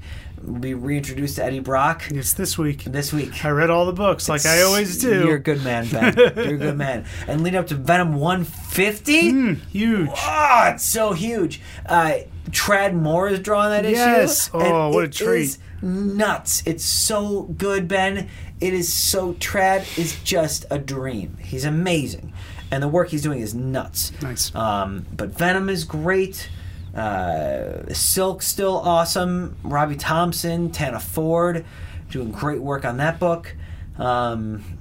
[0.60, 2.84] be reintroduced to Eddie Brock It's this week.
[2.84, 3.44] this week.
[3.44, 5.24] I read all the books like I always do.
[5.26, 6.14] You're a good man, Ben.
[6.16, 7.04] You're a good man.
[7.28, 9.30] And leading up to Venom 150.
[9.30, 10.08] Hmm, huge.
[10.16, 11.60] Oh, it's so huge.
[11.86, 12.20] Uh,
[12.50, 14.48] Tradd Moore is drawing that Yes.
[14.48, 14.56] issue.
[14.56, 15.42] Oh, what a it treat.
[15.42, 16.62] is nuts.
[16.66, 18.28] It's so good, Ben.
[18.60, 21.36] It is so Tradd is just a dream.
[21.40, 22.32] He's amazing,
[22.70, 24.12] and the work he's doing is nuts.
[24.22, 24.54] Nice.
[24.54, 26.48] Um, but Venom is great.
[26.94, 29.56] Uh, Silk still awesome.
[29.62, 31.64] Robbie Thompson, Tana Ford,
[32.10, 33.54] doing great work on that book.
[33.98, 34.78] Um,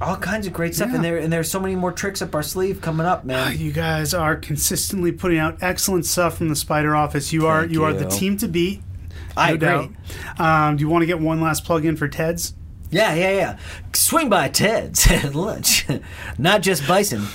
[0.00, 0.96] all kinds of great stuff, Yeah.
[0.96, 3.56] and there and there's so many more tricks up our sleeve coming up, man.
[3.58, 7.32] You guys are consistently putting out excellent stuff from the Spider Office.
[7.32, 8.82] You are Thank you, are the team to beat.
[9.36, 9.68] I no agree.
[10.36, 10.40] doubt.
[10.40, 12.54] Um, do you want to get one last plug in for Ted's?
[12.90, 13.58] Yeah, yeah, yeah.
[13.92, 15.86] Swing by Ted's at lunch.
[16.38, 17.26] Not just bison.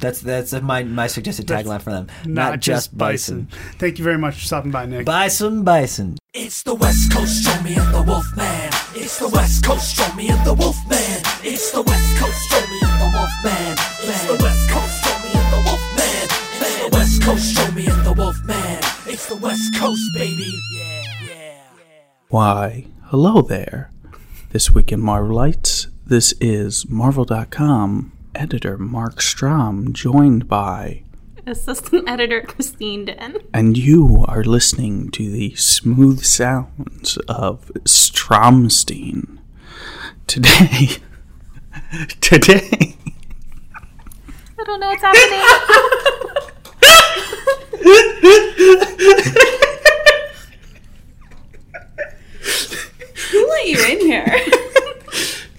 [0.00, 2.08] That's that's my my suggested tagline for them.
[2.24, 3.48] Not, just bison.
[3.78, 5.06] Thank you very much for stopping by, Nick.
[5.06, 6.18] Buy some bison.
[6.34, 8.70] It's the West Coast, show me and the Wolf Man.
[8.94, 11.20] It's the West Coast, show me and the Wolf Man.
[11.42, 13.76] It's the West Coast, show me and the Wolf Man.
[14.02, 16.28] It's the West Coast, show me and the Wolf Man.
[16.60, 18.78] It's the West Coast, show me and the Wolf Man.
[19.06, 20.60] It's the West Coast, baby.
[20.76, 21.54] Yeah, yeah.
[22.28, 23.90] Why, hello there.
[24.50, 31.02] This week in Marvelites, this is Marvel.com editor Marc Strom, joined by,
[31.46, 33.42] Assistant Editor Christine Dinh.
[33.54, 39.38] and you are listening to the smooth sounds of Stromstein.
[40.26, 40.88] Today,
[42.20, 42.96] today,
[44.58, 46.48] I don't know what's happening.
[53.30, 54.36] Who let you in here?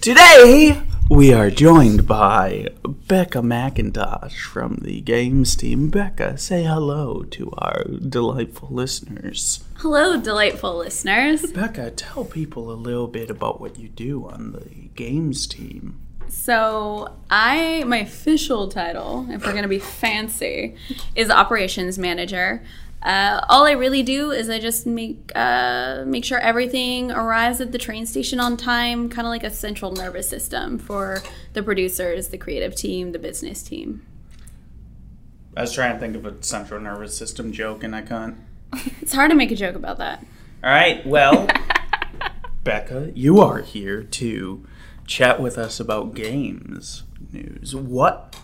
[0.00, 2.68] today, we are joined by
[3.08, 5.88] Becca McIntosh from the games team.
[5.90, 9.64] Becca, say hello to our delightful listeners.
[9.78, 11.50] Hello, delightful listeners.
[11.50, 16.00] Becca, tell people a little bit about what you do on the games team.
[16.28, 20.76] So, I my official title, if we're gonna be fancy,
[21.16, 22.62] is operations manager.
[23.02, 27.72] Uh, all I really do is I just make uh, make sure everything arrives at
[27.72, 31.22] the train station on time, kind of like a central nervous system for
[31.54, 34.04] the producers, the creative team, the business team.
[35.56, 38.36] I was trying to think of a central nervous system joke and I can't.
[39.00, 40.24] It's hard to make a joke about that.
[40.62, 41.48] All right, well,
[42.64, 44.64] Becca, you are here to
[45.06, 47.74] chat with us about games news.
[47.74, 48.36] What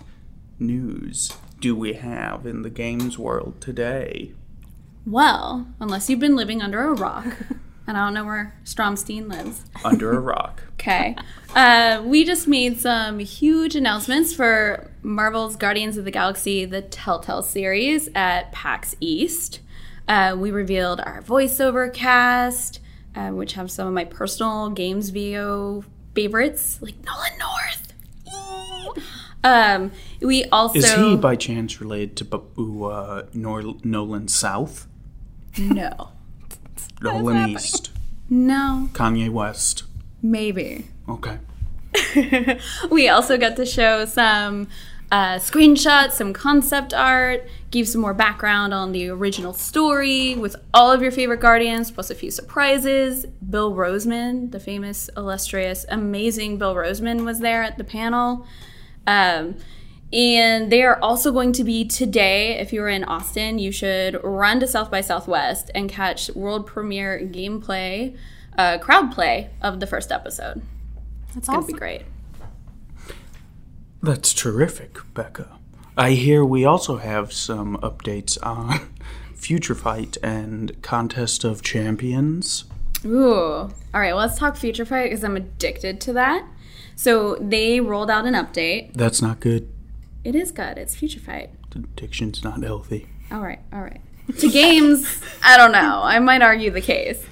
[0.59, 4.33] news do we have in the games world today?
[5.07, 7.27] Well, unless you've been living under a rock,
[7.87, 9.65] and I don't know where Stromstein lives.
[9.85, 10.63] Under a rock.
[10.77, 11.17] Okay.
[11.57, 17.43] Uh, we just made some huge announcements for Marvel's Guardians of the Galaxy, the Telltale
[17.43, 19.61] series at PAX East.
[20.07, 22.79] Uh, we revealed our voiceover cast,
[23.17, 25.83] uh, which have some of my personal games video
[26.15, 27.93] favorites, like Nolan North.
[29.43, 34.87] Um, we also Is he by chance related to Bu- uh, Nor- Nolan South?
[35.59, 36.11] No,
[37.03, 37.91] Nolan East?
[38.29, 39.85] no, Kanye West?
[40.23, 40.87] maybe.
[41.09, 41.39] Okay.
[42.91, 44.69] we also got to show some
[45.13, 50.91] uh, screenshots, some concept art, give some more background on the original story with all
[50.91, 53.25] of your favorite Guardians, plus a few surprises.
[53.49, 58.47] Bill Rosemann, the famous, illustrious, amazing Bill Rosemann, was there at the panel.
[59.07, 59.57] Um,
[60.13, 62.59] and they are also going to be today.
[62.59, 67.21] If you're in Austin, you should run to South by Southwest and catch world premiere
[67.21, 68.17] gameplay,
[68.57, 70.63] uh, crowd play of the first episode.
[71.29, 72.03] That's It's gonna be great.
[74.03, 75.49] That's terrific, Becca.
[75.97, 78.81] I hear we also have some updates on
[79.35, 82.65] Future Fight and Contest of Champions.
[83.05, 83.25] Ooh.
[83.33, 86.47] All right, well, let's talk Future Fight because I'm addicted to that.
[86.95, 88.95] So they rolled out an update.
[88.95, 89.69] That's not good.
[90.27, 90.77] It is good.
[90.77, 91.51] It's Future Fight.
[91.73, 93.07] Addiction's not healthy.
[93.31, 94.01] All right, all right.
[94.41, 96.01] To games, I don't know.
[96.03, 97.25] I might argue the case.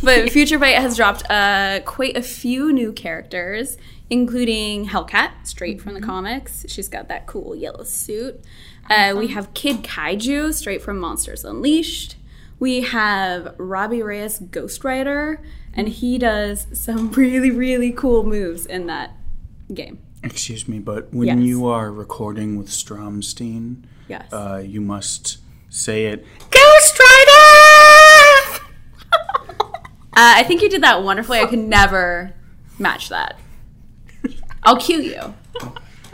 [0.00, 3.78] But Future Fight has dropped uh, quite a few new characters,
[4.10, 6.64] including Hellcat, straight from the comics.
[6.68, 8.40] She's got that cool yellow suit.
[8.88, 12.14] Uh, we have Kid Kaiju, straight from Monsters Unleashed.
[12.60, 15.42] We have Robbie Reyes, Ghost Rider,
[15.74, 19.16] and he does some really, really cool moves in that
[19.74, 19.98] game.
[20.30, 21.38] Excuse me, but when Yes.
[21.46, 24.32] you are recording with Stromstein, Yes.
[24.32, 25.38] uh, you must
[25.70, 26.26] say it.
[26.50, 28.60] Ghost Rider!
[29.62, 29.70] uh,
[30.14, 31.38] I think you did that wonderfully.
[31.38, 32.32] I could never
[32.78, 33.38] match that.
[34.64, 35.34] I'll cue you.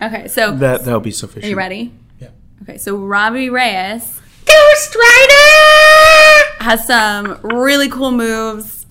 [0.03, 1.47] Okay, so That that'll be sufficient.
[1.47, 1.93] are you ready?
[2.21, 2.29] Yeah.
[2.63, 8.85] Okay, so Robbie Reyes, Ghost Rider, has some really cool moves.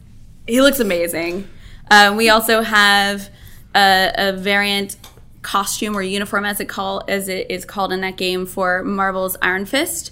[0.47, 1.47] He looks amazing.
[1.91, 3.29] Um, we also have
[3.75, 5.00] a, a variant
[5.41, 9.37] costume or uniform, as it call as it is called in that game, for Marvel's
[9.41, 10.11] Iron Fist,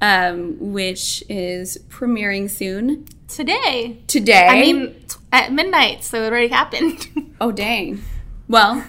[0.00, 4.00] um, which is premiering soon Today.
[4.06, 4.46] today.
[4.46, 7.06] I mean, t- at midnight, so it already happened.
[7.40, 8.02] Oh, dang.
[8.48, 8.84] Well,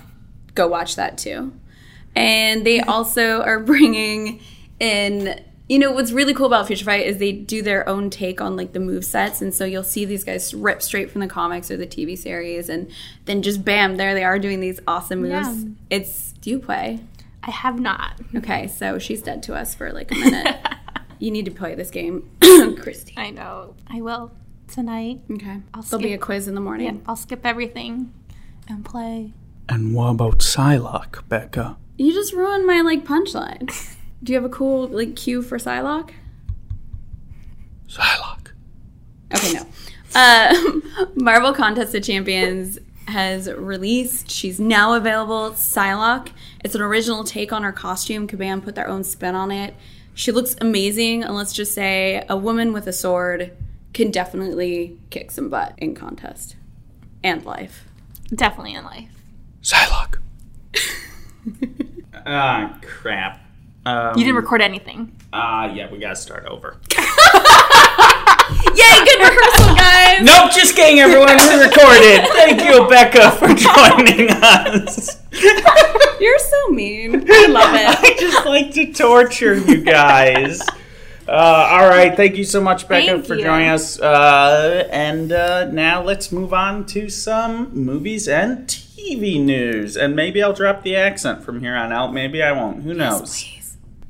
[0.56, 1.54] go watch that too.
[2.16, 4.42] And they also are bringing
[4.80, 5.40] in.
[5.70, 8.56] You know what's really cool about Future Fight is they do their own take on
[8.56, 11.70] like the move sets, and so you'll see these guys rip straight from the comics
[11.70, 12.90] or the TV series, and
[13.26, 15.64] then just bam, there they are doing these awesome moves.
[15.64, 15.70] Yeah.
[15.92, 17.02] It's do you play?
[17.44, 18.20] I have not.
[18.36, 20.58] Okay, so she's dead to us for like a minute.
[21.20, 22.28] you need to play this game,
[22.82, 23.14] Christy.
[23.16, 23.76] I know.
[23.88, 24.32] I will
[24.68, 25.22] tonight.
[25.30, 26.88] Okay, I'll there'll be a quiz in the morning.
[26.88, 28.12] Yeah, I'll skip everything
[28.68, 29.34] and play.
[29.68, 31.78] And what about Psylocke, Becca?
[31.96, 33.70] You just ruined my like punchline.
[34.24, 36.12] Do you have a cool like cue for Psylocke?
[37.88, 38.52] Psylocke.
[39.34, 39.66] Okay, no.
[40.14, 44.30] Uh, Marvel Contest of Champions has released.
[44.30, 45.52] She's now available.
[45.52, 46.30] Psylocke.
[46.64, 48.28] It's an original take on her costume.
[48.28, 49.74] Kabam put their own spin on it.
[50.14, 53.56] She looks amazing, and let's just say a woman with a sword
[53.94, 56.56] can definitely kick some butt in contest
[57.24, 57.86] and life.
[58.28, 59.10] Definitely in life.
[59.64, 60.18] Psylocke.
[62.26, 63.40] Ah, crap.
[63.90, 65.12] Um, You didn't record anything.
[65.34, 66.78] Ah, yeah, we gotta start over.
[68.76, 69.06] Yay!
[69.06, 70.22] Good rehearsal, guys.
[70.24, 71.38] Nope, just kidding, everyone.
[71.38, 72.28] We recorded.
[72.34, 75.20] Thank you, Becca, for joining us.
[76.20, 77.26] You're so mean.
[77.30, 77.88] I love it.
[78.04, 80.62] I just like to torture you guys.
[81.28, 81.32] Uh,
[81.72, 83.44] all right, thank you so much, Becca, Thank for you.
[83.44, 84.00] joining us.
[84.00, 90.14] Uh, and uh, now let's move on to some movies and TV TV news, and
[90.16, 92.14] maybe I'll drop the accent from here on out.
[92.14, 92.84] Maybe I won't.
[92.84, 93.44] Who knows?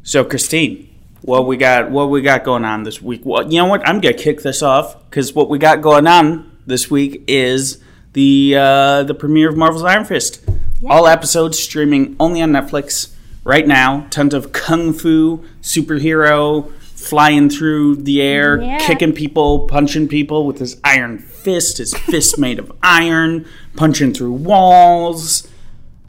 [0.10, 0.90] So, Christine,
[1.22, 1.92] what we got?
[1.92, 3.22] What we got going on this week?
[3.24, 3.88] Well, you know what?
[3.88, 7.78] I'm gonna kick this off because what we got going on this week is
[8.14, 10.44] the uh, the premiere of Marvel's Iron Fist.
[10.90, 13.14] All episodes streaming only on Netflix
[13.44, 14.08] right now.
[14.10, 18.80] Tons of kung fu superhero flying through the air, Yeah.
[18.80, 21.78] kicking people, punching people with his iron fist.
[21.78, 23.46] His fist made of iron,
[23.76, 25.48] punching through walls,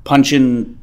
[0.04, 0.78] punching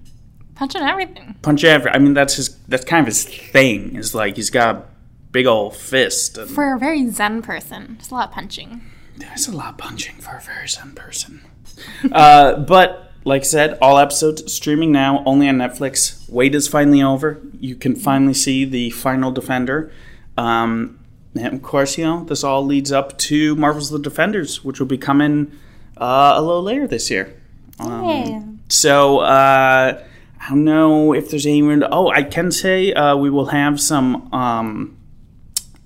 [0.57, 1.35] Punching everything.
[1.43, 1.91] Punching every.
[1.91, 2.57] I mean, that's his.
[2.67, 3.95] That's kind of his thing.
[3.95, 4.83] Is like he's got a
[5.31, 6.35] big old fist.
[6.37, 8.81] And For a very zen person, there's a lot of punching.
[9.17, 11.41] there's a lot of punching for a very zen person.
[12.11, 16.27] uh, but like I said, all episodes streaming now, only on Netflix.
[16.27, 17.39] Wait is finally over.
[17.59, 19.91] You can finally see the final Defender.
[20.37, 20.99] Um,
[21.35, 24.87] and of course, you know this all leads up to Marvel's The Defenders, which will
[24.87, 25.51] be coming
[25.97, 27.35] uh, a little later this year.
[27.79, 28.41] Yeah.
[28.69, 30.03] So uh,
[30.39, 31.83] I don't know if there's anyone.
[31.91, 34.97] Oh, I can say uh, we will have some um,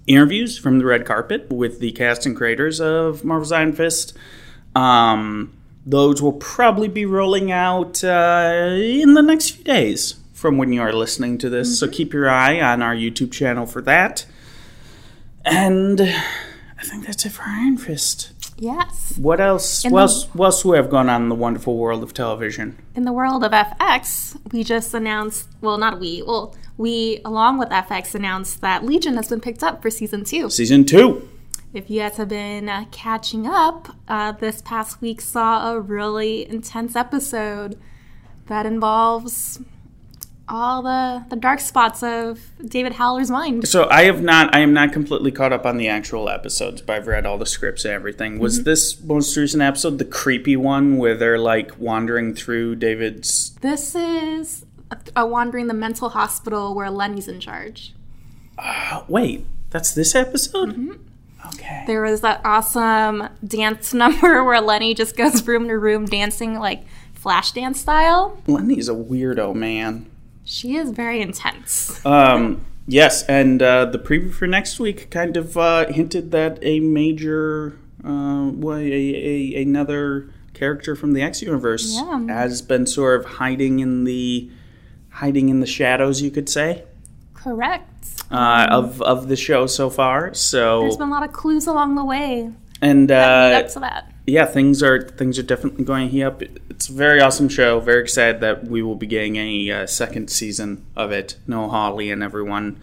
[0.07, 4.15] interviews from the red carpet with the cast and creators of Marvel's Iron Fist.
[4.75, 5.53] Um,
[5.85, 10.81] those will probably be rolling out uh, in the next few days from when you
[10.81, 11.79] are listening to this.
[11.79, 14.25] So keep your eye on our YouTube channel for that.
[15.45, 18.30] And I think that's it for Iron Fist.
[18.61, 19.17] Yes.
[19.17, 19.83] What else?
[19.83, 20.25] In What else?
[20.35, 22.77] What else we have gone on in the wonderful world of television?
[22.93, 27.69] In the world of FX, we just announced, well, not we, well, we, along with
[27.69, 30.51] FX, announced that Legion has been picked up for season two.
[30.51, 31.27] Season two.
[31.73, 36.47] If you guys have been uh, catching up, uh, this past week saw a really
[36.47, 37.79] intense episode
[38.45, 39.59] that involves
[40.51, 43.67] all the, the dark spots of David Haller's mind.
[43.67, 44.53] So I have not.
[44.53, 47.45] I am not completely caught up on the actual episodes, but I've read all the
[47.45, 48.37] scripts and everything.
[48.37, 48.63] Was Mm-hmm.
[48.65, 53.51] this most recent episode the creepy one where they're like wandering through David's?
[53.61, 57.93] This is a, a wandering the mental hospital where Lenny's in charge.
[58.59, 60.69] Oh, wait, that's this episode.
[60.75, 60.91] Mm-hmm.
[61.55, 61.83] Okay.
[61.87, 66.83] There was that awesome dance number where Lenny just goes room to room dancing like
[67.13, 68.37] flash dance style.
[68.47, 70.10] Lenny's a weirdo, man.
[70.51, 72.05] She is very intense.
[72.05, 76.81] Um, yes, and uh, the preview for next week kind of uh, hinted that a
[76.81, 82.27] major, uh, well, a, a, another character from the X universe Yeah.
[82.27, 84.51] has been sort of hiding in the
[85.09, 86.83] hiding in the shadows, you could say,
[87.33, 87.87] Correct.
[88.29, 90.33] uh, of of the show so far.
[90.33, 92.51] So There's been a lot of clues along the way
[92.81, 94.11] and that uh, up to that.
[94.27, 96.41] yeah, things are things are definitely going to heat up.
[96.81, 97.79] It's a very awesome show.
[97.79, 101.35] Very excited that we will be getting a uh, second season of it.
[101.45, 102.81] Noah Hawley and everyone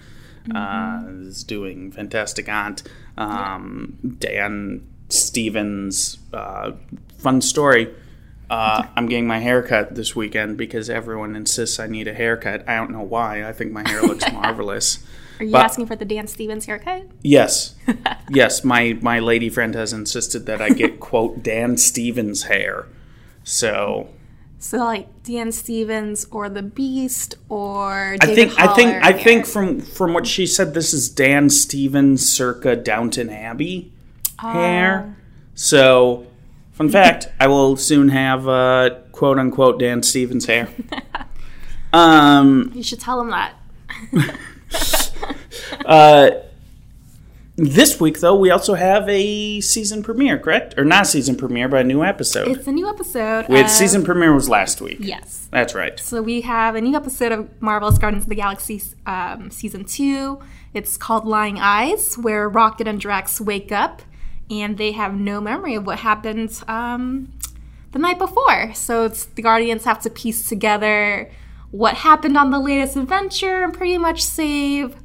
[0.55, 2.49] uh, is doing fantastic.
[2.49, 2.85] Aunt
[3.16, 6.75] um, Dan Stevens, uh,
[7.19, 7.93] fun story.
[8.49, 12.69] Uh, I'm getting my hair cut this weekend because everyone insists I need a haircut.
[12.69, 13.49] I don't know why.
[13.49, 15.05] I think my hair looks marvelous.
[15.41, 17.03] Are you but- asking for the Dan Stevens haircut?
[17.23, 17.75] Yes.
[18.31, 22.87] yes, my my lady friend has insisted that I get quote Dan Stevens hair.
[23.49, 24.09] So
[24.59, 29.47] So like Dan Stevens or the Beast or I David think I think I think
[29.47, 33.91] from from what she said this is Dan Stevens circa Downton Abbey
[34.39, 34.53] Ah.
[34.53, 35.16] hair.
[35.55, 36.27] So
[36.73, 40.69] fun fact, I will soon have uh quote unquote Dan Stevens hair.
[41.95, 43.55] um you should tell him that.
[45.87, 46.31] uh
[47.59, 50.78] this week though we also have a season premiere, correct?
[50.78, 52.48] Or not season premiere, but a new episode.
[52.48, 53.47] It's a new episode.
[53.48, 54.98] We had of- season premiere was last week.
[55.01, 55.48] Yes.
[55.51, 55.98] That's right.
[55.98, 60.40] So we have a new episode of Marvel's Guardians of the Galaxy um, season two.
[60.72, 64.02] It's called Lying Eyes, where Rocket and Drax wake up
[64.51, 67.32] and they have no memory of what happened um,
[67.93, 68.72] the night before.
[68.74, 71.30] So it's the Guardians have to piece together
[71.70, 74.97] what happened on the latest adventure and pretty much save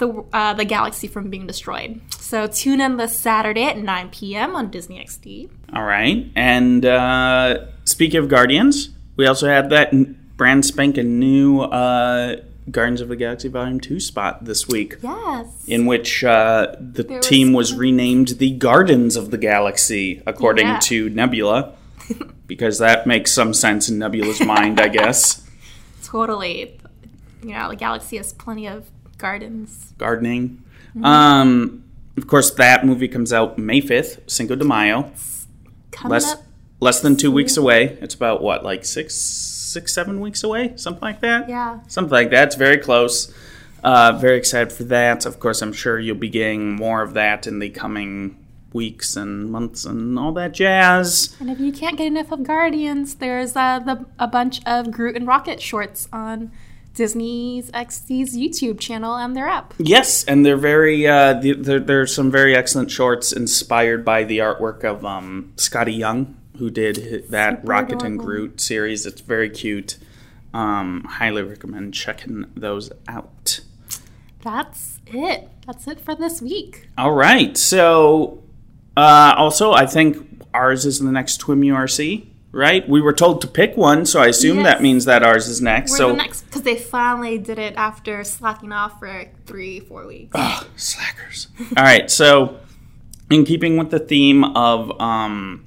[0.00, 2.00] the uh, the galaxy from being destroyed.
[2.10, 4.56] So tune in this Saturday at 9 p.m.
[4.56, 5.48] on Disney XD.
[5.72, 6.30] All right.
[6.34, 9.92] And uh, speaking of Guardians, we also had that
[10.36, 12.36] brand spanking new uh,
[12.70, 14.96] Guardians of the Galaxy Volume 2 spot this week.
[15.02, 15.46] Yes.
[15.68, 20.66] In which uh, the was team was some- renamed the Gardens of the Galaxy, according
[20.66, 20.78] Yeah.
[20.80, 21.74] to Nebula,
[22.46, 25.46] because that makes some sense in Nebula's mind, I guess.
[26.04, 26.78] Totally.
[27.42, 28.86] You know, the galaxy has plenty of
[29.20, 29.92] gardens.
[29.98, 30.62] Gardening.
[30.90, 31.04] Mm-hmm.
[31.04, 31.84] Um,
[32.16, 35.12] of course, that movie comes out May 5th, Cinco de Mayo.
[35.90, 36.42] Coming less up.
[36.80, 37.98] less than two weeks away.
[38.00, 41.48] It's about what, like six, six, seven weeks away, something like that.
[41.48, 41.80] Yeah.
[41.88, 42.48] something like that.
[42.48, 43.32] It's very close.
[43.82, 45.24] Uh, very excited for that.
[45.24, 48.36] Of course, I'm sure you'll be getting more of that in the coming
[48.72, 51.36] weeks and months and all that jazz.
[51.40, 55.16] And if you can't get enough of Guardians, there's uh, the, a bunch of Groot
[55.16, 56.52] and Rocket shorts on
[56.94, 59.74] Disney's XD's YouTube channel and their app.
[59.78, 61.06] Yes, and they're very.
[61.06, 65.96] Uh, th- there, there's some very excellent shorts inspired by the artwork of um, Skottie
[65.96, 68.18] Young, who did that Super Rocket and.
[68.18, 69.06] Groot series.
[69.06, 69.98] It's very cute.
[70.52, 73.60] Um, highly recommend checking those out.
[74.42, 75.48] That's it.
[75.66, 76.88] That's it for this week.
[76.98, 77.56] All right.
[77.56, 78.42] So,
[78.96, 82.88] uh, also, I think ours is the next Twim URC, right?
[82.88, 84.66] We were told to pick one, so I assume Yes.
[84.66, 85.92] that means that ours is next.
[85.92, 90.06] We're so, the next because they finally did it after slacking off for three, four
[90.06, 90.36] weeks.
[90.76, 91.48] slackers.
[91.76, 92.10] All right.
[92.10, 92.58] So,
[93.30, 95.64] in keeping with the theme of um,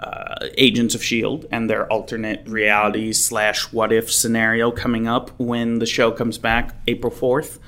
[0.00, 5.78] uh, Agents of Shield and their alternate reality slash what if scenario coming up when
[5.78, 7.58] the show comes back April fourth,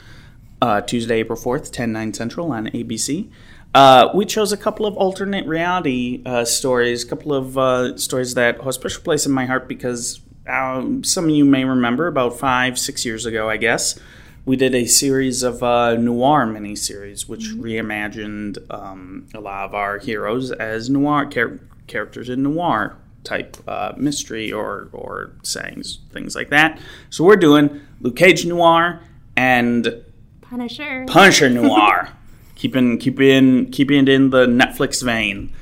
[0.63, 3.31] uh, Tuesday, April fourth, 10, 9 central on ABC.
[3.75, 8.35] Uh, we chose a couple of alternate reality uh, stories, a couple of uh, stories
[8.35, 12.09] that hold a special place in my heart because um, some of you may remember
[12.09, 13.99] about five, six years ago, I guess,
[14.45, 19.99] we did a series of uh, noir miniseries, which reimagined um, a lot of our
[19.99, 26.49] heroes as noir char- characters in noir type uh, mystery or or sayings, things like
[26.51, 26.81] that.
[27.11, 29.03] So we're doing Luke Cage noir
[29.37, 30.03] and
[30.41, 31.05] Punisher.
[31.07, 32.09] Punisher Noir.
[32.61, 35.53] keeping keeping keeping it in the Netflix vein.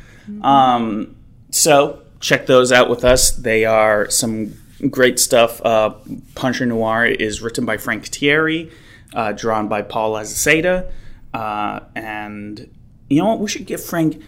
[0.43, 1.17] Um,
[1.51, 3.31] so check those out with us.
[3.31, 4.55] They are some
[4.91, 5.65] great stuff.
[5.65, 5.95] Uh,
[6.35, 8.71] Punisher Noir is written by Frank Tieri,
[9.15, 10.91] uh, drawn by Paul Azaceta,
[11.33, 12.69] uh, and
[13.09, 13.39] you know what?
[13.41, 14.21] We should get Frank.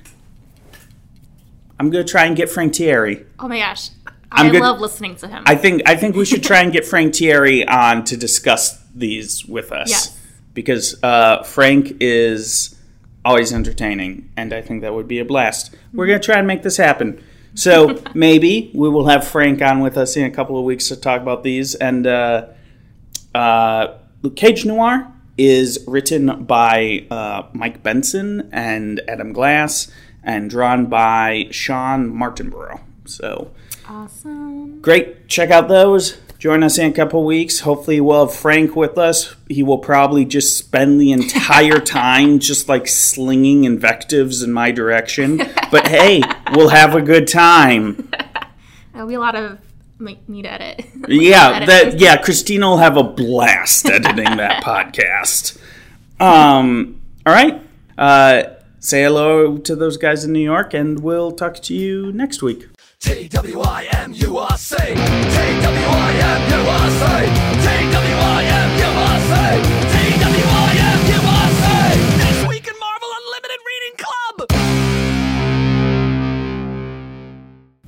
[1.78, 3.24] I'm gonna try and get Frank Tieri.
[3.38, 3.90] oh my gosh.
[4.32, 5.42] I'm I good- love listening to him.
[5.46, 9.44] I think I think we should try and get Frank Tieri on to discuss these
[9.44, 10.16] with us Yes.
[10.60, 12.76] Because uh, Frank is
[13.24, 15.74] always entertaining, and I think that would be a blast.
[15.92, 17.22] We're gonna try and make this happen.
[17.54, 20.96] So maybe we will have Frank on with us in a couple of weeks to
[20.96, 21.74] talk about these.
[21.74, 22.48] And uh,
[23.34, 29.90] uh, Luke Cage Noir is written by uh, Mike Benson and Adam Glass,
[30.22, 32.80] and drawn by Shawn Martinbrough.
[33.06, 33.50] So
[33.88, 34.80] awesome.
[34.82, 35.28] great.
[35.28, 36.18] Check out those.
[36.40, 37.60] Join us in a couple weeks.
[37.60, 39.36] Hopefully, we'll have Frank with us.
[39.46, 45.42] He will probably just spend the entire time just like slinging invectives in my direction.
[45.70, 46.20] But hey,
[46.52, 48.10] we'll have a good time.
[48.92, 49.60] There'll be a lot of
[50.00, 50.84] me to edit.
[51.06, 51.68] Yeah, Edit.
[51.68, 52.16] that yeah.
[52.16, 55.60] Christina will have a blast editing that podcast.
[56.18, 57.00] Um.
[57.24, 57.62] All right.
[57.96, 58.42] Uh.
[58.80, 62.66] Say hello to those guys in New York, and we'll talk to you next week.
[63.00, 65.00] T-W-I-M-U-R-C T-W-I-M-U-R-C
[67.64, 69.32] T-W-I-M-U-R-C
[70.20, 71.64] T-W-I-M-U-R-C
[72.18, 74.36] This week in Marvel Unlimited Reading Club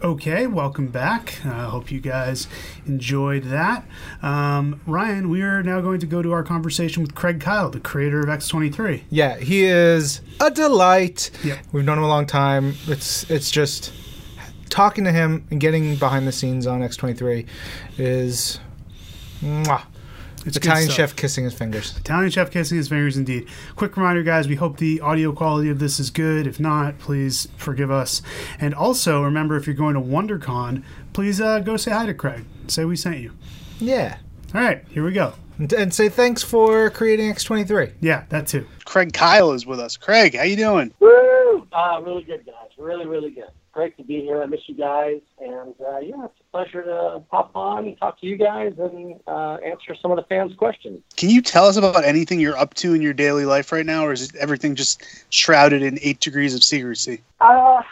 [0.03, 1.45] Okay, welcome back.
[1.45, 2.49] I hope you guys
[2.87, 3.87] enjoyed that.
[4.23, 7.81] Um, Ryan, we are now going to go to our conversation with Craig Kyle, the
[7.81, 9.03] creator of X23.
[9.11, 11.31] Yeah, he is a delight.
[11.45, 11.59] Yep.
[11.73, 12.75] We've known him a long time.
[12.87, 13.93] It's it's just
[14.73, 17.47] talking to him and getting behind the scenes on X23
[17.99, 18.59] is
[19.43, 19.83] mwah.
[20.45, 21.97] It's good Italian chef kissing his fingers.
[21.97, 23.47] Italian chef kissing his fingers indeed.
[23.77, 26.49] Quick reminder, guys, we hope the audio quality of this is good.
[26.49, 28.23] If not, please forgive us.
[28.59, 30.83] And also, remember, if you're going to WonderCon,
[31.13, 32.45] please uh, go say hi to Craig.
[32.67, 33.33] Say we sent you.
[33.79, 34.17] Yeah.
[34.53, 35.35] All right, here we go.
[35.59, 37.93] And, and say thanks for creating X23.
[38.01, 38.67] Yeah, that too.
[38.85, 39.97] Craig Kyle is with us.
[39.97, 40.93] Craig, how you doing?
[40.99, 41.69] Woo!
[41.73, 42.71] Uh, really good, guys.
[42.79, 43.51] Really, really good.
[43.73, 44.43] Great to be here.
[44.43, 45.21] I miss you guys.
[45.41, 49.19] And uh, yeah, it's a pleasure to pop on and talk to you guys and
[49.27, 51.01] uh, answer some of the fans' questions.
[51.17, 54.05] Can you tell us about anything you're up to in your daily life right now,
[54.05, 57.23] or is everything just shrouded in eight degrees of secrecy?
[57.41, 57.83] Uh,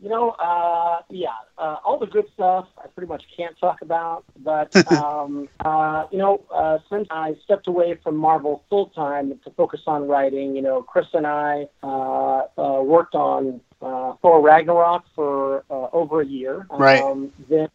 [0.00, 4.24] you know, uh, yeah, uh, all the good stuff I pretty much can't talk about.
[4.38, 9.50] But, um, uh, you know, uh, since I stepped away from Marvel full time to
[9.50, 15.04] focus on writing, you know, Chris and I uh, uh, worked on uh, Thor Ragnarok
[15.14, 16.66] for uh, over a year.
[16.70, 17.02] Right.
[17.02, 17.68] Um, then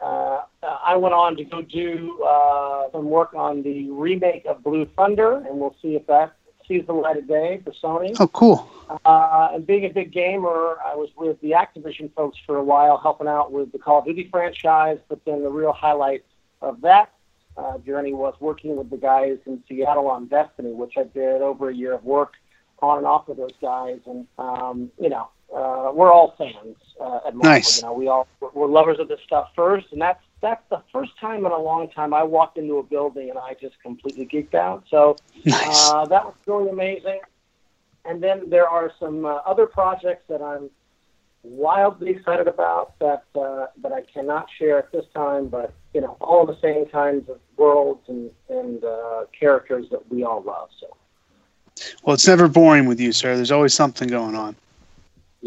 [0.00, 4.86] uh, I went on to go do uh, some work on the remake of Blue
[4.96, 6.36] Thunder, and we'll see if that
[6.66, 8.16] sees the light of day for Sony.
[8.18, 8.68] Oh, cool.
[9.04, 12.98] Uh, and being a big gamer, I was with the Activision folks for a while,
[12.98, 14.98] helping out with the Call of Duty franchise.
[15.08, 16.24] But then the real highlight
[16.62, 17.12] of that
[17.56, 21.70] uh, journey was working with the guys in Seattle on Destiny, which I did over
[21.70, 22.34] a year of work
[22.80, 24.00] on and off with those guys.
[24.06, 27.50] And um, you know, uh, we're all fans uh, at Marvel.
[27.50, 27.78] Nice.
[27.78, 30.82] You know, we all we're, we're lovers of this stuff first, and that's that's the
[30.94, 34.26] first time in a long time I walked into a building and I just completely
[34.32, 34.80] geeked out.
[34.94, 35.00] So
[35.44, 35.64] Nice.
[35.66, 37.20] uh, that was really amazing.
[38.08, 40.64] and then there are some uh, other projects that I'm
[41.64, 46.16] wildly excited about that uh, that I cannot share at this time, but you know,
[46.20, 50.68] all the same kinds of worlds and and uh, characters that we all love.
[50.80, 50.88] So,
[52.04, 53.30] Well, it's never boring with you, sir.
[53.36, 54.52] There's always something going on.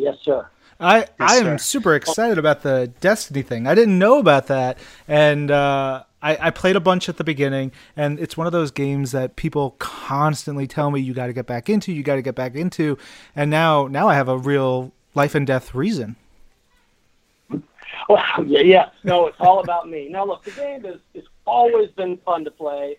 [0.06, 0.42] yes, sir.
[0.80, 3.68] I I am super excited about the Destiny thing.
[3.68, 4.78] I didn't know about that,
[5.08, 8.72] and uh, I, I played a bunch at the beginning, and it's one of those
[8.72, 12.22] games that people constantly tell me you got to get back into, you got to
[12.22, 12.98] get back into,
[13.36, 16.16] and now now I have a real life and death reason.
[18.08, 18.90] Well, yeah, yeah.
[19.04, 20.10] No, it's all about me.
[20.10, 22.98] Now, look, the game is it's always been fun to play.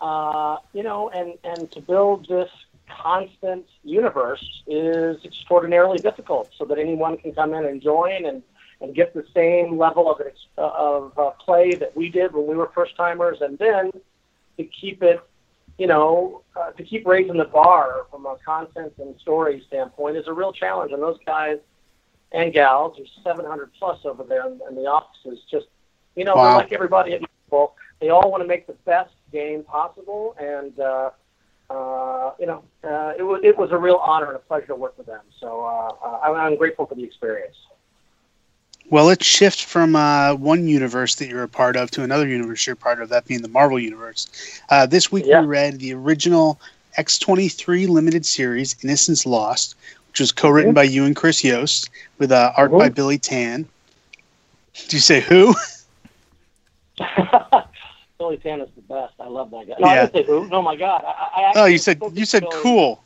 [0.00, 2.50] Uh, you know, and and to build this
[2.88, 6.50] constant universe is extraordinarily difficult.
[6.58, 8.42] So that anyone can come in and join and
[8.82, 12.54] and get the same level of ex- of uh, play that we did when we
[12.54, 13.90] were first timers, and then
[14.58, 15.20] to keep it,
[15.78, 20.26] you know, uh, to keep raising the bar from a content and story standpoint is
[20.26, 20.92] a real challenge.
[20.92, 21.58] And those guys
[22.32, 25.38] and gals, there's 700 plus over there in, in the offices.
[25.50, 25.66] Just,
[26.14, 26.56] you know, Wow.
[26.56, 27.22] like everybody at.
[28.00, 31.10] They all want to make the best game possible, and uh,
[31.70, 34.74] uh, you know, uh, it was it was a real honor and a pleasure to
[34.76, 35.20] work with them.
[35.40, 37.56] So uh, I'm, I'm grateful for the experience.
[38.90, 42.66] Well, let's shift from uh, one universe that you're a part of to another universe
[42.66, 44.26] you're a part of, that being the Marvel Universe.
[44.68, 45.40] Uh, this week Yeah.
[45.40, 46.60] we read the original
[46.96, 49.74] X23 limited series, Innocence Lost,
[50.08, 52.94] which was co written by you and Chris Yost, with uh, art by Mhm.
[52.94, 53.68] Billy Tan.
[54.88, 55.54] Do you say who?
[58.18, 59.14] Billy is the best.
[59.20, 59.74] I love that guy.
[59.78, 59.92] No, Yeah.
[59.92, 60.48] I didn't say who.
[60.48, 61.04] No, my God.
[61.04, 62.62] I, I Oh, you said you said Billy.
[62.62, 63.02] cool.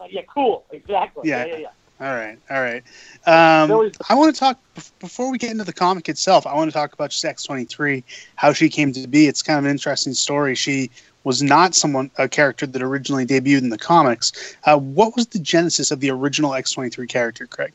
[0.00, 0.64] Uh, yeah, cool.
[0.70, 1.28] Exactly.
[1.28, 1.44] Yeah.
[1.44, 1.68] Yeah, yeah, yeah.
[2.00, 2.84] All right, all right.
[3.26, 4.60] Um, I want to talk
[5.00, 6.46] before we get into the comic itself.
[6.46, 8.04] I want to talk about just X twenty three,
[8.36, 9.26] how she came to be.
[9.26, 10.54] It's kind of an interesting story.
[10.54, 10.92] She
[11.24, 14.56] was not someone a character that originally debuted in the comics.
[14.62, 17.72] Uh, what was the genesis of the original X twenty three character, Craig?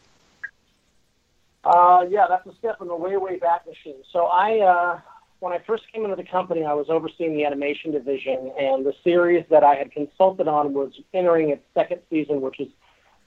[1.66, 3.96] Uh, yeah, that's a step in the way, way back machine.
[4.12, 5.00] So I, uh,
[5.44, 8.94] when I first came into the company, I was overseeing the animation division, and the
[9.04, 12.70] series that I had consulted on was entering its second season, which is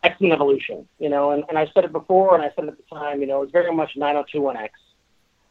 [0.02, 0.88] X Men Evolution.
[0.98, 3.20] You know, and, and I said it before, and I said it at the time.
[3.20, 4.70] You know, it was very much 90210X,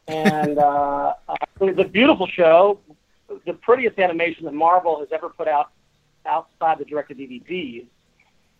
[0.08, 1.14] and uh,
[1.60, 2.80] it was a beautiful show,
[3.46, 5.70] the prettiest animation that Marvel has ever put out
[6.26, 7.86] outside the directed DVDs.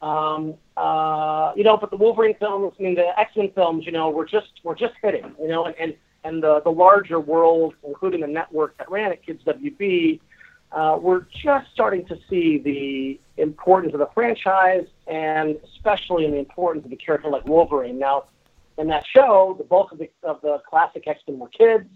[0.01, 3.91] Um, uh, you know, but the Wolverine films, I mean, the X Men films, you
[3.91, 5.95] know, were just were just hitting, you know, and and,
[6.27, 10.21] and the the larger world, including the network that ran it, Kids WB,
[10.73, 16.39] uh, we're just starting to see the importance of the franchise, and especially in the
[16.39, 17.99] importance of a character like Wolverine.
[17.99, 18.25] Now,
[18.79, 21.89] in that show, the bulk of the of the classic X Men were kids,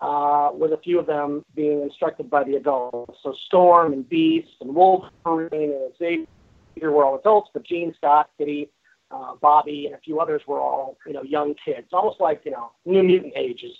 [0.00, 3.18] uh, with a few of them being instructed by the adults.
[3.22, 8.68] So Storm and Beast and Wolverine and Xavier were all adults, but Jean, Scott, Kitty,
[9.10, 12.50] uh, Bobby, and a few others were all you know young kids, almost like you
[12.50, 13.72] know New Mutant ages.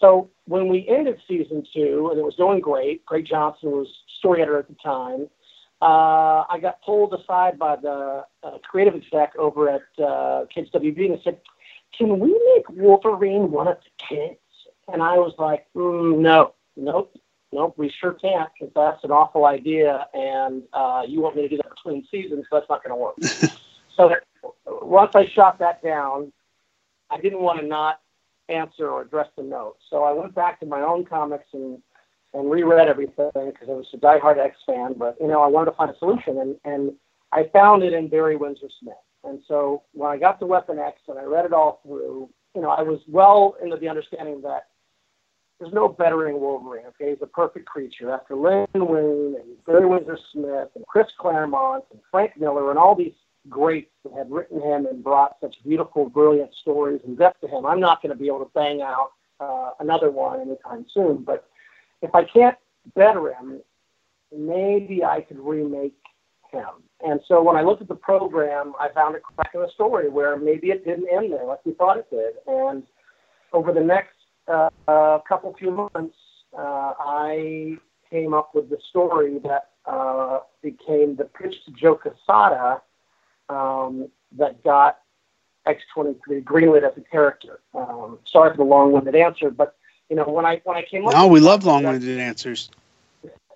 [0.00, 4.42] So when we ended season two, and it was going great, Greg Johnson was story
[4.42, 5.28] editor at the time.
[5.80, 11.12] Uh, I got pulled aside by the uh, creative exec over at uh, Kids WB
[11.12, 11.40] and said,
[11.96, 14.38] "Can we make Wolverine one of the kids?"
[14.92, 17.14] And I was like, mm, "No, nope,
[17.52, 21.48] nope, we sure can't because that's an awful idea, and uh, you want me to
[21.48, 23.16] do that between seasons, so that's not going to work."
[23.96, 24.10] so
[24.66, 26.32] once I shot that down,
[27.10, 28.00] I didn't want to not
[28.48, 29.76] answer or address the note.
[29.90, 31.80] So I went back to my own comics and
[32.34, 34.94] and reread everything because I was a diehard X fan.
[34.98, 36.92] But you know, I wanted to find a solution, and and
[37.32, 38.94] I found it in Barry Windsor Smith.
[39.22, 42.60] And so when I got to Weapon X and I read it all through, you
[42.60, 44.66] know, I was well into the understanding that
[45.58, 46.86] there's no bettering Wolverine.
[46.88, 48.12] Okay, he's a perfect creature.
[48.12, 52.94] After Len Wein and Barry Windsor Smith and Chris Claremont and Frank Miller and all
[52.94, 53.14] these
[53.48, 57.66] greats that had written him and brought such beautiful, brilliant stories and depth to him,
[57.66, 61.24] I'm not going to be able to bang out uh, another one anytime soon.
[61.24, 61.48] But
[62.02, 62.56] if I can't
[62.94, 63.60] better him,
[64.36, 65.96] maybe I could remake
[66.50, 66.82] him.
[67.06, 70.08] And so when I looked at the program, I found a crack in the story
[70.08, 72.34] where maybe it didn't end there like we thought it did.
[72.46, 72.82] And
[73.52, 74.16] over the next
[74.48, 76.16] uh, uh, couple few months,
[76.56, 77.76] uh, I
[78.10, 82.80] came up with the story that uh, became the pitch to Joe Quesada
[83.48, 84.98] um, that got
[85.66, 87.60] X23 greenlit as a character.
[87.74, 89.76] Um, sorry for the long-winded answer, but
[90.08, 92.70] you know when I when I came up, No, we love long-winded answers.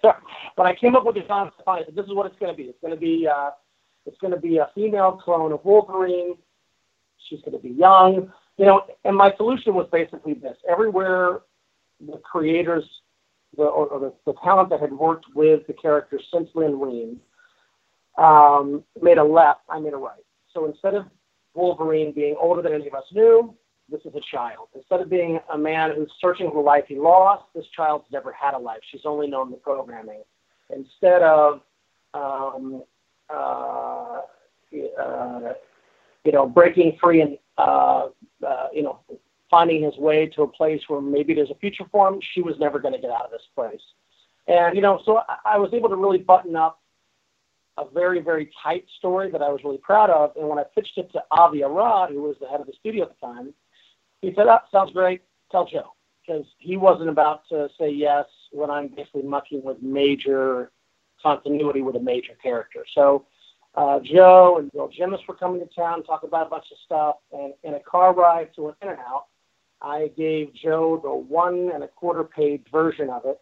[0.00, 0.12] so,
[0.56, 2.64] when I came up with the concept, this is what it's going to be.
[2.64, 3.50] It's going to be uh,
[4.06, 6.36] it's going to be a female clone of Wolverine.
[7.28, 8.86] She's going to be young, you know.
[9.04, 11.40] And my solution was basically this: everywhere
[12.00, 12.84] the creators,
[13.56, 17.20] the or, or the, the talent that had worked with the character since Len Wein,
[18.18, 20.24] um, made a left, I made a right.
[20.52, 21.06] So instead of
[21.54, 23.54] Wolverine being older than any of us knew,
[23.90, 24.68] this is a child.
[24.74, 28.32] Instead of being a man who's searching for the life he lost, this child's never
[28.32, 28.80] had a life.
[28.90, 30.22] She's only known the programming.
[30.74, 31.60] Instead of,
[32.12, 32.82] um,
[33.30, 34.20] uh,
[35.00, 35.52] uh,
[36.24, 38.08] you know, breaking free and, uh,
[38.46, 39.00] uh, you know,
[39.50, 42.56] finding his way to a place where maybe there's a future for him, she was
[42.58, 43.80] never going to get out of this place.
[44.46, 46.80] And, you know, so I, I was able to really button up
[47.78, 50.36] a very, very tight story that I was really proud of.
[50.36, 53.04] And when I pitched it to Avi Arad, who was the head of the studio
[53.04, 53.54] at the time,
[54.20, 55.22] he said, oh, sounds great.
[55.50, 55.94] Tell Joe.
[56.26, 60.70] Because he wasn't about to say yes when I'm basically mucking with major
[61.22, 62.84] continuity with a major character.
[62.94, 63.26] So
[63.74, 67.16] uh, Joe and Bill Jemas were coming to town, talk about a bunch of stuff,
[67.32, 69.26] and in a car ride to an In and Out,
[69.80, 73.40] I gave Joe the one and a quarter page version of it.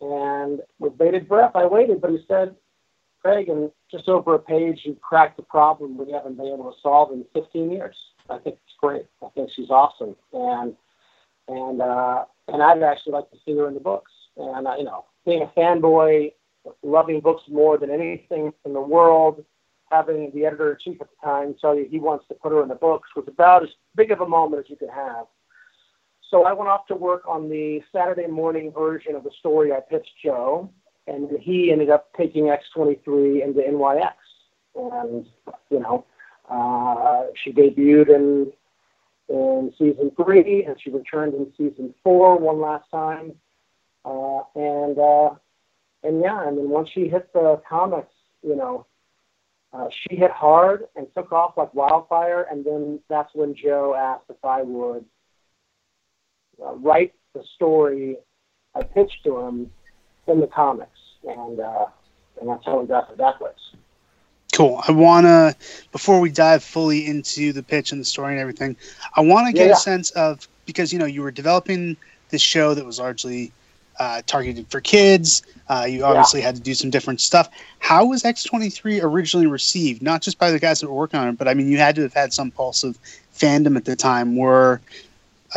[0.00, 2.56] And with bated breath, I waited, but he said,
[3.24, 6.78] Craig, in just over a page, you cracked the problem we haven't been able to
[6.82, 7.96] solve in 15 years.
[8.28, 9.06] I think it's great.
[9.22, 10.74] I think she's awesome, and
[11.48, 14.12] and uh, and I'd actually like to see her in the books.
[14.36, 16.32] And uh, you know, being a fanboy,
[16.82, 19.44] loving books more than anything in the world,
[19.90, 22.62] having the editor in chief at the time tell you he wants to put her
[22.62, 25.26] in the books was about as big of a moment as you could have.
[26.30, 29.80] So I went off to work on the Saturday morning version of the story I
[29.80, 30.70] pitched Joe,
[31.06, 34.12] and he ended up taking X23 into NYX.
[34.76, 35.26] And,
[35.70, 36.04] you know,
[36.50, 38.52] uh, she debuted in
[39.28, 43.32] in season three, and she returned in season four one last time.
[44.04, 45.30] Uh, and uh,
[46.02, 48.12] and yeah, I mean, once she hit the comics,
[48.42, 48.86] you know,
[49.72, 52.46] uh, she hit hard and took off like wildfire.
[52.50, 55.04] And then that's when Joe asked if I would
[56.62, 58.16] uh, write the story
[58.74, 59.70] I pitched to him
[60.26, 61.86] in the comics, and uh,
[62.40, 63.34] and that's how we got to that.
[64.52, 64.80] Cool.
[64.86, 65.56] I want to,
[65.90, 68.76] before we dive fully into the pitch and the story and everything,
[69.16, 69.72] I want to get Yeah.
[69.72, 71.96] a sense of because you know you were developing
[72.30, 73.50] this show that was largely
[73.98, 75.42] uh, targeted for kids.
[75.68, 77.50] Uh, you obviously had to do some different stuff.
[77.80, 80.02] How was X twenty three originally received?
[80.02, 81.96] Not just by the guys that were working on it, but I mean, you had
[81.96, 82.96] to have had some pulse of
[83.36, 84.36] fandom at the time.
[84.36, 84.80] Were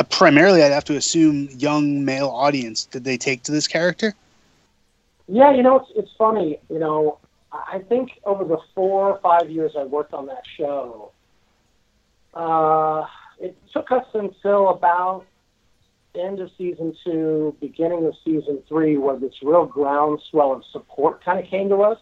[0.00, 2.84] uh, primarily, I'd have to assume, young male audience.
[2.84, 4.14] Did they take to this character?
[5.28, 6.58] Yeah, you know, it's it's funny.
[6.70, 7.18] You know,
[7.52, 11.12] I think over the four or five years I worked on that show,
[12.32, 13.06] uh,
[13.38, 15.26] it took us until about
[16.14, 21.38] end of season two, beginning of season three, where this real groundswell of support kind
[21.38, 21.98] of came to us.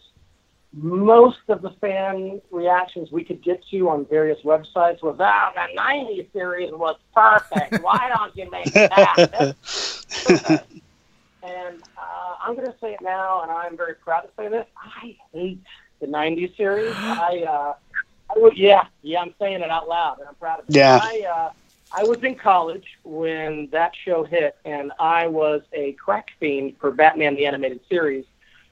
[0.72, 5.74] Most of the fan reactions we could get to on various websites was, "Oh, the
[5.76, 7.82] '90s series was perfect.
[7.82, 9.56] Why don't you make that?"
[11.46, 14.66] and uh, I'm going to say it now, and I'm very proud to say this.
[14.76, 15.60] I hate
[16.00, 16.96] the '90s series.
[17.04, 17.74] I, uh,
[18.28, 20.74] I would, yeah, yeah, I'm saying it out loud, and I'm proud of it.
[20.74, 20.98] Yeah.
[21.00, 21.50] I, uh,
[21.92, 26.90] I was in college when that show hit, and I was a crack fiend for
[26.90, 28.24] Batman the Animated Series,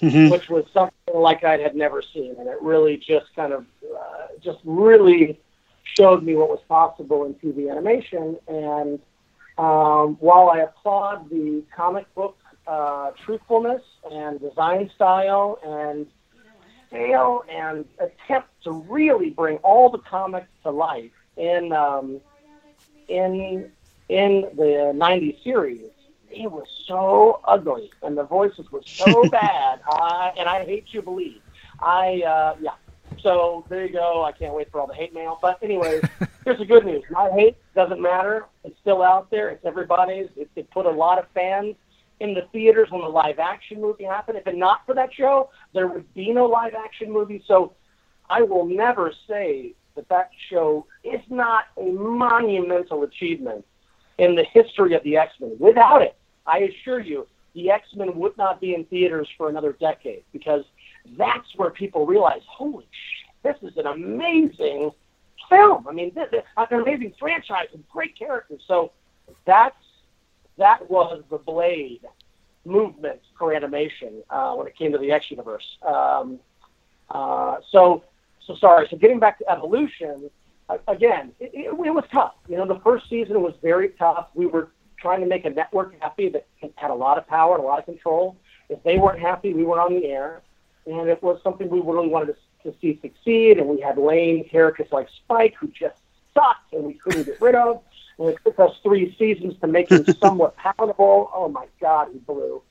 [0.02, 0.30] Mhm.
[0.30, 4.26] which was something like I had never seen, and it really just kind of, uh,
[4.40, 5.38] just really
[5.84, 8.36] showed me what was possible in TV animation.
[8.48, 8.98] And
[9.56, 16.06] um, while I applaud the comic book uh, truthfulness and design style and
[16.88, 22.20] scale and attempt to really bring all the comics to life in um,
[23.08, 23.70] in
[24.08, 25.90] in the '90s series,
[26.30, 29.80] it was so ugly and the voices were so bad.
[29.86, 31.40] I, and I hate to believe.
[31.80, 32.72] I uh, yeah.
[33.20, 34.22] So there you go.
[34.24, 35.38] I can't wait for all the hate mail.
[35.40, 36.00] But anyway,
[36.44, 37.04] here's the good news.
[37.10, 38.46] My hate doesn't matter.
[38.64, 39.50] It's still out there.
[39.50, 40.28] It's everybody's.
[40.36, 41.76] It, it put a lot of fans
[42.20, 44.38] in the theaters when the live action movie happened.
[44.38, 47.42] If it not for that show, there would be no live action movie.
[47.46, 47.72] So
[48.30, 53.64] I will never say that that show is not a monumental achievement
[54.18, 55.56] in the history of the X Men.
[55.58, 56.16] Without it,
[56.46, 60.64] I assure you, the X Men would not be in theaters for another decade because
[61.18, 64.90] that's where people realize, holy shit, this is an amazing
[65.48, 65.86] film.
[65.88, 68.62] I mean, this, this, an amazing franchise with great characters.
[68.66, 68.92] So
[69.44, 69.76] that's
[70.58, 72.02] that was the blade
[72.64, 75.78] movement for animation uh, when it came to the X universe.
[75.82, 76.38] Um,
[77.10, 78.04] uh, so,
[78.46, 78.86] so sorry.
[78.90, 80.30] So getting back to evolution,
[80.68, 82.34] uh, again, it, it, it was tough.
[82.48, 84.28] You know, the first season was very tough.
[84.34, 87.64] We were trying to make a network happy that had a lot of power and
[87.64, 88.36] a lot of control.
[88.70, 90.40] If they weren't happy, we weren't on the air,
[90.86, 93.58] and it was something we really wanted to, to see succeed.
[93.58, 95.98] And we had lame characters like Spike who just
[96.32, 97.82] sucked, and we couldn't get rid of.
[98.18, 101.30] And it took us three seasons to make him somewhat palatable.
[101.34, 102.62] Oh my God, he blew.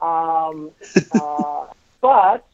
[0.00, 0.70] Um,
[1.14, 1.66] uh,
[2.00, 2.46] but,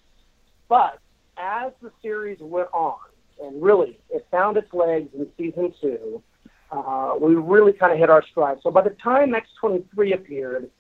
[0.69, 0.99] but
[1.37, 2.99] as the series went on,
[3.43, 6.23] and really it found its legs in season two,
[6.71, 8.59] uh, we really kind of hit our stride.
[8.63, 10.71] So by the time X23 appeared,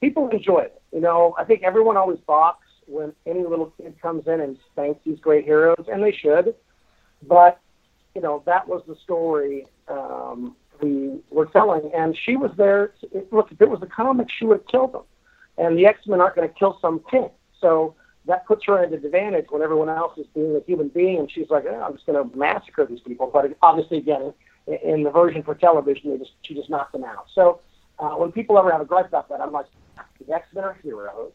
[0.00, 0.82] people enjoyed it.
[0.92, 5.00] You know, I think everyone always balks when any little kid comes in and spanks
[5.04, 6.54] these great heroes, and they should.
[7.22, 7.60] But
[8.14, 12.92] you know, that was the story um, we were telling, and she was there.
[13.30, 15.02] Look, if it was a comic, she would have killed them,
[15.58, 17.32] and the X Men aren't going to kill some pink.
[17.60, 17.94] So
[18.26, 21.30] that puts her at an advantage when everyone else is being a human being, and
[21.30, 23.30] she's like, eh, I'm just going to massacre these people.
[23.32, 24.32] But obviously, again,
[24.66, 27.26] in, in the version for television, they just she just knocked them out.
[27.34, 27.60] So
[27.98, 29.66] uh, when people ever have a gripe about that, I'm like,
[30.24, 31.32] the X Men are heroes.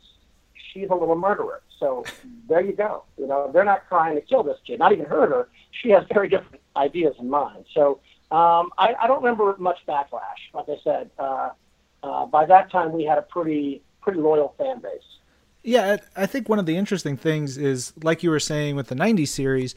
[0.74, 1.62] She's a little murderer.
[1.80, 2.06] So
[2.48, 3.04] there you go.
[3.18, 5.50] You know, they're not trying to kill this kid, not even hurt her.
[5.72, 7.66] She has very different ideas in mind.
[7.74, 8.00] So
[8.32, 10.22] um, I, I don't remember much backlash.
[10.54, 11.50] Like I said, uh,
[12.04, 15.02] uh, by that time we had a pretty pretty loyal fan base.
[15.64, 18.96] Yeah, I think one of the interesting things is, like you were saying with the
[18.96, 19.76] '90s series,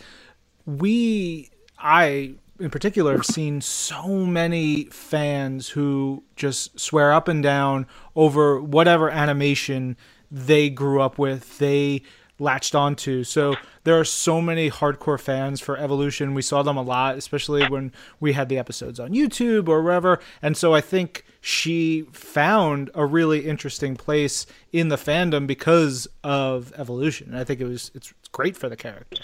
[0.64, 7.86] we, I in particular, have seen so many fans who just swear up and down
[8.14, 9.96] over whatever animation
[10.30, 11.58] they grew up with.
[11.58, 12.02] They
[12.38, 13.24] latched onto.
[13.24, 13.54] So
[13.84, 16.34] there are so many hardcore fans for Evolution.
[16.34, 20.20] We saw them a lot, especially when we had the episodes on YouTube or wherever.
[20.42, 26.72] And so I think she found a really interesting place in the fandom because of
[26.76, 27.28] Evolution.
[27.28, 29.22] And I think it was it's great for the character.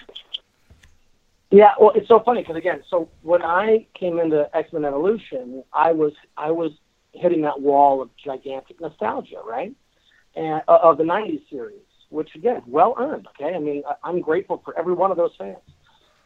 [1.50, 5.64] Yeah, well, it's so funny because again, so when I came into X Men Evolution,
[5.72, 6.70] I was I was
[7.12, 9.74] hitting that wall of gigantic nostalgia, right?
[10.36, 11.80] And uh, of the '90s series,
[12.10, 13.26] which again, well earned.
[13.28, 15.58] Okay, I mean, I'm grateful for every one of those fans.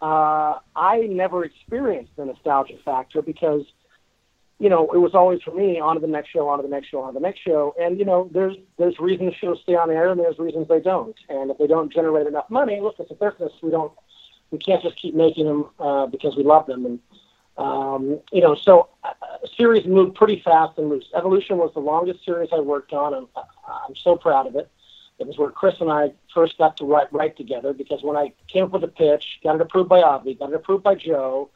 [0.02, 3.62] Uh, I never experienced the nostalgia factor because,
[4.59, 6.69] you know, it was always for me on to the next show, on to the
[6.69, 7.74] next show, on to the next show.
[7.81, 11.16] And you know, there's there's reasons shows stay on air, and there's reasons they don't.
[11.28, 13.52] And if they don't generate enough money, look, it's a business.
[13.62, 13.93] We don't
[14.51, 16.86] we can't just keep making them uh, because we love them.
[16.86, 16.98] And
[17.56, 19.12] um, you know, so uh,
[19.56, 21.06] series moved pretty fast and loose.
[21.15, 23.27] Evolution was the longest series I worked on, and
[23.66, 24.70] I'm so proud of it.
[25.19, 28.32] It was where Chris and I first got to write write together because when I
[28.49, 31.51] came up with a pitch, got it approved by Avi, got it approved by Joe,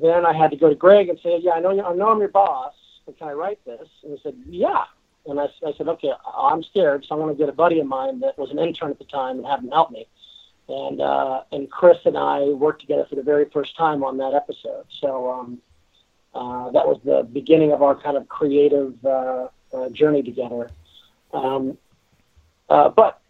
[0.00, 2.08] then I had to go to Greg and say, "Yeah, I know you, I know
[2.10, 4.84] I'm your boss, but can I write this?" And he said, "Yeah."
[5.26, 7.86] And I, I said, "Okay, I'm scared, so I'm going to get a buddy of
[7.86, 10.06] mine that was an intern at the time and have him help me."
[10.68, 14.34] and uh, and Chris and I worked together for the very first time on that
[14.34, 14.86] episode.
[15.00, 15.58] So um,
[16.34, 20.70] uh, that was the beginning of our kind of creative uh, uh, journey together.
[21.32, 21.78] Um,
[22.68, 23.20] uh, but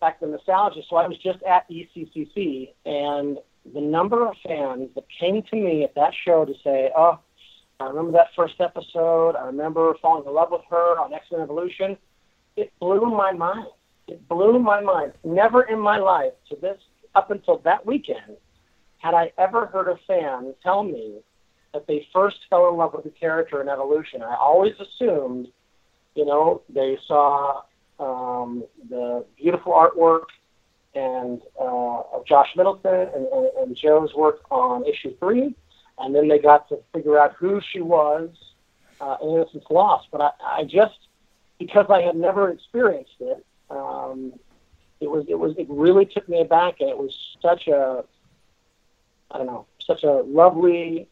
[0.00, 0.80] back to nostalgia.
[0.88, 3.38] So I was just at ECCC, and
[3.74, 7.18] the number of fans that came to me at that show to say, "Oh,
[7.80, 9.36] I remember that first episode.
[9.36, 11.96] I remember falling in love with her on X Men Evolution."
[12.56, 13.66] It blew my mind
[14.08, 15.12] it blew my mind.
[15.24, 16.78] Never in my life to this
[17.14, 18.36] up until that weekend
[18.98, 21.18] had I ever heard a fan tell me
[21.72, 24.22] that they first fell in love with the character in Evolution.
[24.22, 25.48] I always assumed,
[26.14, 27.62] you know, they saw
[27.98, 30.24] um, the beautiful artwork
[30.94, 35.54] and uh, of Josh Middleton and, and, and Joe's work on issue three,
[35.98, 38.30] and then they got to figure out who she was
[39.00, 40.08] uh, in Innocence Lost.
[40.10, 40.98] But I, I just
[41.58, 44.32] because I had never experienced it, um,
[45.00, 48.04] it was it was it really took me aback, and it was such a
[49.30, 51.08] I don't know such a lovely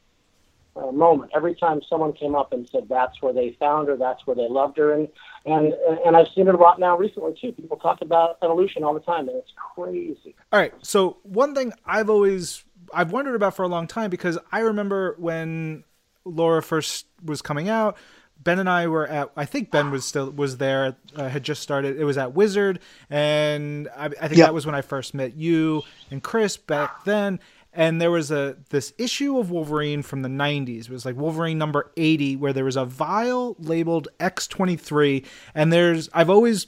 [0.76, 4.26] uh, moment every time someone came up and said that's where they found her, that's
[4.26, 5.08] where they loved her, and
[5.46, 5.72] and
[6.06, 7.52] and I've seen it a lot now recently too.
[7.52, 10.34] People talk about evolution all the time, and it's crazy.
[10.52, 14.38] All right, so one thing I've always I've wondered about for a long time because
[14.52, 15.84] I remember when
[16.24, 17.96] Laura first was coming out.
[18.42, 19.30] Ben and I were at.
[19.36, 20.96] I think Ben was still was there.
[21.16, 21.98] Uh, had just started.
[21.98, 24.48] It was at Wizard, and I, I think Yep.
[24.48, 27.40] that was when I first met you and Chris back then.
[27.74, 30.82] And there was a this issue of Wolverine from the '90s.
[30.82, 35.24] It was like Wolverine number 80, where there was a vial labeled X23,
[35.54, 36.08] and there's.
[36.12, 36.66] I've always.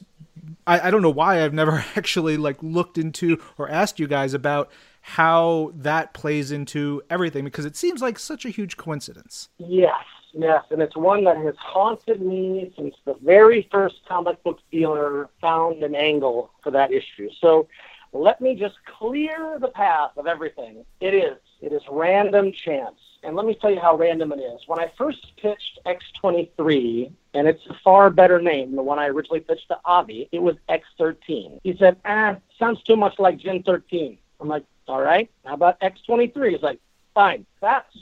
[0.67, 4.35] I, I don't know why I've never actually like looked into or asked you guys
[4.35, 4.71] about
[5.09, 9.49] how that plays into everything because it seems like such a huge coincidence.
[9.59, 10.03] Yes,
[10.33, 15.31] yes, and it's one that has haunted me since the very first comic book dealer
[15.41, 17.31] found an angle for that issue.
[17.41, 17.69] So
[18.17, 20.85] let me just clear the path of everything.
[21.01, 21.39] It is.
[21.61, 22.99] It is random chance.
[23.23, 24.61] And let me tell you how random it is.
[24.67, 29.09] When I first pitched X23, and it's a far better name than the one I
[29.09, 31.61] originally pitched to Avi, it was X13.
[31.63, 34.19] He said, ah, sounds too much like Gen 13.
[34.41, 36.53] I'm like, all right, how about X23?
[36.53, 36.79] He's like,
[37.15, 37.47] fine.
[37.61, 37.97] That's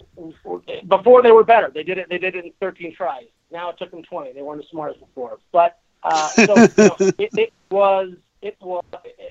[0.88, 1.70] before they were better.
[1.72, 2.08] They did it.
[2.10, 3.26] They did it in 13 tries.
[3.50, 4.32] Now it took them 20.
[4.32, 5.38] They weren't as smart as before.
[5.52, 8.12] But uh, so you know, it, it was
[8.44, 8.84] it was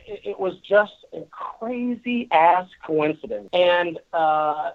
[0.07, 3.49] it, was just a crazy ass coincidence.
[3.53, 4.72] And uh,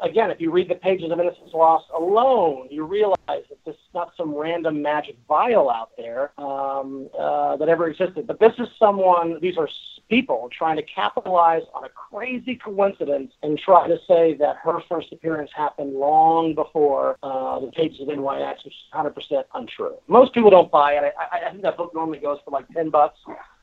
[0.00, 3.90] again, if you read the pages of Innocence Lost alone, you realize that this is
[3.92, 8.26] not some random magic vial out there um, uh, that ever existed.
[8.26, 9.68] But this is someone, these are
[10.08, 15.12] people trying to capitalize on a crazy coincidence and try to say that her first
[15.12, 19.94] appearance happened long before uh, the pages of NYX, which is 100% untrue.
[20.06, 21.14] Most people don't buy it.
[21.18, 23.18] I, I think that book normally goes for like 10 bucks.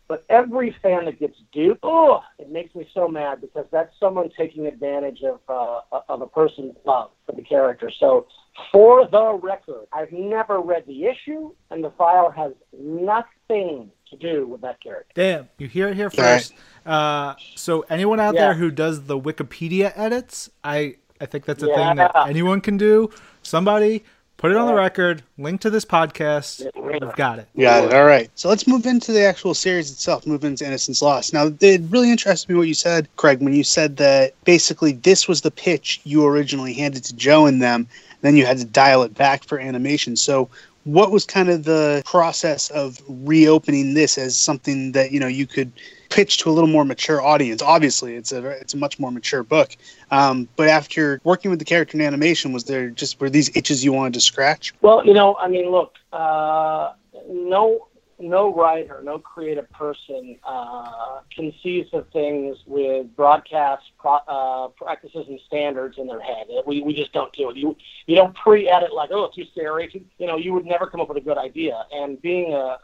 [0.09, 4.31] But every fan that gets duped, oh, it makes me so mad because that's someone
[4.35, 7.91] taking advantage of uh, of a person's love for the character.
[7.99, 8.25] So,
[8.71, 14.47] for the record, I've never read the issue, and the file has nothing to do
[14.47, 15.11] with that character.
[15.13, 16.39] Damn, you hear it here All right.
[16.41, 16.53] first.
[16.87, 18.45] Uh, so anyone out Yeah.
[18.45, 22.77] there who does the Wikipedia edits, I I think that's a thing that anyone can
[22.77, 23.11] do.
[23.43, 24.03] Somebody
[24.39, 26.61] put it on the record, link to this podcast.
[26.61, 27.47] You've got it.
[27.59, 27.93] Got it.
[27.93, 28.31] All right.
[28.35, 31.33] So let's move into the actual series itself, move into Innocence Lost.
[31.33, 35.27] Now, it really interested me what you said, Craig, when you said that basically this
[35.27, 37.87] was the pitch you originally handed to Joe and them,
[38.21, 40.15] then you had to dial it back for animation.
[40.15, 40.49] So,
[40.85, 45.45] what was kind of the process of reopening this as something that, you know, you
[45.45, 45.71] could
[46.09, 47.61] pitch to a little more mature audience?
[47.61, 49.75] Obviously, it's a it's a much more mature book.
[50.11, 53.83] Um, but after working with the character in animation, was there just were these itches
[53.83, 54.73] you wanted to scratch?
[54.81, 56.93] Well, you know, I mean, look, uh,
[57.29, 57.87] no,
[58.19, 65.39] no writer, no creative person uh, conceives of things with broadcast pro- uh, practices and
[65.47, 66.47] standards in their head.
[66.65, 67.55] We, we just don't do it.
[67.55, 67.75] You
[68.07, 70.05] you don't pre-edit like, oh, it's too scary.
[70.17, 71.85] You know, you would never come up with a good idea.
[71.91, 72.77] And being a,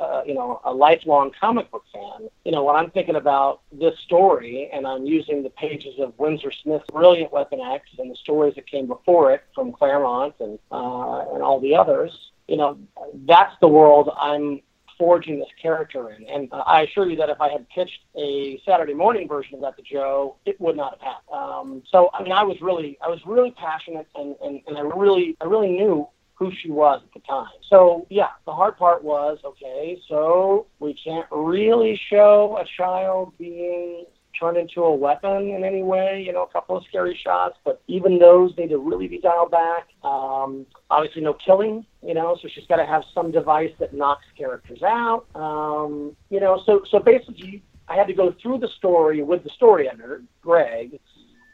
[0.00, 3.62] a, a you know a lifelong comic book fan, you know, when I'm thinking about
[3.72, 8.16] this story and I'm using the pages of Windsor Smith's Brilliant Weapon X and the
[8.16, 12.12] stories that came before it from Claremont and uh, and all the others,
[12.48, 12.78] you know,
[13.26, 14.60] that's the world I'm
[15.02, 16.24] forging this character in.
[16.28, 19.60] And uh, I assure you that if I had pitched a Saturday morning version of
[19.62, 21.32] that to Joe, it would not have happened.
[21.32, 24.82] Um, so I mean, I was really, I was really passionate, and, and, and I
[24.82, 27.50] really, I really knew who she was at the time.
[27.68, 30.00] So yeah, the hard part was okay.
[30.08, 34.04] So we can't really show a child being
[34.42, 36.22] turned into a weapon in any way.
[36.26, 39.52] You know, a couple of scary shots, but even those need to really be dialed
[39.52, 39.88] back.
[40.02, 41.86] Um, obviously, no killing.
[42.02, 45.26] You know, so she's got to have some device that knocks characters out.
[45.36, 49.50] Um, you know, so so basically, I had to go through the story with the
[49.50, 50.98] story editor, Greg,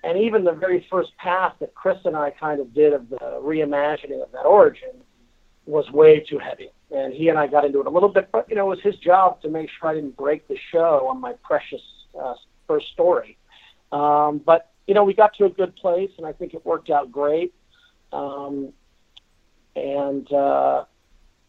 [0.05, 3.19] and even the very first pass that Chris and I kind of did of the
[3.43, 5.03] reimagining of that origin
[5.67, 6.71] was way too heavy.
[6.91, 8.81] And he and I got into it a little bit, but you know, it was
[8.83, 11.83] his job to make sure I didn't break the show on my precious
[12.19, 12.35] uh,
[12.69, 13.37] first story.
[13.91, 16.91] Um, but you know, we got to a good place, and I think it worked
[16.91, 17.53] out great.
[18.13, 18.73] Um,
[19.75, 20.85] and uh,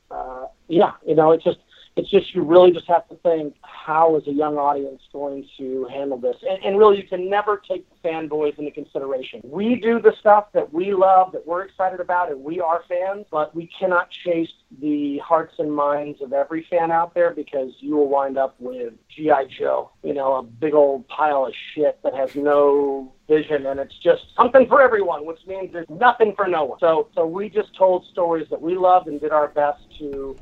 [0.09, 1.59] uh, yeah, you know, it's just
[1.99, 5.85] it's just you really just have to think how is a young audience going to
[5.91, 9.41] handle this, and, and really you can never take the fanboys into consideration.
[9.43, 13.25] We do the stuff that we love, that we're excited about, and we are fans,
[13.29, 14.49] but we cannot chase
[14.81, 18.93] the hearts and minds of every fan out there because you will wind up with
[19.09, 23.79] GI Joe, you know, a big old pile of shit that has no vision and
[23.79, 26.79] it's just something for everyone, which means there's nothing for no one.
[26.79, 30.35] So so we just told stories that we loved and did our best to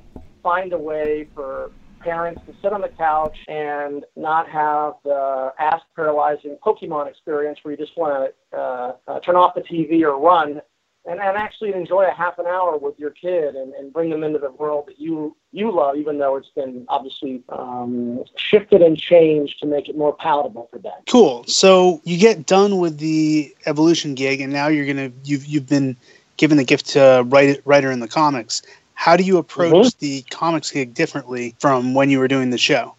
[0.47, 5.81] find a way for parents to sit on the couch and not have the ass
[5.93, 10.17] paralyzing Pokemon experience where you just want to uh, uh, turn off the TV or
[10.17, 10.61] run
[11.05, 14.23] and, and actually enjoy a half an hour with your kid and, and bring them
[14.23, 18.97] into the world that you you love, even though it's been obviously um, shifted and
[18.97, 20.93] changed to make it more palatable for them.
[21.09, 21.43] Cool.
[21.43, 25.97] So you get done with the evolution gig, and now you're gonna you've you've been
[26.37, 28.61] given the gift to write writer in the comics.
[28.97, 29.97] How do you approach Mhm.
[29.99, 32.95] the comics gig differently from when you were doing the show?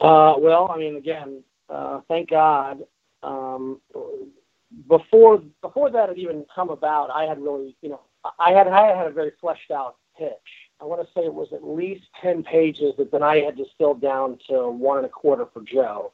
[0.00, 2.86] Uh, well, I mean, again, uh, thank God.
[3.24, 3.80] Um,
[4.86, 8.00] before before that had even come about, I had really, you know,
[8.38, 10.30] I had I had a very fleshed out pitch.
[10.80, 14.00] I want to say it was at least ten pages that then I had distilled
[14.00, 16.12] down to one and a quarter for Joe.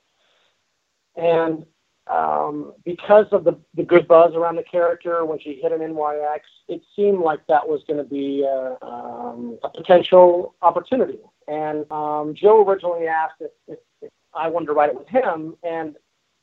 [1.16, 1.66] And
[2.10, 6.40] um, because of the, the good buzz around the character when she hit an NYX,
[6.68, 11.18] it seemed like that was going to be uh, um, a potential opportunity.
[11.46, 15.56] And um, Joe originally asked if, if, if I wanted to write it with him,
[15.62, 15.96] and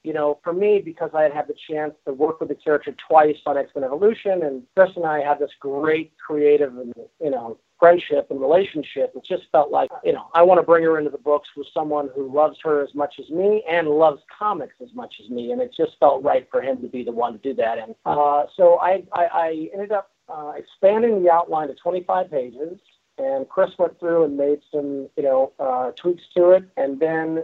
[0.06, 2.96] you know, for me, because I had had the chance to work with the character
[3.08, 7.32] twice on X Men Evolution, and Chris and I had this great creative and you
[7.32, 10.98] know friendship and relationship, it just felt like you know I want to bring her
[10.98, 14.76] into the books with someone who loves her as much as me and loves comics
[14.82, 17.34] as much as me, and it just felt right for him to be the one
[17.34, 17.78] to do that.
[17.80, 22.80] And uh, so I, I, I ended up uh, expanding the outline to 25 pages,
[23.18, 27.44] and Chris went through and made some you know uh, tweaks to it, and then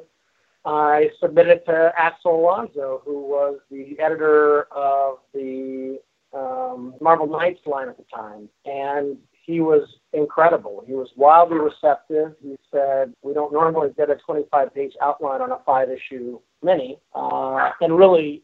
[0.66, 6.00] I submitted to Axel Alonso, who was the editor of the
[6.34, 10.84] um, Marvel Knights line at the time, and he was incredible.
[10.86, 12.36] He was wildly receptive.
[12.42, 17.98] He said, "We don't normally get a 25-page outline on a five-issue mini," uh, and
[17.98, 18.44] really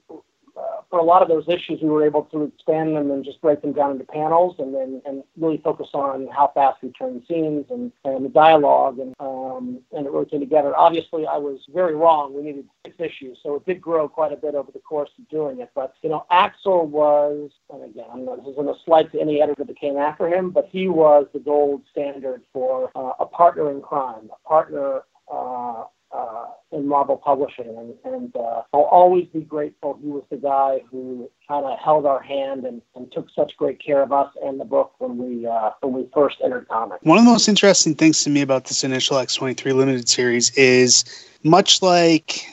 [0.57, 3.41] uh, for a lot of those issues, we were able to expand them and just
[3.41, 7.21] break them down into panels, and then and really focus on how fast we turn
[7.27, 10.75] scenes and, and the dialogue, and um, and it really came together.
[10.75, 12.33] Obviously, I was very wrong.
[12.33, 15.27] We needed six issues, so it did grow quite a bit over the course of
[15.29, 15.69] doing it.
[15.75, 19.41] But you know, Axel was, and again, I'm not, this isn't a slight to any
[19.41, 23.69] editor that came after him, but he was the gold standard for uh, a partner
[23.71, 25.01] in crime, a partner.
[25.31, 29.99] Uh, uh, in Marvel Publishing, and, and uh, I'll always be grateful.
[30.01, 33.83] He was the guy who kind of held our hand and, and took such great
[33.83, 37.03] care of us and the book when we uh, when we first entered comics.
[37.03, 41.03] One of the most interesting things to me about this initial X23 limited series is
[41.43, 42.45] much like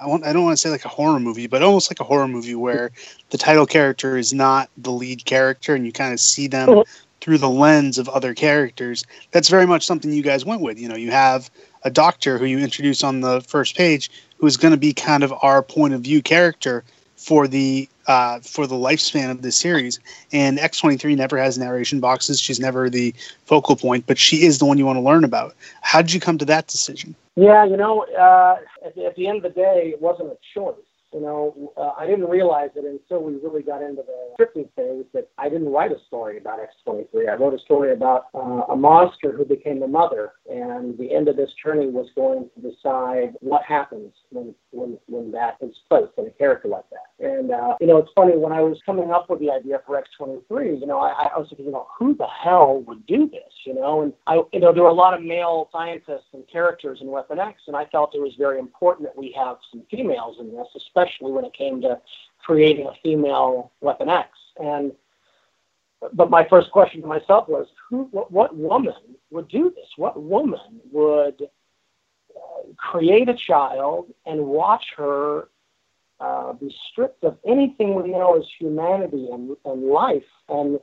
[0.00, 2.04] I, want, I don't want to say like a horror movie, but almost like a
[2.04, 2.90] horror movie where
[3.30, 6.82] the title character is not the lead character and you kind of see them
[7.20, 9.06] through the lens of other characters.
[9.30, 10.78] That's very much something you guys went with.
[10.78, 11.50] You know, you have
[11.84, 15.22] a doctor who you introduce on the first page who is going to be kind
[15.22, 16.84] of our point of view character
[17.16, 19.98] for the uh, for the lifespan of this series.
[20.32, 22.38] And X23 never has narration boxes.
[22.38, 23.14] She's never the
[23.46, 25.54] focal point, but she is the one you want to learn about.
[25.80, 27.14] How did you come to that decision?
[27.36, 30.36] Yeah, you know, uh, at, the, at the end of the day, it wasn't a
[30.52, 30.74] choice.
[31.14, 35.04] You know, uh, I didn't realize it until we really got into the scripting phase
[35.14, 37.28] that I didn't write a story about X23.
[37.30, 41.28] I wrote a story about uh, a monster who became a mother, and the end
[41.28, 46.10] of this journey was going to decide what happens when when when that is placed
[46.18, 47.24] in a character like that.
[47.24, 50.02] And uh, you know, it's funny when I was coming up with the idea for
[50.02, 50.80] X23.
[50.80, 53.52] You know, I, I was thinking, you know, who the hell would do this?
[53.64, 56.98] You know, and I, you know, there were a lot of male scientists and characters
[57.00, 60.38] in Weapon X, and I felt it was very important that we have some females
[60.40, 62.00] in this, especially when it came to
[62.44, 64.28] creating a female Weapon X.
[64.60, 64.92] And
[66.12, 68.94] but my first question to myself was, who, what, what woman
[69.30, 69.86] would do this?
[69.96, 71.42] What woman would
[72.36, 75.48] uh, create a child and watch her
[76.20, 80.78] uh, be stripped of anything we know as humanity and, and life and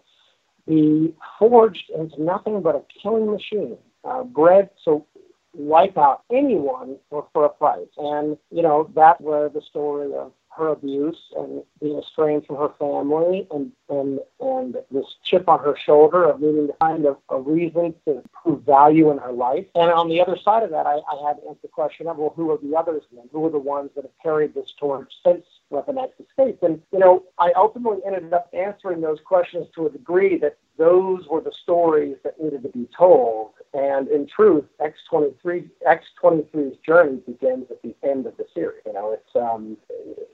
[0.68, 5.06] be forged into nothing but a killing machine, uh, bred to
[5.54, 7.88] wipe out anyone for, for a price.
[7.98, 12.72] And, you know, that was the story of her abuse and being estranged from her
[12.78, 17.40] family and, and, and this chip on her shoulder of needing to find a, a
[17.40, 19.66] reason to prove value in her life.
[19.76, 22.18] And on the other side of that, I, I had to answer the question of,
[22.18, 23.30] well, who are the others then?
[23.32, 26.64] Who are the ones that have carried this torch since Weapon X escaped?
[26.64, 31.28] And, you know, I ultimately ended up answering those questions to a degree that those
[31.30, 33.52] were the stories that needed to be told.
[33.74, 38.82] And in truth, X23 X23's journey begins at the end of the series.
[38.86, 39.78] You know, it's um,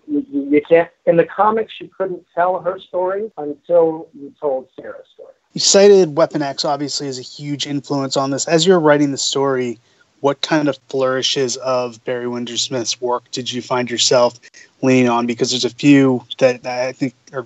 [0.07, 5.07] you, you can't in the comics you couldn't tell her story until you told Sarah's
[5.13, 5.33] story.
[5.53, 8.47] You cited Weapon X obviously as a huge influence on this.
[8.47, 9.79] As you're writing the story,
[10.21, 14.39] what kind of flourishes of Barry Windsor Smith's work did you find yourself
[14.81, 15.27] leaning on?
[15.27, 17.45] Because there's a few that I think are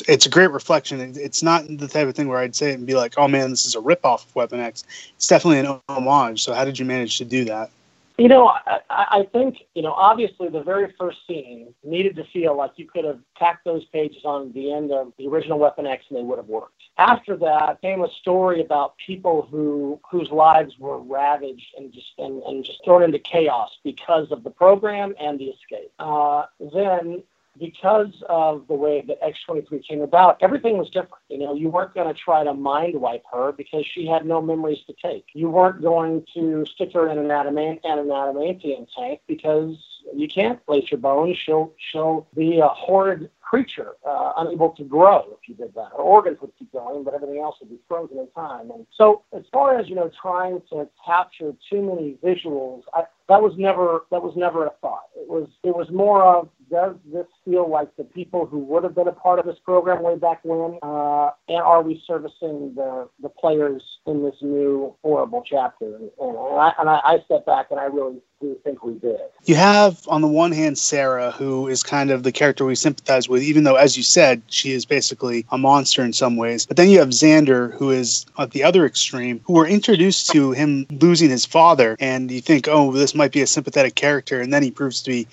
[0.00, 1.00] it's, it's a great reflection.
[1.16, 3.50] It's not the type of thing where I'd say it and be like, "Oh man,
[3.50, 4.84] this is a ripoff of Weapon X."
[5.16, 6.42] It's definitely an homage.
[6.42, 7.70] So how did you manage to do that?
[8.18, 12.56] You know, I, I think, you know, obviously the very first scene needed to feel
[12.56, 16.04] like you could have tacked those pages on the end of the original Weapon X
[16.08, 16.82] and they would have worked.
[16.96, 22.42] After that came a story about people who whose lives were ravaged and just and,
[22.42, 25.92] and just thrown into chaos because of the program and the escape.
[26.00, 27.22] Uh, then
[27.58, 31.22] because of the way that X23 came about, everything was different.
[31.28, 34.40] You know, you weren't going to try to mind wipe her because she had no
[34.40, 35.26] memories to take.
[35.34, 39.76] You weren't going to stick her in an, adamant, an adamantium tank because
[40.14, 41.36] you can't place your bones.
[41.38, 45.88] She'll she'll be a horrid creature, uh, unable to grow if you did that.
[45.92, 48.70] Her organs would keep going, but everything else would be frozen in time.
[48.70, 53.42] And so, as far as you know, trying to capture too many visuals, I, that
[53.42, 55.08] was never that was never a thought.
[55.16, 58.94] It was it was more of does this feel like the people who would have
[58.94, 63.08] been a part of this program way back when, uh, and are we servicing the
[63.22, 65.96] the players in this new horrible chapter?
[65.96, 69.18] And, and, I, and I, I step back and I really do think we did.
[69.44, 73.28] You have on the one hand Sarah, who is kind of the character we sympathize
[73.28, 76.66] with, even though, as you said, she is basically a monster in some ways.
[76.66, 80.52] But then you have Zander, who is at the other extreme, who we're introduced to
[80.52, 84.52] him losing his father, and you think, oh, this might be a sympathetic character, and
[84.52, 85.28] then he proves to be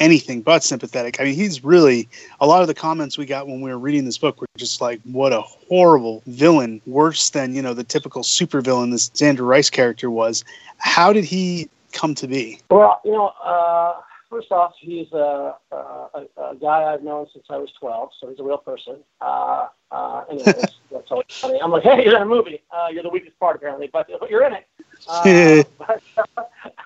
[0.00, 1.20] anything but sympathetic.
[1.20, 2.08] I mean, he's really
[2.40, 4.80] a lot of the comments we got when we were reading this book were just
[4.80, 9.70] like, what a horrible villain, worse than, you know, the typical supervillain this Zander Rice
[9.70, 10.42] character was.
[10.78, 12.60] How did he come to be?
[12.70, 14.00] Well, you know, uh,
[14.30, 18.40] first off, he's a, a, a, guy I've known since I was 12, so he's
[18.40, 18.96] a real person.
[19.20, 20.44] Uh, uh, anyway,
[20.90, 21.60] that's, always funny.
[21.60, 22.62] I'm like, hey, you're in a movie.
[22.70, 24.66] Uh, you're the weakest part, apparently, but, you're in it.
[25.08, 26.02] Uh, but,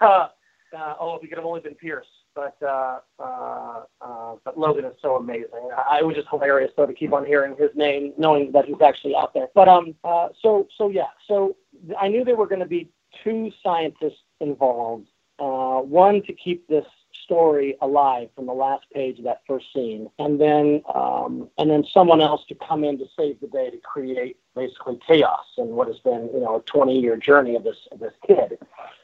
[0.01, 0.29] uh,
[0.73, 2.07] uh, oh, if he could have only been Pierce.
[2.35, 5.71] But uh, uh, uh, but Logan is so amazing.
[5.77, 8.81] I, it was just hilarious though to keep on hearing his name, knowing that he's
[8.85, 9.49] actually out there.
[9.55, 11.57] But um, uh, so so yeah, so
[12.01, 12.91] I knew there were going to be
[13.23, 15.07] two scientists involved.
[15.39, 16.87] Uh, one to keep this
[17.25, 21.85] story alive from the last page of that first scene, and then um, and then
[21.93, 25.89] someone else to come in to save the day to create basically chaos in what
[25.89, 28.59] has been you know a 20 year journey of this of this kid.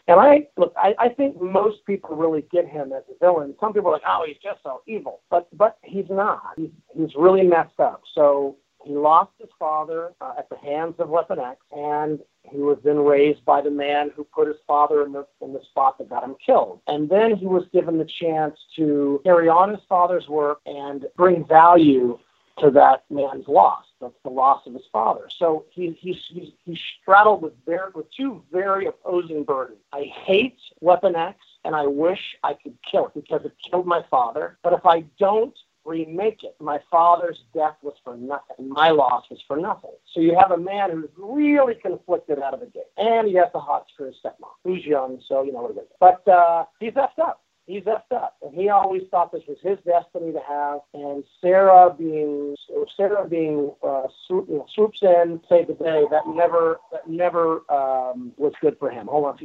[0.07, 3.55] And I look, I, I think most people really get him as a villain.
[3.61, 6.43] Some people are like, oh, he's just so evil, but but he's not.
[6.57, 8.03] He's he's really messed up.
[8.15, 12.78] So he lost his father uh, at the hands of Weapon X, and he was
[12.82, 16.09] then raised by the man who put his father in the in the spot that
[16.09, 16.81] got him killed.
[16.86, 21.47] And then he was given the chance to carry on his father's work and bring
[21.47, 22.19] value
[22.61, 23.85] to that man's loss.
[24.01, 25.28] That's the loss of his father.
[25.39, 29.78] So he, he's, he's, he's straddled with, very, with two very opposing burdens.
[29.93, 34.02] I hate Weapon X, and I wish I could kill it because it killed my
[34.11, 34.59] father.
[34.62, 38.69] But if I don't remake it, my father's death was for nothing.
[38.69, 39.93] My loss was for nothing.
[40.15, 43.48] So you have a man who's really conflicted out of the gate, and he has
[43.52, 45.89] the hots for his stepmom, who's young, so you know what it is.
[45.98, 48.36] But uh, he's effed up he's effed up.
[48.43, 50.81] And he always thought this was his destiny to have.
[50.93, 52.57] And Sarah being
[52.97, 56.05] Sarah being uh, swoop, you know, swoops in, save the day.
[56.11, 59.07] That never that never um, was good for him.
[59.07, 59.39] Hold on.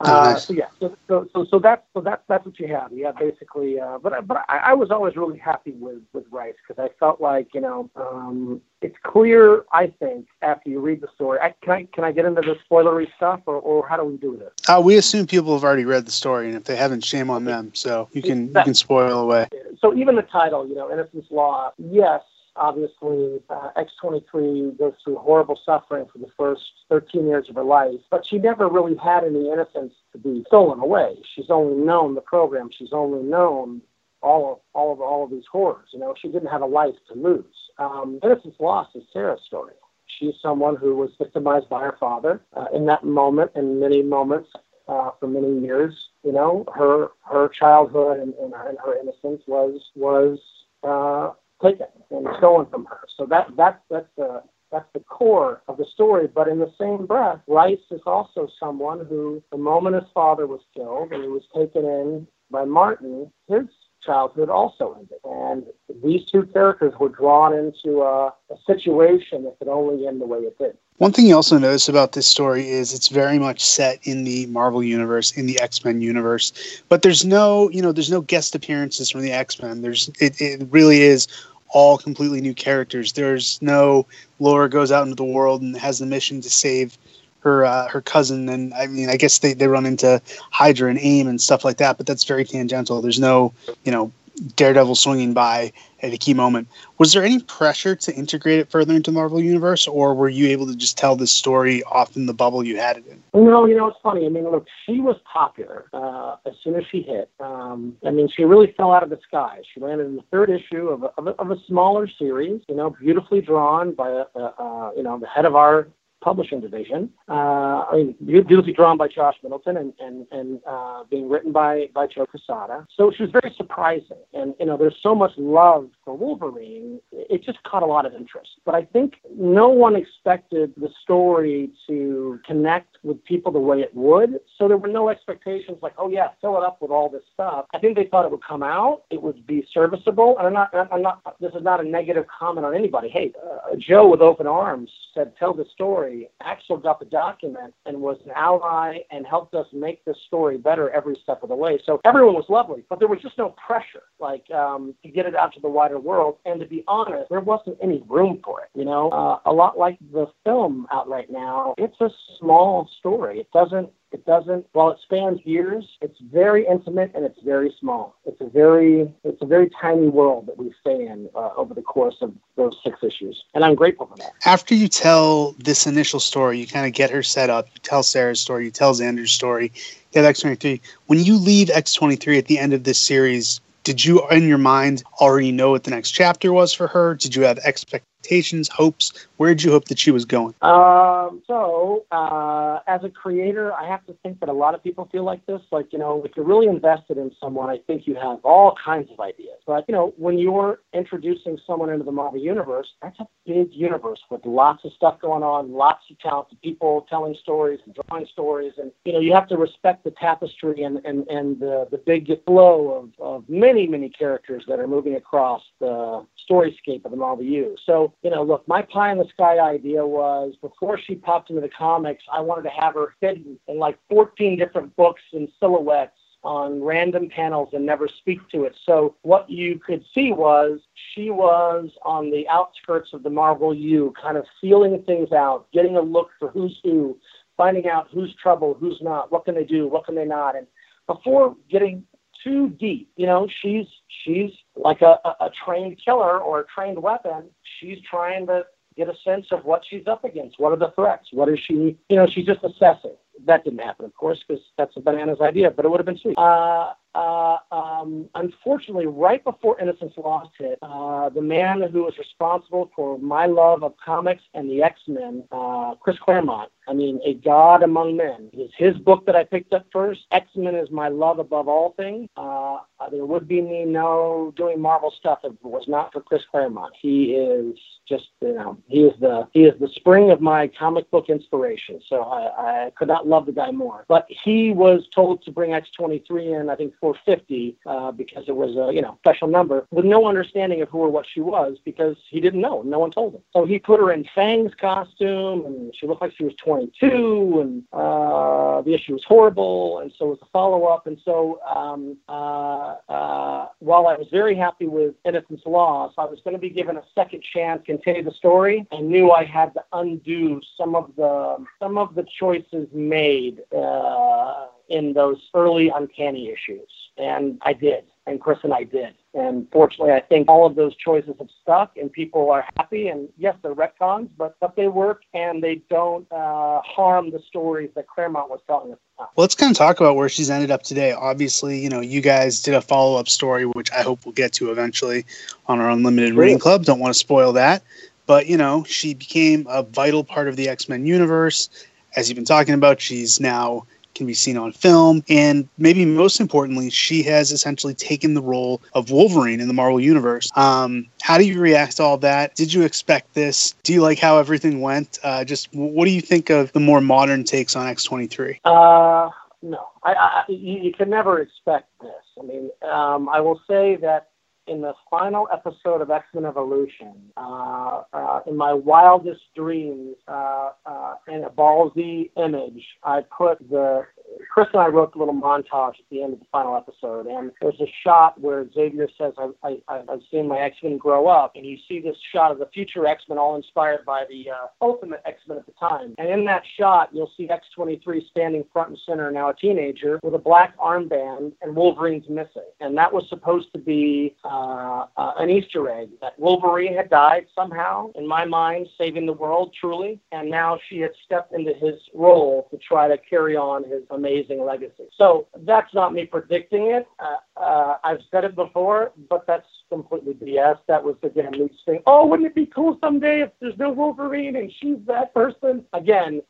[0.00, 2.92] Uh, so yeah, so, so so so that's so that's that's what you have.
[2.92, 3.80] Yeah, basically.
[3.80, 7.20] Uh, but but I, I was always really happy with with Rice because I felt
[7.20, 9.64] like you know um, it's clear.
[9.72, 12.56] I think after you read the story, I, can I can I get into the
[12.70, 14.52] spoilery stuff or, or how do we do this?
[14.68, 17.44] Uh, we assume people have already read the story, and if they haven't, shame on
[17.44, 17.72] them.
[17.74, 19.48] So you can you can spoil away.
[19.80, 21.74] So even the title, you know, Innocence Lost.
[21.78, 22.22] Yes,
[22.58, 28.00] obviously uh, X23 goes through horrible suffering for the first 13 years of her life,
[28.10, 31.16] but she never really had any innocence to be stolen away.
[31.34, 32.70] She's only known the program.
[32.76, 33.82] She's only known
[34.20, 35.88] all of all of all of these horrors.
[35.92, 37.44] You know, she didn't have a life to lose.
[37.78, 39.74] Um, Innocence Lost is Sarah's story.
[40.06, 44.50] She's someone who was victimized by her father uh, in that moment and many moments
[44.88, 45.94] uh, for many years.
[46.24, 50.38] You know, her her childhood and, and, her, and her innocence was was
[50.82, 51.32] uh,
[51.62, 53.00] taken and stolen from her.
[53.16, 56.26] So that that that's the that's the core of the story.
[56.26, 60.60] But in the same breath, Rice is also someone who, the moment his father was
[60.74, 63.66] killed and he was taken in by Martin, his
[64.02, 65.18] childhood also ended.
[65.24, 65.64] And
[66.04, 70.40] these two characters were drawn into a, a situation that could only end the way
[70.40, 70.76] it did.
[70.98, 74.46] One thing you also notice about this story is it's very much set in the
[74.46, 78.56] Marvel universe, in the X Men universe, but there's no, you know, there's no guest
[78.56, 79.80] appearances from the X Men.
[79.80, 81.28] There's, it, it really is
[81.68, 83.12] all completely new characters.
[83.12, 84.06] There's no
[84.40, 86.98] Laura goes out into the world and has the mission to save
[87.40, 90.20] her uh, her cousin, and I mean, I guess they, they run into
[90.50, 93.00] Hydra and AIM and stuff like that, but that's very tangential.
[93.00, 93.52] There's no,
[93.84, 96.68] you know, Daredevil swinging by at a key moment.
[96.98, 100.48] Was there any pressure to integrate it further into the Marvel Universe, or were you
[100.48, 103.22] able to just tell this story off in the bubble you had it in?
[103.34, 104.26] No, you know, it's funny.
[104.26, 107.30] I mean, look, she was popular uh, as soon as she hit.
[107.40, 109.60] Um, I mean, she really fell out of the sky.
[109.74, 112.74] She landed in the third issue of a, of a, of a smaller series, you
[112.74, 115.88] know, beautifully drawn by, a, a, uh, you know, the head of our
[116.20, 117.10] publishing division.
[117.28, 121.88] Uh, I mean, beautifully drawn by Josh Middleton and and and uh, being written by
[121.94, 122.86] by Joe Quesada.
[122.96, 127.00] So she was very surprising, and you know, there's so much love for Wolverine.
[127.12, 128.50] It just caught a lot of interest.
[128.64, 133.94] But I think no one expected the story to connect with people the way it
[133.94, 134.40] would.
[134.56, 137.66] So there were no expectations like, oh yeah, fill it up with all this stuff.
[137.74, 140.92] I think they thought it would come out, it would be serviceable, and I'm not,
[140.92, 141.36] I'm not.
[141.40, 143.08] This is not a negative comment on anybody.
[143.08, 147.74] Hey, uh, Joe with open arms said, tell the story story, Axel got the document
[147.86, 151.54] and was an ally and helped us make this story better every step of the
[151.54, 151.78] way.
[151.84, 155.34] So everyone was lovely, but there was just no pressure, like um, to get it
[155.34, 156.38] out to the wider world.
[156.44, 158.68] And to be honest, there wasn't any room for it.
[158.74, 163.40] You know, uh, a lot like the film out right now, it's a small story.
[163.40, 168.16] It doesn't it doesn't, while it spans years, it's very intimate and it's very small.
[168.24, 171.82] It's a very, it's a very tiny world that we stay in uh, over the
[171.82, 174.32] course of those six issues, and I'm grateful for that.
[174.46, 177.66] After you tell this initial story, you kind of get her set up.
[177.74, 179.72] You tell Sarah's story, you tell Zander's story,
[180.14, 180.80] have X23.
[181.06, 185.02] When you leave X23 at the end of this series, did you, in your mind,
[185.20, 187.14] already know what the next chapter was for her?
[187.14, 188.17] Did you have expectations?
[188.28, 189.12] Expectations, hopes?
[189.36, 190.54] Where did you hope that she was going?
[190.62, 195.08] Um, so, uh, as a creator, I have to think that a lot of people
[195.10, 195.60] feel like this.
[195.70, 199.10] Like, you know, if you're really invested in someone, I think you have all kinds
[199.10, 199.58] of ideas.
[199.66, 204.20] But, you know, when you're introducing someone into the Marvel Universe, that's a big universe
[204.30, 208.72] with lots of stuff going on, lots of talented people telling stories and drawing stories.
[208.78, 212.28] And, you know, you have to respect the tapestry and, and, and the, the big
[212.44, 217.44] flow of, of many, many characters that are moving across the storyscape of the Marvel
[217.44, 217.76] U.
[217.84, 221.62] So, you know, look, my pie in the sky idea was before she popped into
[221.62, 226.12] the comics, I wanted to have her hidden in like 14 different books and silhouettes
[226.44, 228.76] on random panels and never speak to it.
[228.86, 230.80] So what you could see was
[231.14, 235.96] she was on the outskirts of the Marvel U, kind of feeling things out, getting
[235.96, 237.18] a look for who's who,
[237.56, 240.56] finding out who's trouble, who's not, what can they do, what can they not.
[240.56, 240.66] And
[241.06, 242.04] before getting
[242.42, 243.86] too deep, you know, she's
[244.24, 247.50] she's like a, a, trained killer or a trained weapon.
[247.80, 248.64] She's trying to
[248.96, 250.58] get a sense of what she's up against.
[250.58, 251.28] What are the threats?
[251.32, 251.96] What is she?
[252.08, 253.16] You know, she's just assessing.
[253.46, 256.18] That didn't happen, of course, because that's a bananas idea, but it would have been
[256.18, 256.36] sweet.
[256.36, 262.92] Uh, uh, um, unfortunately, right before Innocence Lost hit, uh, the man who was responsible
[262.94, 267.34] for my love of comics and the X Men, uh, Chris Claremont, I mean, a
[267.34, 270.20] god among men, is his book that I picked up first.
[270.30, 272.28] X Men is my love above all things.
[272.36, 272.78] Uh,
[273.10, 276.94] there would be me no doing Marvel stuff if it was not for Chris Claremont.
[277.00, 277.76] He is
[278.08, 282.00] just, you know, he is the he is the spring of my comic book inspiration.
[282.08, 284.04] So I, I could not love the guy more.
[284.08, 288.76] But he was told to bring X23 in, I think 450, uh, because it was
[288.76, 292.16] a you know special number, with no understanding of who or what she was, because
[292.28, 292.82] he didn't know.
[292.82, 293.42] No one told him.
[293.52, 297.82] So he put her in Fang's costume, and she looked like she was 22, and
[297.92, 301.60] uh, the issue was horrible, and so was the follow up, and so.
[301.68, 306.60] Um, uh, uh, while I was very happy with Innocence Lost, I was going to
[306.60, 308.86] be given a second chance, continue the story.
[308.92, 314.66] I knew I had to undo some of the some of the choices made uh,
[314.88, 319.14] in those early uncanny issues, and I did, and Chris and I did.
[319.34, 323.08] And fortunately, I think all of those choices have stuck, and people are happy.
[323.08, 327.90] And yes, they're retcons, but but they work, and they don't uh, harm the stories
[327.94, 328.98] that Claremont was telling us.
[329.18, 331.12] Well, let's kind of talk about where she's ended up today.
[331.12, 334.52] Obviously, you know, you guys did a follow up story, which I hope we'll get
[334.54, 335.26] to eventually
[335.66, 336.34] on our Unlimited.
[336.34, 336.84] Reading Club.
[336.84, 337.82] Don't want to spoil that.
[338.26, 341.70] But, you know, she became a vital part of the X Men universe.
[342.14, 343.86] As you've been talking about, she's now
[344.18, 345.24] can be seen on film.
[345.30, 350.00] And maybe most importantly, she has essentially taken the role of Wolverine in the Marvel
[350.00, 350.50] Universe.
[350.56, 352.54] Um, how do you react to all that?
[352.54, 353.74] Did you expect this?
[353.84, 355.18] Do you like how everything went?
[355.22, 358.58] Uh, just what do you think of the more modern takes on X23?
[358.64, 359.30] Uh,
[359.62, 362.10] no, I, I, you, can never expect this.
[362.38, 364.28] I mean, um, I will say that
[364.68, 370.70] in the final episode of X Men Evolution, uh, uh, in my wildest dreams, uh,
[370.86, 374.06] uh, in a ballsy image, I put the
[374.50, 377.52] Chris and I wrote the little montage at the end of the final episode, and
[377.60, 381.52] there's a shot where Xavier says, I, I, "I've seen my X Men grow up,"
[381.54, 384.66] and you see this shot of the future X Men, all inspired by the uh,
[384.80, 386.14] Ultimate X Men at the time.
[386.18, 390.34] And in that shot, you'll see X23 standing front and center, now a teenager, with
[390.34, 392.68] a black armband, and Wolverine's missing.
[392.80, 397.46] And that was supposed to be uh, uh, an Easter egg that Wolverine had died
[397.54, 401.94] somehow, in my mind, saving the world truly, and now she had stepped into his
[402.14, 405.06] role to try to carry on his amazing legacy.
[405.16, 407.06] So that's not me predicting it.
[407.18, 410.78] Uh, uh, I've said it before, but that's completely BS.
[410.88, 414.56] That was again me saying, "Oh, wouldn't it be cool someday if there's no Wolverine
[414.56, 416.42] and she's that person?" Again,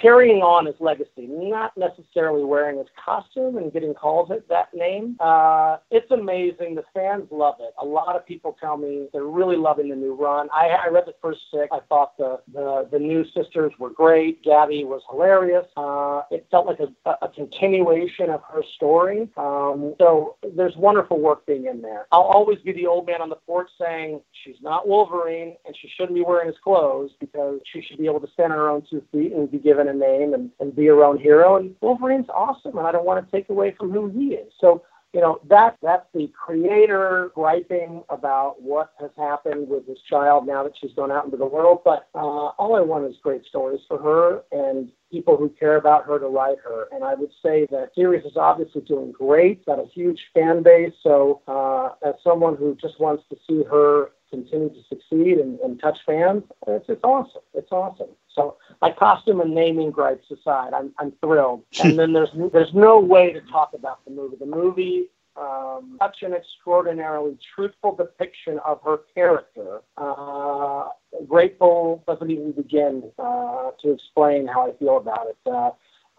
[0.00, 5.16] carrying on his legacy, not necessarily wearing his costume and getting called it that name.
[5.20, 6.74] Uh, it's amazing.
[6.74, 7.74] The fans love it.
[7.80, 10.48] A lot of people tell me they're really loving the new run.
[10.52, 11.68] I, I read the first six.
[11.72, 14.42] I thought the the, the new sisters were great.
[14.42, 15.66] Gabby was hilarious.
[15.76, 19.28] Uh, it felt like a, a continuation of her story.
[19.36, 22.06] Um, so there's wonderful work being in there.
[22.12, 25.88] I'll always be the old man on the porch saying she's not Wolverine and she
[25.96, 28.82] shouldn't be wearing his clothes because she should be able to stand on her own
[28.88, 31.56] two feet and be given a name and, and be her own hero.
[31.56, 34.52] And Wolverine's awesome, and I don't want to take away from who he is.
[34.60, 34.82] So
[35.12, 40.62] you know that that's the creator griping about what has happened with his child now
[40.62, 41.80] that she's gone out into the world.
[41.84, 46.06] But uh, all I want is great stories for her and people who care about
[46.06, 46.86] her to write her.
[46.92, 50.94] And I would say that series is obviously doing great, got a huge fan base.
[51.02, 55.78] So uh, as someone who just wants to see her continue to succeed and, and
[55.78, 57.42] touch fans, it's, it's awesome.
[57.52, 58.08] It's awesome.
[58.34, 61.62] So my costume and naming gripes aside, I'm, I'm thrilled.
[61.84, 64.36] And then there's there's no way to talk about the movie.
[64.36, 69.80] The movie um, such an extraordinarily truthful depiction of her character.
[69.96, 70.88] Uh,
[71.26, 75.36] grateful doesn't even begin uh, to explain how I feel about it.
[75.50, 75.70] Uh,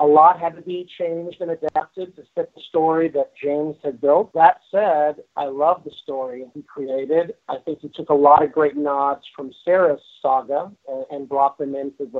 [0.03, 4.01] a lot had to be changed and adapted to fit the story that James had
[4.01, 4.33] built.
[4.33, 7.35] That said, I love the story he created.
[7.47, 11.57] I think he took a lot of great nods from Sarah's saga and, and brought
[11.57, 12.19] them into the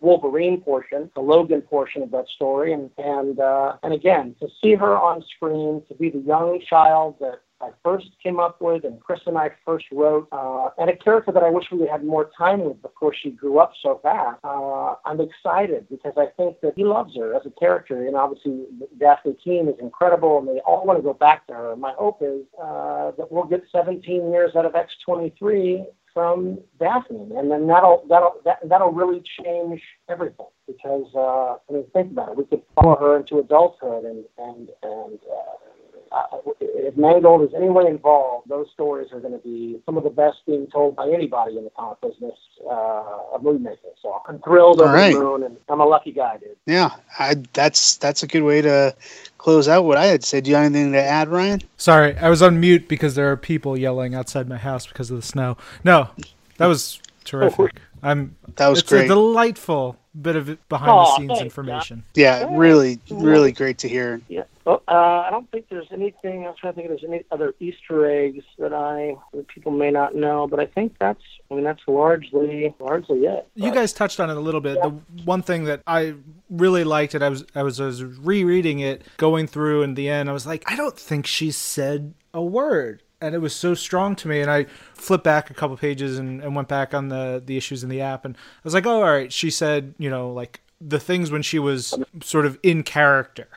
[0.00, 2.72] Wolverine portion, the Logan portion of that story.
[2.72, 7.16] And and uh, and again, to see her on screen, to be the young child
[7.20, 10.96] that I first came up with and Chris and I first wrote, uh, and a
[10.96, 14.38] character that I wish we had more time with before she grew up so fast.
[14.44, 18.66] Uh, I'm excited because I think that he loves her as a character, and obviously
[18.98, 21.76] Dafne Keen is incredible, and they all want to go back to her.
[21.76, 27.50] My hope is uh, that we'll get 17 years out of X23 from Daphne, and
[27.50, 30.46] then that'll that'll that, that'll really change everything.
[30.66, 34.68] Because uh, I mean, think about it, we could follow her into adulthood, and and
[34.82, 35.18] and.
[35.30, 35.67] Uh,
[36.12, 40.04] uh, if Mangold is any way involved, those stories are going to be some of
[40.04, 43.90] the best being told by anybody in the comic business uh, of movie making.
[44.00, 45.12] So I'm thrilled over All right.
[45.12, 46.56] the moon, and I'm a lucky guy, dude.
[46.66, 48.94] Yeah, I, that's that's a good way to
[49.36, 50.44] close out what I had said.
[50.44, 51.62] Do you have anything to add, Ryan?
[51.76, 55.16] Sorry, I was on mute because there are people yelling outside my house because of
[55.16, 55.56] the snow.
[55.84, 56.08] No,
[56.56, 57.80] that was terrific.
[58.02, 58.36] I'm.
[58.56, 59.04] That was it's great.
[59.04, 62.04] a delightful bit of behind Aw, the scenes thanks, information.
[62.14, 64.20] Yeah, really, really great to hear.
[64.28, 64.44] Yeah.
[64.68, 66.44] Well, uh, I don't think there's anything.
[66.44, 69.72] I was trying to think if there's any other Easter eggs that I that people
[69.72, 71.22] may not know, but I think that's.
[71.50, 73.48] I mean, that's largely largely it.
[73.54, 74.74] You guys touched on it a little bit.
[74.82, 74.90] The
[75.24, 76.16] one thing that I
[76.50, 80.10] really liked it, I was I was, I was rereading it, going through in the
[80.10, 83.02] end, I was like, I don't think she said a word.
[83.22, 86.42] And it was so strong to me, and I flipped back a couple pages and,
[86.42, 89.02] and went back on the the issues in the app, and I was like, oh,
[89.02, 89.32] all right.
[89.32, 93.48] She said, you know, like the things when she was sort of in character,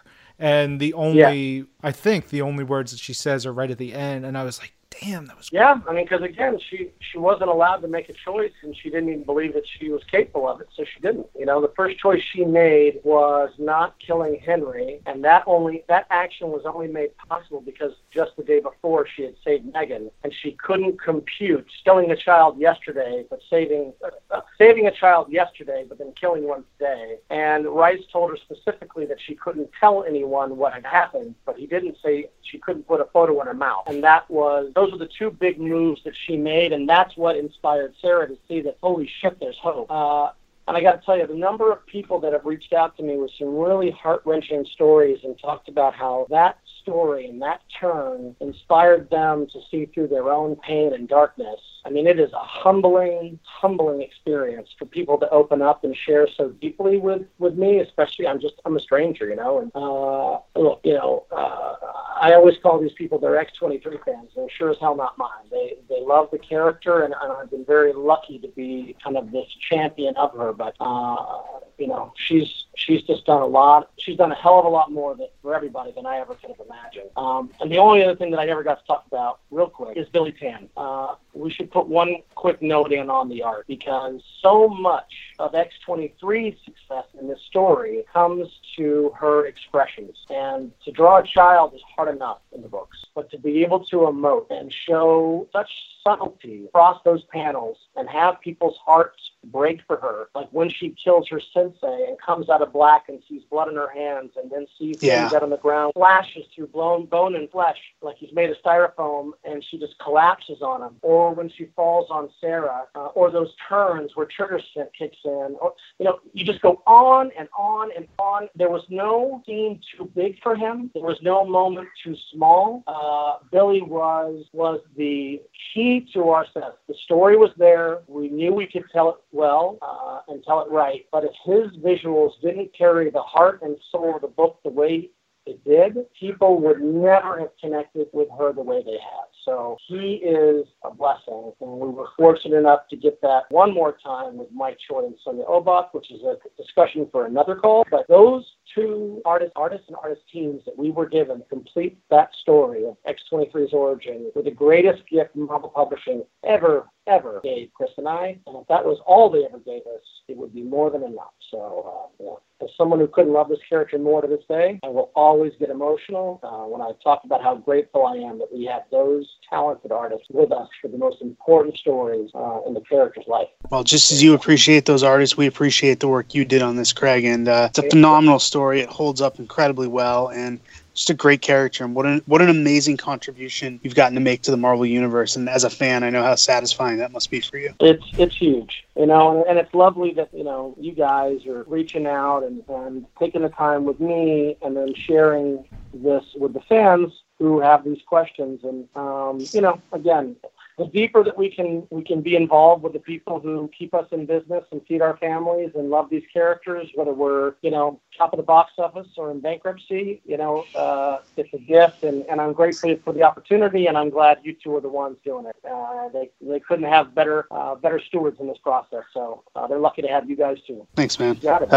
[0.42, 3.94] and the only I think the only words that she says are right at the
[3.94, 7.18] end, and I was like, damn, that was Yeah, I mean, because again, she she
[7.18, 10.48] wasn't allowed to make a choice, and she didn't even believe that she was capable
[10.48, 11.28] of it, so she didn't.
[11.38, 16.08] You know, the first choice she made was not killing Henry, and that only that
[16.10, 20.34] action was only made possible because just the day before she had saved Megan, and
[20.42, 25.86] she couldn't compute killing a child yesterday, but saving uh, uh, saving a child yesterday,
[25.88, 27.18] but then killing one today.
[27.30, 31.66] And Rice told her specifically that she couldn't tell anyone what had happened, but he
[31.66, 34.98] didn't say she couldn't put a photo in her mouth, and that was those are
[34.98, 38.78] the two big moves that she made, and that's what inspired Sarah to see that
[38.82, 39.90] holy shit, there's hope.
[39.92, 40.32] Uh,
[40.68, 43.04] and I got to tell you, the number of people that have reached out to
[43.04, 47.62] me with some really heart wrenching stories and talked about how that story and that
[47.80, 51.60] turn inspired them to see through their own pain and darkness.
[51.86, 56.28] I mean, it is a humbling, humbling experience for people to open up and share
[56.28, 57.80] so deeply with with me.
[57.80, 61.76] Especially, I'm just I'm a stranger, you know, and uh, look, you know, uh,
[62.22, 64.30] I always call these people they're X23 fans.
[64.36, 65.48] They're sure as hell not mine.
[65.50, 69.32] They they love the character, and, and I've been very lucky to be kind of
[69.32, 70.54] this champion of her.
[70.54, 71.42] But uh,
[71.80, 73.90] you know, she's she's just done a lot.
[73.98, 76.60] She's done a hell of a lot more for everybody than I ever could have
[76.66, 77.10] imagined.
[77.18, 79.98] Um, and the only other thing that I never got to talk about, real quick,
[79.98, 80.70] is Billy Tan.
[80.78, 85.54] Uh, we should put one quick note in on the art because so much of
[85.54, 88.48] X23's success in this story comes
[88.78, 90.18] to her expressions.
[90.30, 93.86] And to draw a child is hard enough in the books, but to be able
[93.86, 95.70] to emote and show such
[96.04, 101.28] subtlety across those panels and have people's hearts break for her, like when she kills
[101.30, 104.66] her sensei and comes out of black and sees blood in her hands and then
[104.78, 105.22] sees Yeah.
[105.22, 108.58] things out on the ground, flashes through blown bone and flesh like he's made of
[108.64, 110.96] styrofoam and she just collapses on him.
[111.02, 115.56] Or when she falls on Sarah, uh, or those turns where trigger scent kicks in,
[115.60, 118.48] or you know, you just go on and on and on.
[118.56, 120.92] There was no scene too big for him.
[120.94, 122.84] There was no moment too small.
[122.88, 125.42] Uh, Billy was was the
[125.74, 126.46] key to our.
[126.56, 128.00] The story was there.
[128.08, 131.06] We knew we could tell it well uh, and tell it right.
[131.12, 135.10] But if his visuals didn't carry the heart and soul of the book the way
[135.46, 139.28] it did, people would never have connected with her the way they have.
[139.46, 143.98] So he is a blessing, and we were fortunate enough to get that one more
[144.04, 147.86] time with Mike Choi and Sonia Oback, which is a discussion for another call.
[147.90, 148.46] But those
[148.76, 153.74] two artists, artists and artist teams that we were given complete that story of X23's
[153.74, 158.38] origin were the greatest gift Marvel Publishing ever, ever gave Chris and I.
[158.48, 161.34] And if that was all they ever gave us, it would be more than enough.
[161.50, 162.66] So, uh, yeah.
[162.66, 165.72] As someone who couldn't love this character more to this day, I will always get
[165.72, 169.92] emotional uh, when I talk about how grateful I am that we have those talented
[169.92, 173.48] artists with us for the most important stories uh, in the character's life.
[173.72, 176.94] Well, just as you appreciate those artists, we appreciate the work you did on this,
[176.94, 177.26] Craig.
[177.26, 178.82] And uh, it's a phenomenal story.
[178.82, 180.30] It holds up incredibly well.
[180.30, 180.60] And
[181.02, 184.44] just a great character, and what an what an amazing contribution you've gotten to make
[184.44, 185.36] to the Marvel universe.
[185.36, 187.74] And as a fan, I know how satisfying that must be for you.
[187.80, 192.06] It's it's huge, you know, and it's lovely that you know you guys are reaching
[192.06, 197.12] out and, and taking the time with me, and then sharing this with the fans
[197.40, 198.62] who have these questions.
[198.64, 200.36] And um, you know, again,
[200.82, 204.08] the deeper that we can we can be involved with the people who keep us
[204.12, 208.34] in business and feed our families and love these characters, whether we're you know top
[208.34, 212.42] of the box office or in bankruptcy, you know, uh, it's a gift, and, and
[212.42, 215.56] I'm grateful for the opportunity, and I'm glad you two are the ones doing it.
[215.70, 219.80] Uh, they they couldn't have better uh, better stewards in this process, so uh, they're
[219.80, 220.88] lucky to have you guys too.
[220.96, 221.36] Thanks, man.
[221.36, 221.70] Got it.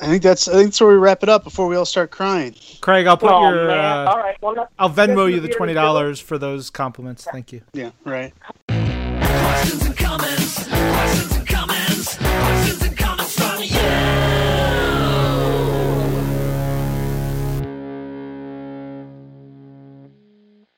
[0.00, 1.84] Uh, I think that's I think that's where we wrap it up before we all
[1.84, 2.54] start crying.
[2.80, 3.70] Craig, I'll put Oh, your.
[3.70, 4.36] Uh, All right.
[4.42, 7.24] Well, I'll Venmo you the twenty dollars for those compliments.
[7.30, 7.62] Thank you.
[7.72, 8.32] Yeah, right.
[8.68, 10.68] Questions and comments.
[10.68, 12.16] Questions and comments.
[12.16, 13.03] Questions and comments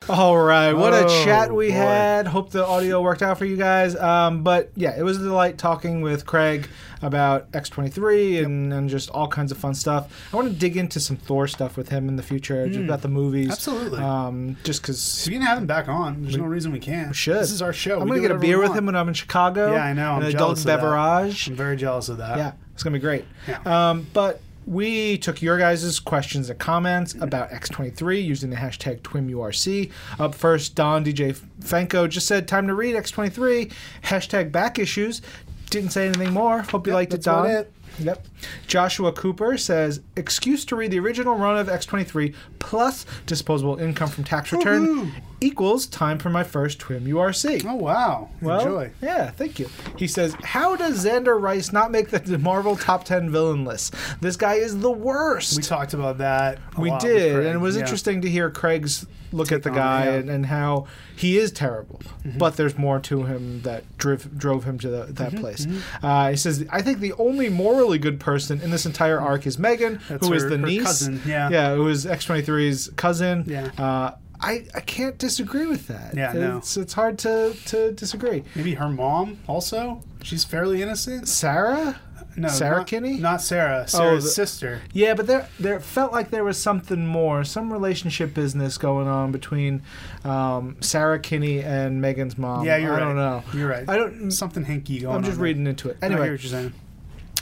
[0.09, 1.73] All right, what a Oh, chat we boy.
[1.73, 2.27] had.
[2.27, 3.93] Hope the audio worked out for you guys.
[3.95, 6.69] Um, but yeah, it was a delight talking with Craig
[7.01, 10.29] about X23 and, and just all kinds of fun stuff.
[10.31, 13.01] I want to dig into some Thor stuff with him in the future, just about
[13.01, 13.51] the movies.
[13.51, 13.99] Absolutely.
[13.99, 16.21] Um, just because we can have him back on.
[16.23, 17.13] There's no reason we can't.
[17.13, 17.35] should.
[17.41, 17.99] This is our show.
[17.99, 19.73] I'm gonna get a beer with him when I'm in Chicago.
[19.73, 20.13] Yeah, I know.
[20.13, 21.47] I'm An adult beverage.
[21.49, 22.37] I'm very jealous of that.
[22.37, 23.25] Yeah, it's gonna be great.
[23.47, 23.89] Yeah.
[23.89, 29.91] Um, but we took your guys' questions and comments about X23 using the hashtag TwimURC.
[30.19, 33.71] Up first, Don DJ Fanko just said, "Time to read X23."
[34.03, 35.21] Hashtag back issues.
[35.69, 36.61] Didn't say anything more.
[36.61, 37.49] Hope you Yep, liked it, Don.
[37.49, 37.71] it.
[37.99, 38.25] Yep.
[38.67, 44.23] Joshua Cooper says, excuse to read the original run of X23 plus disposable income from
[44.23, 45.11] tax return Woohoo.
[45.41, 47.65] equals time for my first TWIM URC.
[47.67, 48.29] Oh wow.
[48.41, 48.91] Well, Enjoy.
[49.01, 49.69] yeah, thank you.
[49.97, 53.93] He says, "How does Zander Rice not make the Marvel top ten villain list?
[54.21, 56.59] This guy is the worst." We talked about that.
[56.77, 57.81] We did, and it was Yeah.
[57.81, 60.09] interesting to hear Craig's look at the on guy yeah.
[60.11, 60.19] Mm-hmm.
[60.19, 62.01] and, and how he is terrible,
[62.37, 65.67] but there's more to him that drove drove him to the, that Mm-hmm, place.
[66.01, 69.59] Uh, he says, "I think the only morally good person in this entire arc is
[69.59, 71.49] Megan, That's who is her- the her niece, cousin, yeah.
[71.49, 73.43] yeah, who is X23's cousin.
[73.47, 73.71] Yeah.
[73.77, 76.13] Uh, I, I can't disagree with that.
[76.15, 76.57] Yeah, no.
[76.57, 78.43] it's, it's hard to, to disagree.
[78.55, 80.03] Maybe her mom also.
[80.23, 81.27] She's fairly innocent.
[81.27, 81.99] Sarah?
[82.35, 83.17] No, Sarah not, Kinney?
[83.17, 83.87] Not Sarah.
[83.87, 84.81] Sarah's the- sister.
[84.93, 89.31] Yeah, but there there felt like there was something more, some relationship business going on
[89.31, 89.81] between
[90.23, 92.63] um, Sarah Kinney and Megan's mom.
[92.63, 92.99] yeah, you're I right.
[92.99, 93.43] don't know.
[93.53, 93.89] You're right.
[93.89, 94.29] I don't.
[94.29, 95.15] Something hinky going on.
[95.15, 95.45] I'm just there.
[95.45, 95.97] reading into it.
[96.01, 96.73] I hear Anyway, what you're saying.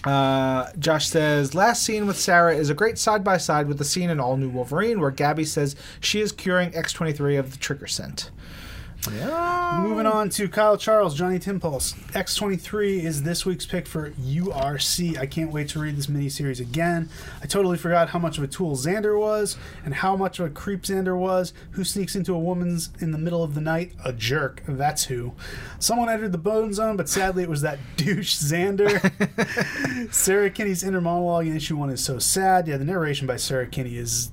[0.05, 3.83] uh, Josh says last scene with Sarah is a great side by side with the
[3.85, 7.87] scene in All New Wolverine where Gabby says she is curing X23 of the trigger
[7.87, 8.29] scent.
[9.13, 9.79] Yeah.
[9.81, 11.93] Moving on to Kyle Charles, Johnny Timpulse.
[12.13, 15.17] X23 is this week's pick for URC.
[15.17, 17.09] I can't wait to read this miniseries again.
[17.41, 20.49] I totally forgot how much of a tool Zander was and how much of a
[20.49, 21.53] creep Zander was.
[21.71, 23.93] Who sneaks into a woman's in the middle of the night?
[24.03, 24.63] A jerk.
[24.67, 25.33] That's who.
[25.79, 29.01] Someone entered the bone zone, but sadly it was that douche Zander.
[30.13, 32.67] Sarah Kinney's inner monologue in issue one is so sad.
[32.67, 34.31] Yeah, the narration by Sarah Kinney is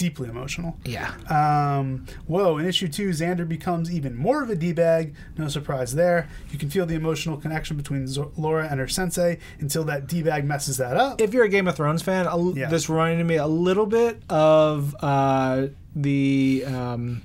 [0.00, 0.78] deeply emotional.
[0.86, 1.12] Yeah.
[1.28, 5.14] Um, whoa, in issue two, Zander becomes even more of a D bag.
[5.36, 6.26] No surprise there.
[6.50, 10.22] You can feel the emotional connection between Zo- Laura and her sensei until that D
[10.22, 11.20] bag messes that up.
[11.20, 12.70] if you're a Game of Thrones fan, l- Yeah.
[12.70, 17.20] this reminded me a little bit of uh, the um,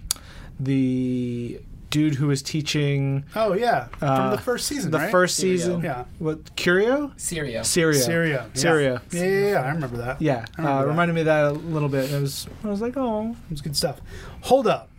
[0.60, 1.62] the
[1.96, 3.88] dude who was teaching oh, yeah.
[4.02, 5.10] uh, From the first season, the right?
[5.12, 5.42] first Syrio.
[5.42, 5.82] season.
[5.82, 6.04] Yeah.
[6.20, 7.14] What Curio?
[7.18, 7.62] Syrio.
[7.62, 7.94] Syrio.
[7.94, 8.30] Syrio.
[8.30, 8.46] Yeah.
[8.54, 9.02] Syrio.
[9.14, 9.62] Yeah, yeah, yeah.
[9.62, 10.22] I remember that.
[10.22, 10.88] Yeah, I remember uh, that.
[10.90, 12.12] reminded me of that a little bit.
[12.12, 14.02] It was I was like, oh, It was good stuff.
[14.42, 14.90] Hold up.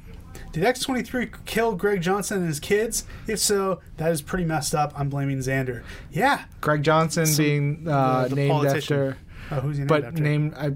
[0.53, 3.05] Did X23 kill Greg Johnson and his kids?
[3.27, 4.95] If so, that is pretty messed up.
[4.99, 5.83] I'm blaming Zander.
[6.11, 6.45] Yeah.
[6.63, 8.97] Greg Johnson Some- being uh, the- the named politician.
[9.09, 9.19] after,
[9.51, 10.23] Oh, who's he named but after?
[10.23, 10.73] named I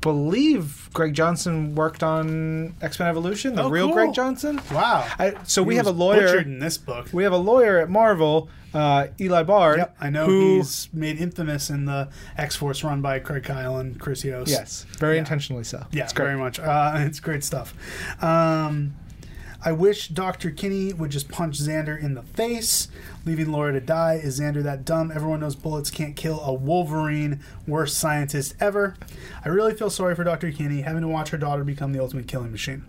[0.00, 3.54] believe Greg Johnson worked on X Men Evolution.
[3.54, 3.94] The Oh, real cool.
[3.94, 4.60] Greg Johnson.
[4.72, 5.06] Wow.
[5.18, 6.38] I, so He we have a lawyer.
[6.38, 7.08] in this book.
[7.12, 9.78] We have a lawyer at Marvel, uh, Eli Bard.
[9.78, 13.76] Yep, I know who, he's made infamous in the X Force run by Craig Kyle
[13.78, 14.50] and Chris Yost.
[14.50, 15.20] Yes, very Yeah.
[15.20, 15.84] intentionally so.
[15.92, 16.58] yeah, it's very much.
[16.58, 17.74] Uh, it's great stuff.
[18.22, 18.94] Um,
[19.62, 20.50] I wish Dr.
[20.50, 22.88] Kinney would just punch Zander in the face,
[23.26, 24.14] leaving Laura to die.
[24.14, 25.12] Is Zander that dumb?
[25.14, 28.96] Everyone knows bullets can't kill a Wolverine, worst scientist ever.
[29.44, 30.50] I really feel sorry for Dr.
[30.50, 32.84] Kinney having to watch her daughter become the ultimate killing machine.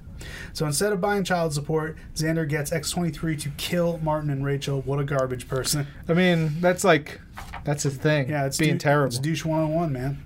[0.53, 4.81] So instead of buying child support, Zander gets X23 to kill Martin and Rachel.
[4.81, 5.87] What a garbage person.
[6.07, 7.19] I mean, that's like
[7.63, 8.29] that's his thing.
[8.29, 9.07] Yeah, it's being dou- terrible.
[9.07, 10.23] It's douche 101, man.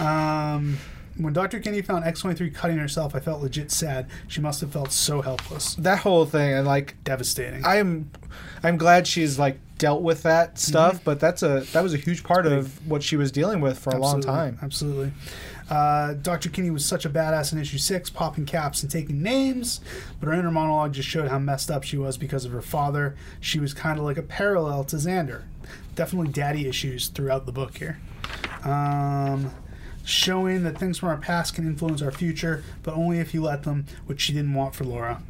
[0.00, 0.78] um,
[1.18, 1.58] when Dr.
[1.60, 4.08] Kinney found X23 cutting herself, I felt legit sad.
[4.28, 5.74] She must have felt so helpless.
[5.76, 7.64] that whole thing, and like Devastating.
[7.64, 8.10] I'm,
[8.62, 11.02] I'm glad she's like dealt with that stuff.
[11.04, 13.90] But that's a that was a huge part of what she was dealing with for
[13.90, 14.30] a long Mm-hmm.
[14.30, 14.58] Time.
[14.62, 15.12] Absolutely.
[15.68, 16.48] Uh, Dr.
[16.48, 19.80] Kinney was such a badass in issue six, popping caps and taking names,
[20.20, 23.16] but her inner monologue just showed how messed up she was because of her father.
[23.40, 25.42] She was kind of like a parallel to Zander.
[25.96, 27.98] Definitely daddy issues throughout the book here.
[28.64, 29.50] Um,
[30.06, 33.64] showing that things from our past can influence our future, but only if you let
[33.64, 35.20] them, which she didn't want for Laura.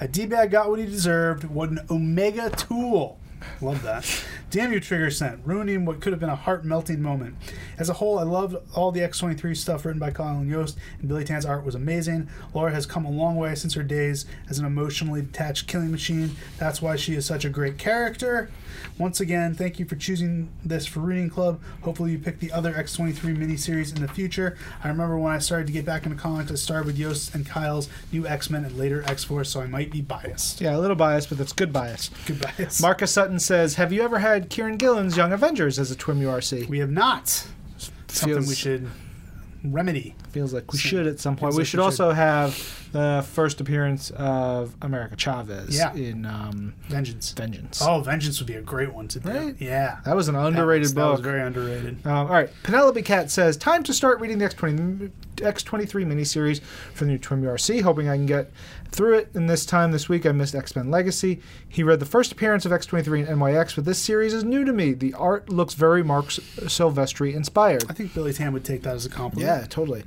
[0.00, 1.44] A D-bag got what he deserved.
[1.44, 3.18] What an Omega tool.
[3.60, 4.24] Love that.
[4.50, 7.36] Damn you, Trigger Scent, ruining what could have been a heart melting moment.
[7.78, 11.24] As a whole, I loved all the X23 stuff written by Colin Yost, and Billy
[11.24, 12.28] Tan's art was amazing.
[12.52, 16.36] Laura has come a long way since her days as an emotionally detached killing machine.
[16.58, 18.50] That's why she is such a great character.
[18.98, 21.60] Once again, thank you for choosing this for Reading Club.
[21.82, 24.56] Hopefully, you pick the other X23 miniseries in the future.
[24.82, 27.46] I remember when I started to get back into comics, I started with Yost and
[27.46, 30.60] Kyle's new X Men and later X Force, so I might be biased.
[30.60, 32.10] Yeah, a little biased, but that's good bias.
[32.26, 32.80] Good bias.
[32.80, 36.68] Marcus Sutton says, "Have you ever had Kieron Gillen's Young Avengers as a Twim URC?"
[36.68, 37.46] We have not.
[38.08, 38.90] Something we should
[39.64, 40.14] remedy.
[40.30, 41.52] Feels like we should at some point.
[41.52, 45.94] Feels We like should we also have the first appearance of America Chavez Yeah.
[45.94, 47.32] in um, Vengeance.
[47.32, 47.82] Vengeance.
[47.84, 49.28] Oh, Vengeance would be a great one to do.
[49.28, 49.56] Right?
[49.58, 49.98] Yeah.
[50.04, 51.04] That was an underrated that was, book.
[51.04, 52.06] That was very underrated.
[52.06, 56.60] Um, all right, Penelope Cat says, "Time to start reading the X20 X23 miniseries
[56.94, 57.80] from the new Twim URC.
[57.82, 58.50] Hoping I can get
[58.92, 60.26] through it in this time this week.
[60.26, 61.40] I missed X Men Legacy.
[61.68, 64.72] He read the first appearance of X23 in NYX, but this series is new to
[64.72, 64.92] me.
[64.92, 67.84] The art looks very Marc Silvestri inspired.
[67.88, 69.46] I think Billy Tan would take that as a compliment.
[69.46, 70.02] Yeah, totally.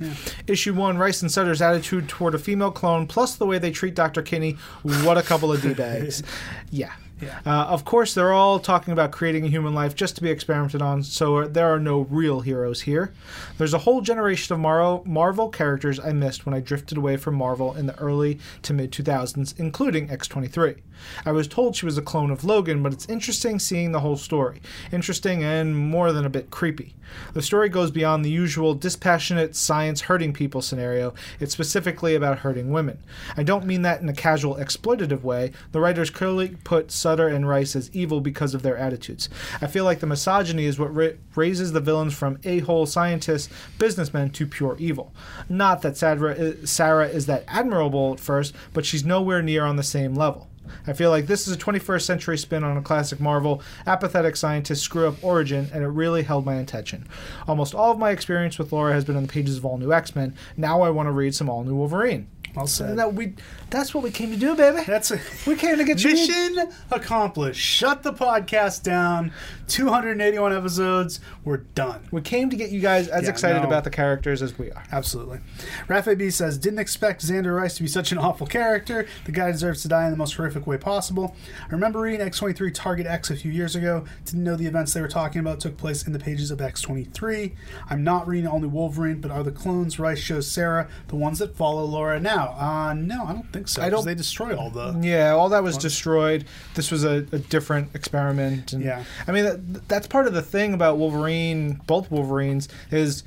[0.46, 3.94] Issue one: Rice and Sutter's attitude toward a female clone, plus the way they treat
[3.94, 4.22] Dr.
[4.22, 4.52] Kinney.
[4.82, 6.22] What a couple of d bags.
[6.70, 6.92] yeah.
[7.24, 7.40] Yeah.
[7.46, 10.82] Uh, of course, they're all talking about creating a human life just to be experimented
[10.82, 13.12] on, so there are no real heroes here.
[13.58, 17.34] There's a whole generation of Mar- Marvel characters I missed when I drifted away from
[17.34, 20.80] Marvel in the early to mid 2000s, including X23.
[21.26, 24.16] I was told she was a clone of Logan, but it's interesting seeing the whole
[24.16, 24.60] story.
[24.92, 26.94] Interesting and more than a bit creepy.
[27.32, 32.70] The story goes beyond the usual dispassionate science hurting people scenario, it's specifically about hurting
[32.70, 32.98] women.
[33.36, 35.52] I don't mean that in a casual exploitative way.
[35.72, 36.90] The writers clearly put
[37.22, 39.28] And Rice as evil because of their attitudes.
[39.60, 43.48] I feel like the misogyny is what ra- raises the villains from a hole scientists,
[43.78, 45.14] businessmen to pure evil.
[45.48, 49.82] Not that Sadra, Sarah is that admirable at first, but she's nowhere near on the
[49.82, 50.48] same level.
[50.86, 54.82] I feel like this is a 21st century spin on a classic Marvel, apathetic scientist
[54.82, 57.06] screw up origin, and it really held my attention.
[57.46, 59.92] Almost all of my experience with Laura has been on the pages of All New
[59.92, 60.34] X Men.
[60.56, 62.28] Now I want to read some All New Wolverine.
[62.54, 62.96] Well said.
[62.98, 63.34] That we,
[63.70, 64.82] that's what we came to do, baby.
[64.86, 66.12] That's a We came to get you.
[66.12, 67.60] mission accomplished.
[67.60, 69.32] Shut the podcast down.
[69.66, 71.20] 281 episodes.
[71.44, 72.06] We're done.
[72.10, 73.66] We came to get you guys as Yeah, excited no.
[73.66, 74.84] about the characters as we are.
[74.92, 75.40] Absolutely.
[75.88, 79.06] Rafa B says, didn't expect Zander Rice to be such an awful character.
[79.24, 81.34] The guy deserves to die in the most horrific way possible.
[81.66, 84.04] I remember reading X23 Target X a few years ago.
[84.26, 87.52] Didn't know the events they were talking about took place in the pages of X23.
[87.88, 91.56] I'm not reading only Wolverine, but are the clones Rice shows Sarah the ones that
[91.56, 92.43] follow Laura now?
[92.50, 93.82] Uh, no, I don't think so.
[93.82, 94.98] I don't- They destroy all the.
[95.02, 96.44] Yeah, all that was destroyed.
[96.74, 98.72] This was a, a different experiment.
[98.72, 99.04] And, Yeah.
[99.26, 103.22] I mean, that, that's part of the thing about Wolverine, both Wolverines, is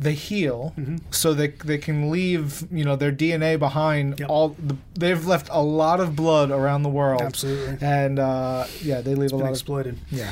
[0.00, 0.96] they heal Mm-hmm.
[1.10, 4.20] so they, they can leave, you know, their DNA behind.
[4.20, 4.28] Yep.
[4.30, 7.20] All the, They've left a lot of blood around the world.
[7.22, 7.78] Absolutely.
[7.86, 9.52] And, uh, yeah, they leave a been lot of...
[9.54, 9.98] exploited.
[10.10, 10.30] Yeah.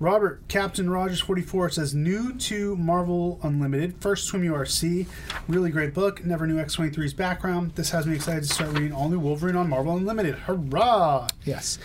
[0.00, 5.06] Robert Captain Rogers 44 says new to Marvel Unlimited, first Twim URC,
[5.48, 6.24] really great book.
[6.24, 7.72] Never knew X23's background.
[7.74, 10.36] This has me excited to start reading all new Wolverine on Marvel Unlimited.
[10.36, 11.26] Hurrah!
[11.44, 11.78] Yes.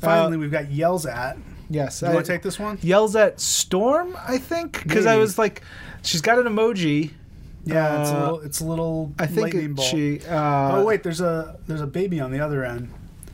[0.00, 1.36] Finally, Uh, we've got yells at.
[1.68, 1.98] Yes.
[1.98, 2.78] Do you want to take this one?
[2.82, 5.62] Yells at Storm, I think, because I was like,
[6.06, 7.10] she's got an emoji.
[7.64, 8.40] Yeah, it's a Uh, little.
[8.40, 9.12] It's a little.
[9.18, 9.88] I think lightning bolt.
[9.88, 10.20] she.
[10.20, 12.88] Uh, oh wait, there's a there's a baby on the other end.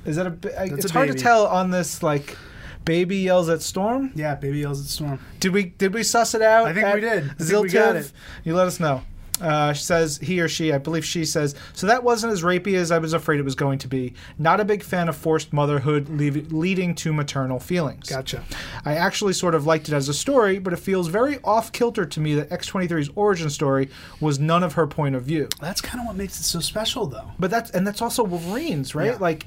[0.07, 0.31] Is that a?
[0.31, 1.23] That's It's a hard to baby.
[1.23, 2.36] tell on this like.
[2.85, 4.11] Baby yells at Storm.
[4.16, 5.20] Yeah, baby yells at Storm.
[5.39, 6.66] Did we did we suss it out?
[6.66, 7.24] I think at we did.
[7.24, 7.94] I think we Ziltiv?
[7.94, 8.12] it.
[8.43, 9.03] You let us know.
[9.43, 12.74] Uh, she says he or she, I believe she says, so that wasn't as rapey
[12.74, 14.14] as I was afraid it was going to be.
[14.39, 18.09] Not a big fan of forced motherhood leave, leading to maternal feelings.
[18.09, 18.44] Gotcha.
[18.85, 22.06] I actually sort of liked it as a story, but it feels very off kilter
[22.06, 23.90] to me that X23's origin story
[24.20, 25.48] was none of her point of view.
[25.60, 27.31] That's kind of what makes it so special, though.
[27.39, 29.12] But that's and that's also Wolverine's, right?
[29.12, 29.19] Yeah.
[29.19, 29.47] Like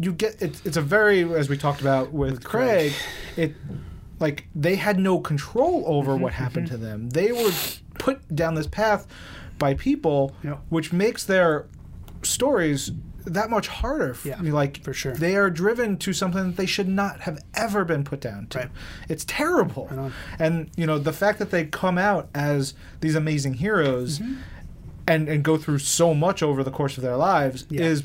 [0.00, 2.92] you get it, it's a very as we talked about with, Craig,
[3.36, 3.54] it
[4.18, 7.10] like they had no control over Mm-hmm, what happened to them.
[7.10, 7.52] They were
[8.06, 9.06] put down this path
[9.58, 10.60] by people, Yep.
[10.68, 11.66] which makes their
[12.22, 12.92] stories
[13.24, 14.14] that much harder.
[14.24, 15.12] Yeah, like for sure.
[15.14, 18.58] they are driven to something that they should not have ever been put down to.
[18.58, 18.70] Right.
[19.08, 19.88] It's terrible.
[19.90, 20.12] on.
[20.38, 24.20] And you know the fact that they come out as these amazing heroes
[25.08, 27.82] and and go through so much over the course of their lives Yeah.
[27.82, 28.04] is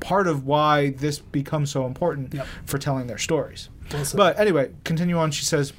[0.00, 2.46] part of why this becomes so important Yep.
[2.64, 3.68] for telling their stories.
[3.92, 4.04] Well.
[4.16, 5.30] But anyway, continue on.
[5.30, 5.72] She says,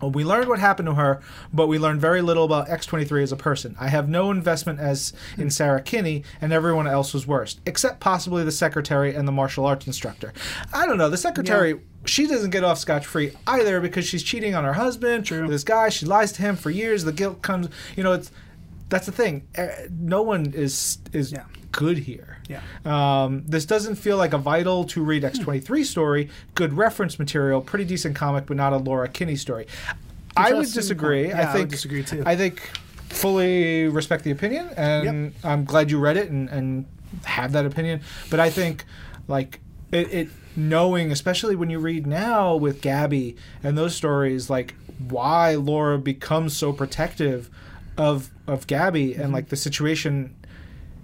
[0.00, 1.20] Well, we learned what happened to her,
[1.52, 3.74] but we learned very little about X23 as a person.
[3.80, 8.44] I have no investment as in Sarah Kinney, and everyone else was worse, except possibly
[8.44, 10.32] the secretary and the martial arts instructor.
[10.72, 11.10] I don't know.
[11.10, 15.28] The secretary, she doesn't get off scotch free either because she's cheating on her husband.
[15.30, 17.04] with This guy, she lies to him for years.
[17.04, 17.68] The guilt comes.
[17.96, 18.30] You know, it's
[18.88, 19.46] that's the thing.
[19.56, 21.44] Eh, No one is is Yeah.
[21.72, 22.37] good here.
[22.48, 22.60] Yeah.
[22.84, 26.30] Um, this doesn't feel like a vital to read X23 story.
[26.54, 29.66] Good reference material, pretty decent comic, but not a Laura Kinney story.
[30.36, 31.24] I would disagree.
[31.26, 31.36] point.
[31.36, 32.22] I Yeah, I would disagree too.
[32.24, 32.60] I think
[33.08, 36.86] fully respect the opinion, and I'm glad you read it and, and
[37.24, 38.00] have that opinion.
[38.30, 38.84] But I think
[39.26, 39.60] like
[39.92, 44.74] it, it knowing, especially when you read now with Gabby and those stories, like
[45.08, 47.50] why Laura becomes so protective
[47.96, 49.22] of of Gabby Mm-hmm.
[49.22, 50.34] and like the situation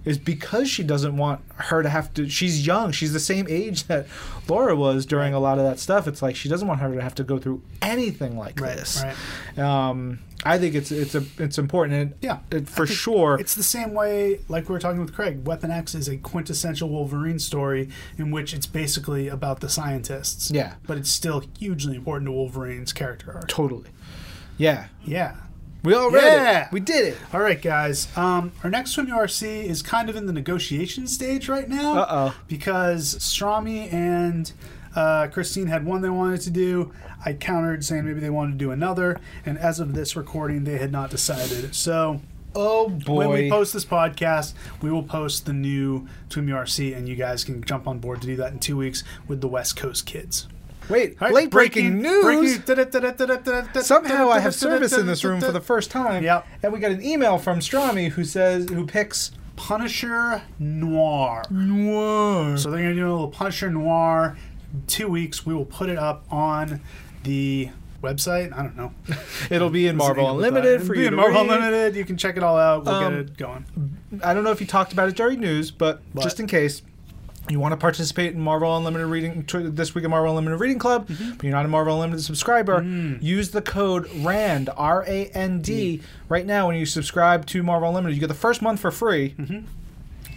[0.05, 3.83] is because she doesn't want her to have to she's young she's the same age
[3.85, 4.05] that
[4.47, 7.01] laura was during a lot of that stuff it's like she doesn't want her to
[7.01, 9.59] have to go through anything like Right, this right.
[9.59, 13.63] um i think it's it's a it's important and Yeah, it, for sure It's the
[13.63, 15.45] same way, like we were talking with Craig.
[15.45, 20.51] Weapon X is a quintessential Wolverine story in which it's basically about the scientists.
[20.51, 20.75] Yeah.
[20.85, 23.47] but it's still hugely important to Wolverine's character arc.
[23.47, 23.89] totally
[24.57, 25.35] yeah Yeah.
[25.85, 26.65] We all read Yeah.
[26.65, 28.07] it we did it All right, guys.
[28.17, 31.99] Um, our next Twim URC is kind of in the negotiation stage right now.
[31.99, 32.35] Uh-oh.
[32.47, 34.51] Because Strami and
[34.95, 36.91] uh, Christine had one they wanted to do.
[37.25, 39.19] I countered saying maybe they wanted to do another.
[39.45, 41.75] And as of this recording, they had not decided.
[41.75, 42.21] So
[42.55, 43.27] oh boy!
[43.27, 47.43] when we post this podcast, we will post the new Twim URC, and you guys
[47.43, 50.47] can jump on board to do that in two weeks with the West Coast kids.
[50.89, 52.23] Wait right, late breaking, news
[52.59, 56.23] breaking- Somehow I have service in this room for the first time.
[56.23, 56.47] Yep.
[56.63, 61.43] And we got an email from Strami who says who picks Punisher Noir.
[61.49, 62.57] Noir.
[62.57, 64.37] So they're to do a little Punisher Noir.
[64.87, 65.45] Two weeks.
[65.45, 66.81] We will put it up on
[67.23, 67.69] the
[68.03, 68.51] website.
[68.53, 68.91] I don't know.
[69.49, 71.51] It'll be in Marvel Unlimited for in you to Marvel read.
[71.51, 71.95] Unlimited.
[71.95, 72.83] You can check it all out.
[72.85, 73.65] We'll Um, get it going.
[74.23, 76.23] I don't know if you talked about it during news, but What?
[76.23, 76.81] just in case
[77.49, 79.45] you want to participate in Marvel Unlimited reading
[79.75, 81.31] this week at Marvel Unlimited Reading Club, Mm-hmm.
[81.33, 83.21] but you're not a Marvel Unlimited subscriber, Mm.
[83.21, 87.87] use the code RAND R A N D right now when you subscribe to Marvel
[87.89, 88.15] Unlimited.
[88.15, 89.59] You get the first month for free, Mm-hmm.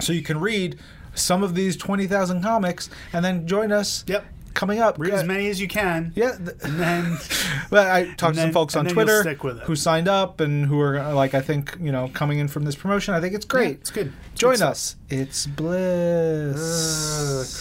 [0.01, 0.79] so you can read
[1.15, 4.05] some of these twenty thousand comics and then join us.
[4.07, 4.25] Yep.
[4.59, 6.11] Coming up, Read as many as you can.
[6.17, 7.17] Yeah, th- And then
[7.71, 9.63] but I talked to some then- folks on then you'll Twitter stick with it.
[9.63, 12.75] who signed up and who are like, I think you know, coming in from this
[12.75, 13.15] promotion.
[13.15, 13.77] I think it's great.
[13.77, 14.13] It's good.
[14.35, 14.73] Join stuff.
[14.73, 14.97] us.
[15.11, 16.59] It's bliss.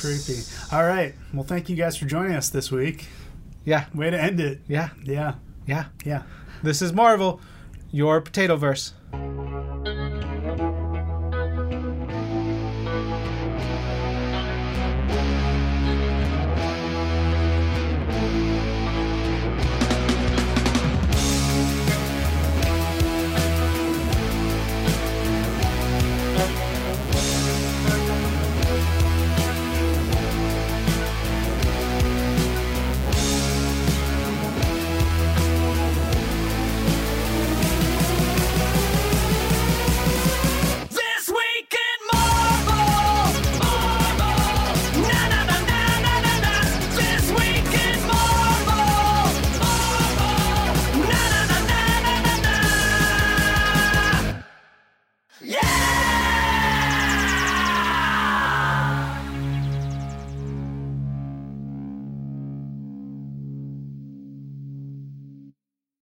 [0.02, 0.42] Creepy.
[0.76, 1.14] All right.
[1.36, 3.06] Well, thank you guys for joining us this week.
[3.64, 4.62] Yeah, Way to end it.
[4.68, 5.36] yeah, Yeah.
[5.68, 5.86] yeah.
[6.04, 6.24] Yeah.
[6.64, 7.40] This is Marvel,
[7.92, 8.94] your potato verse.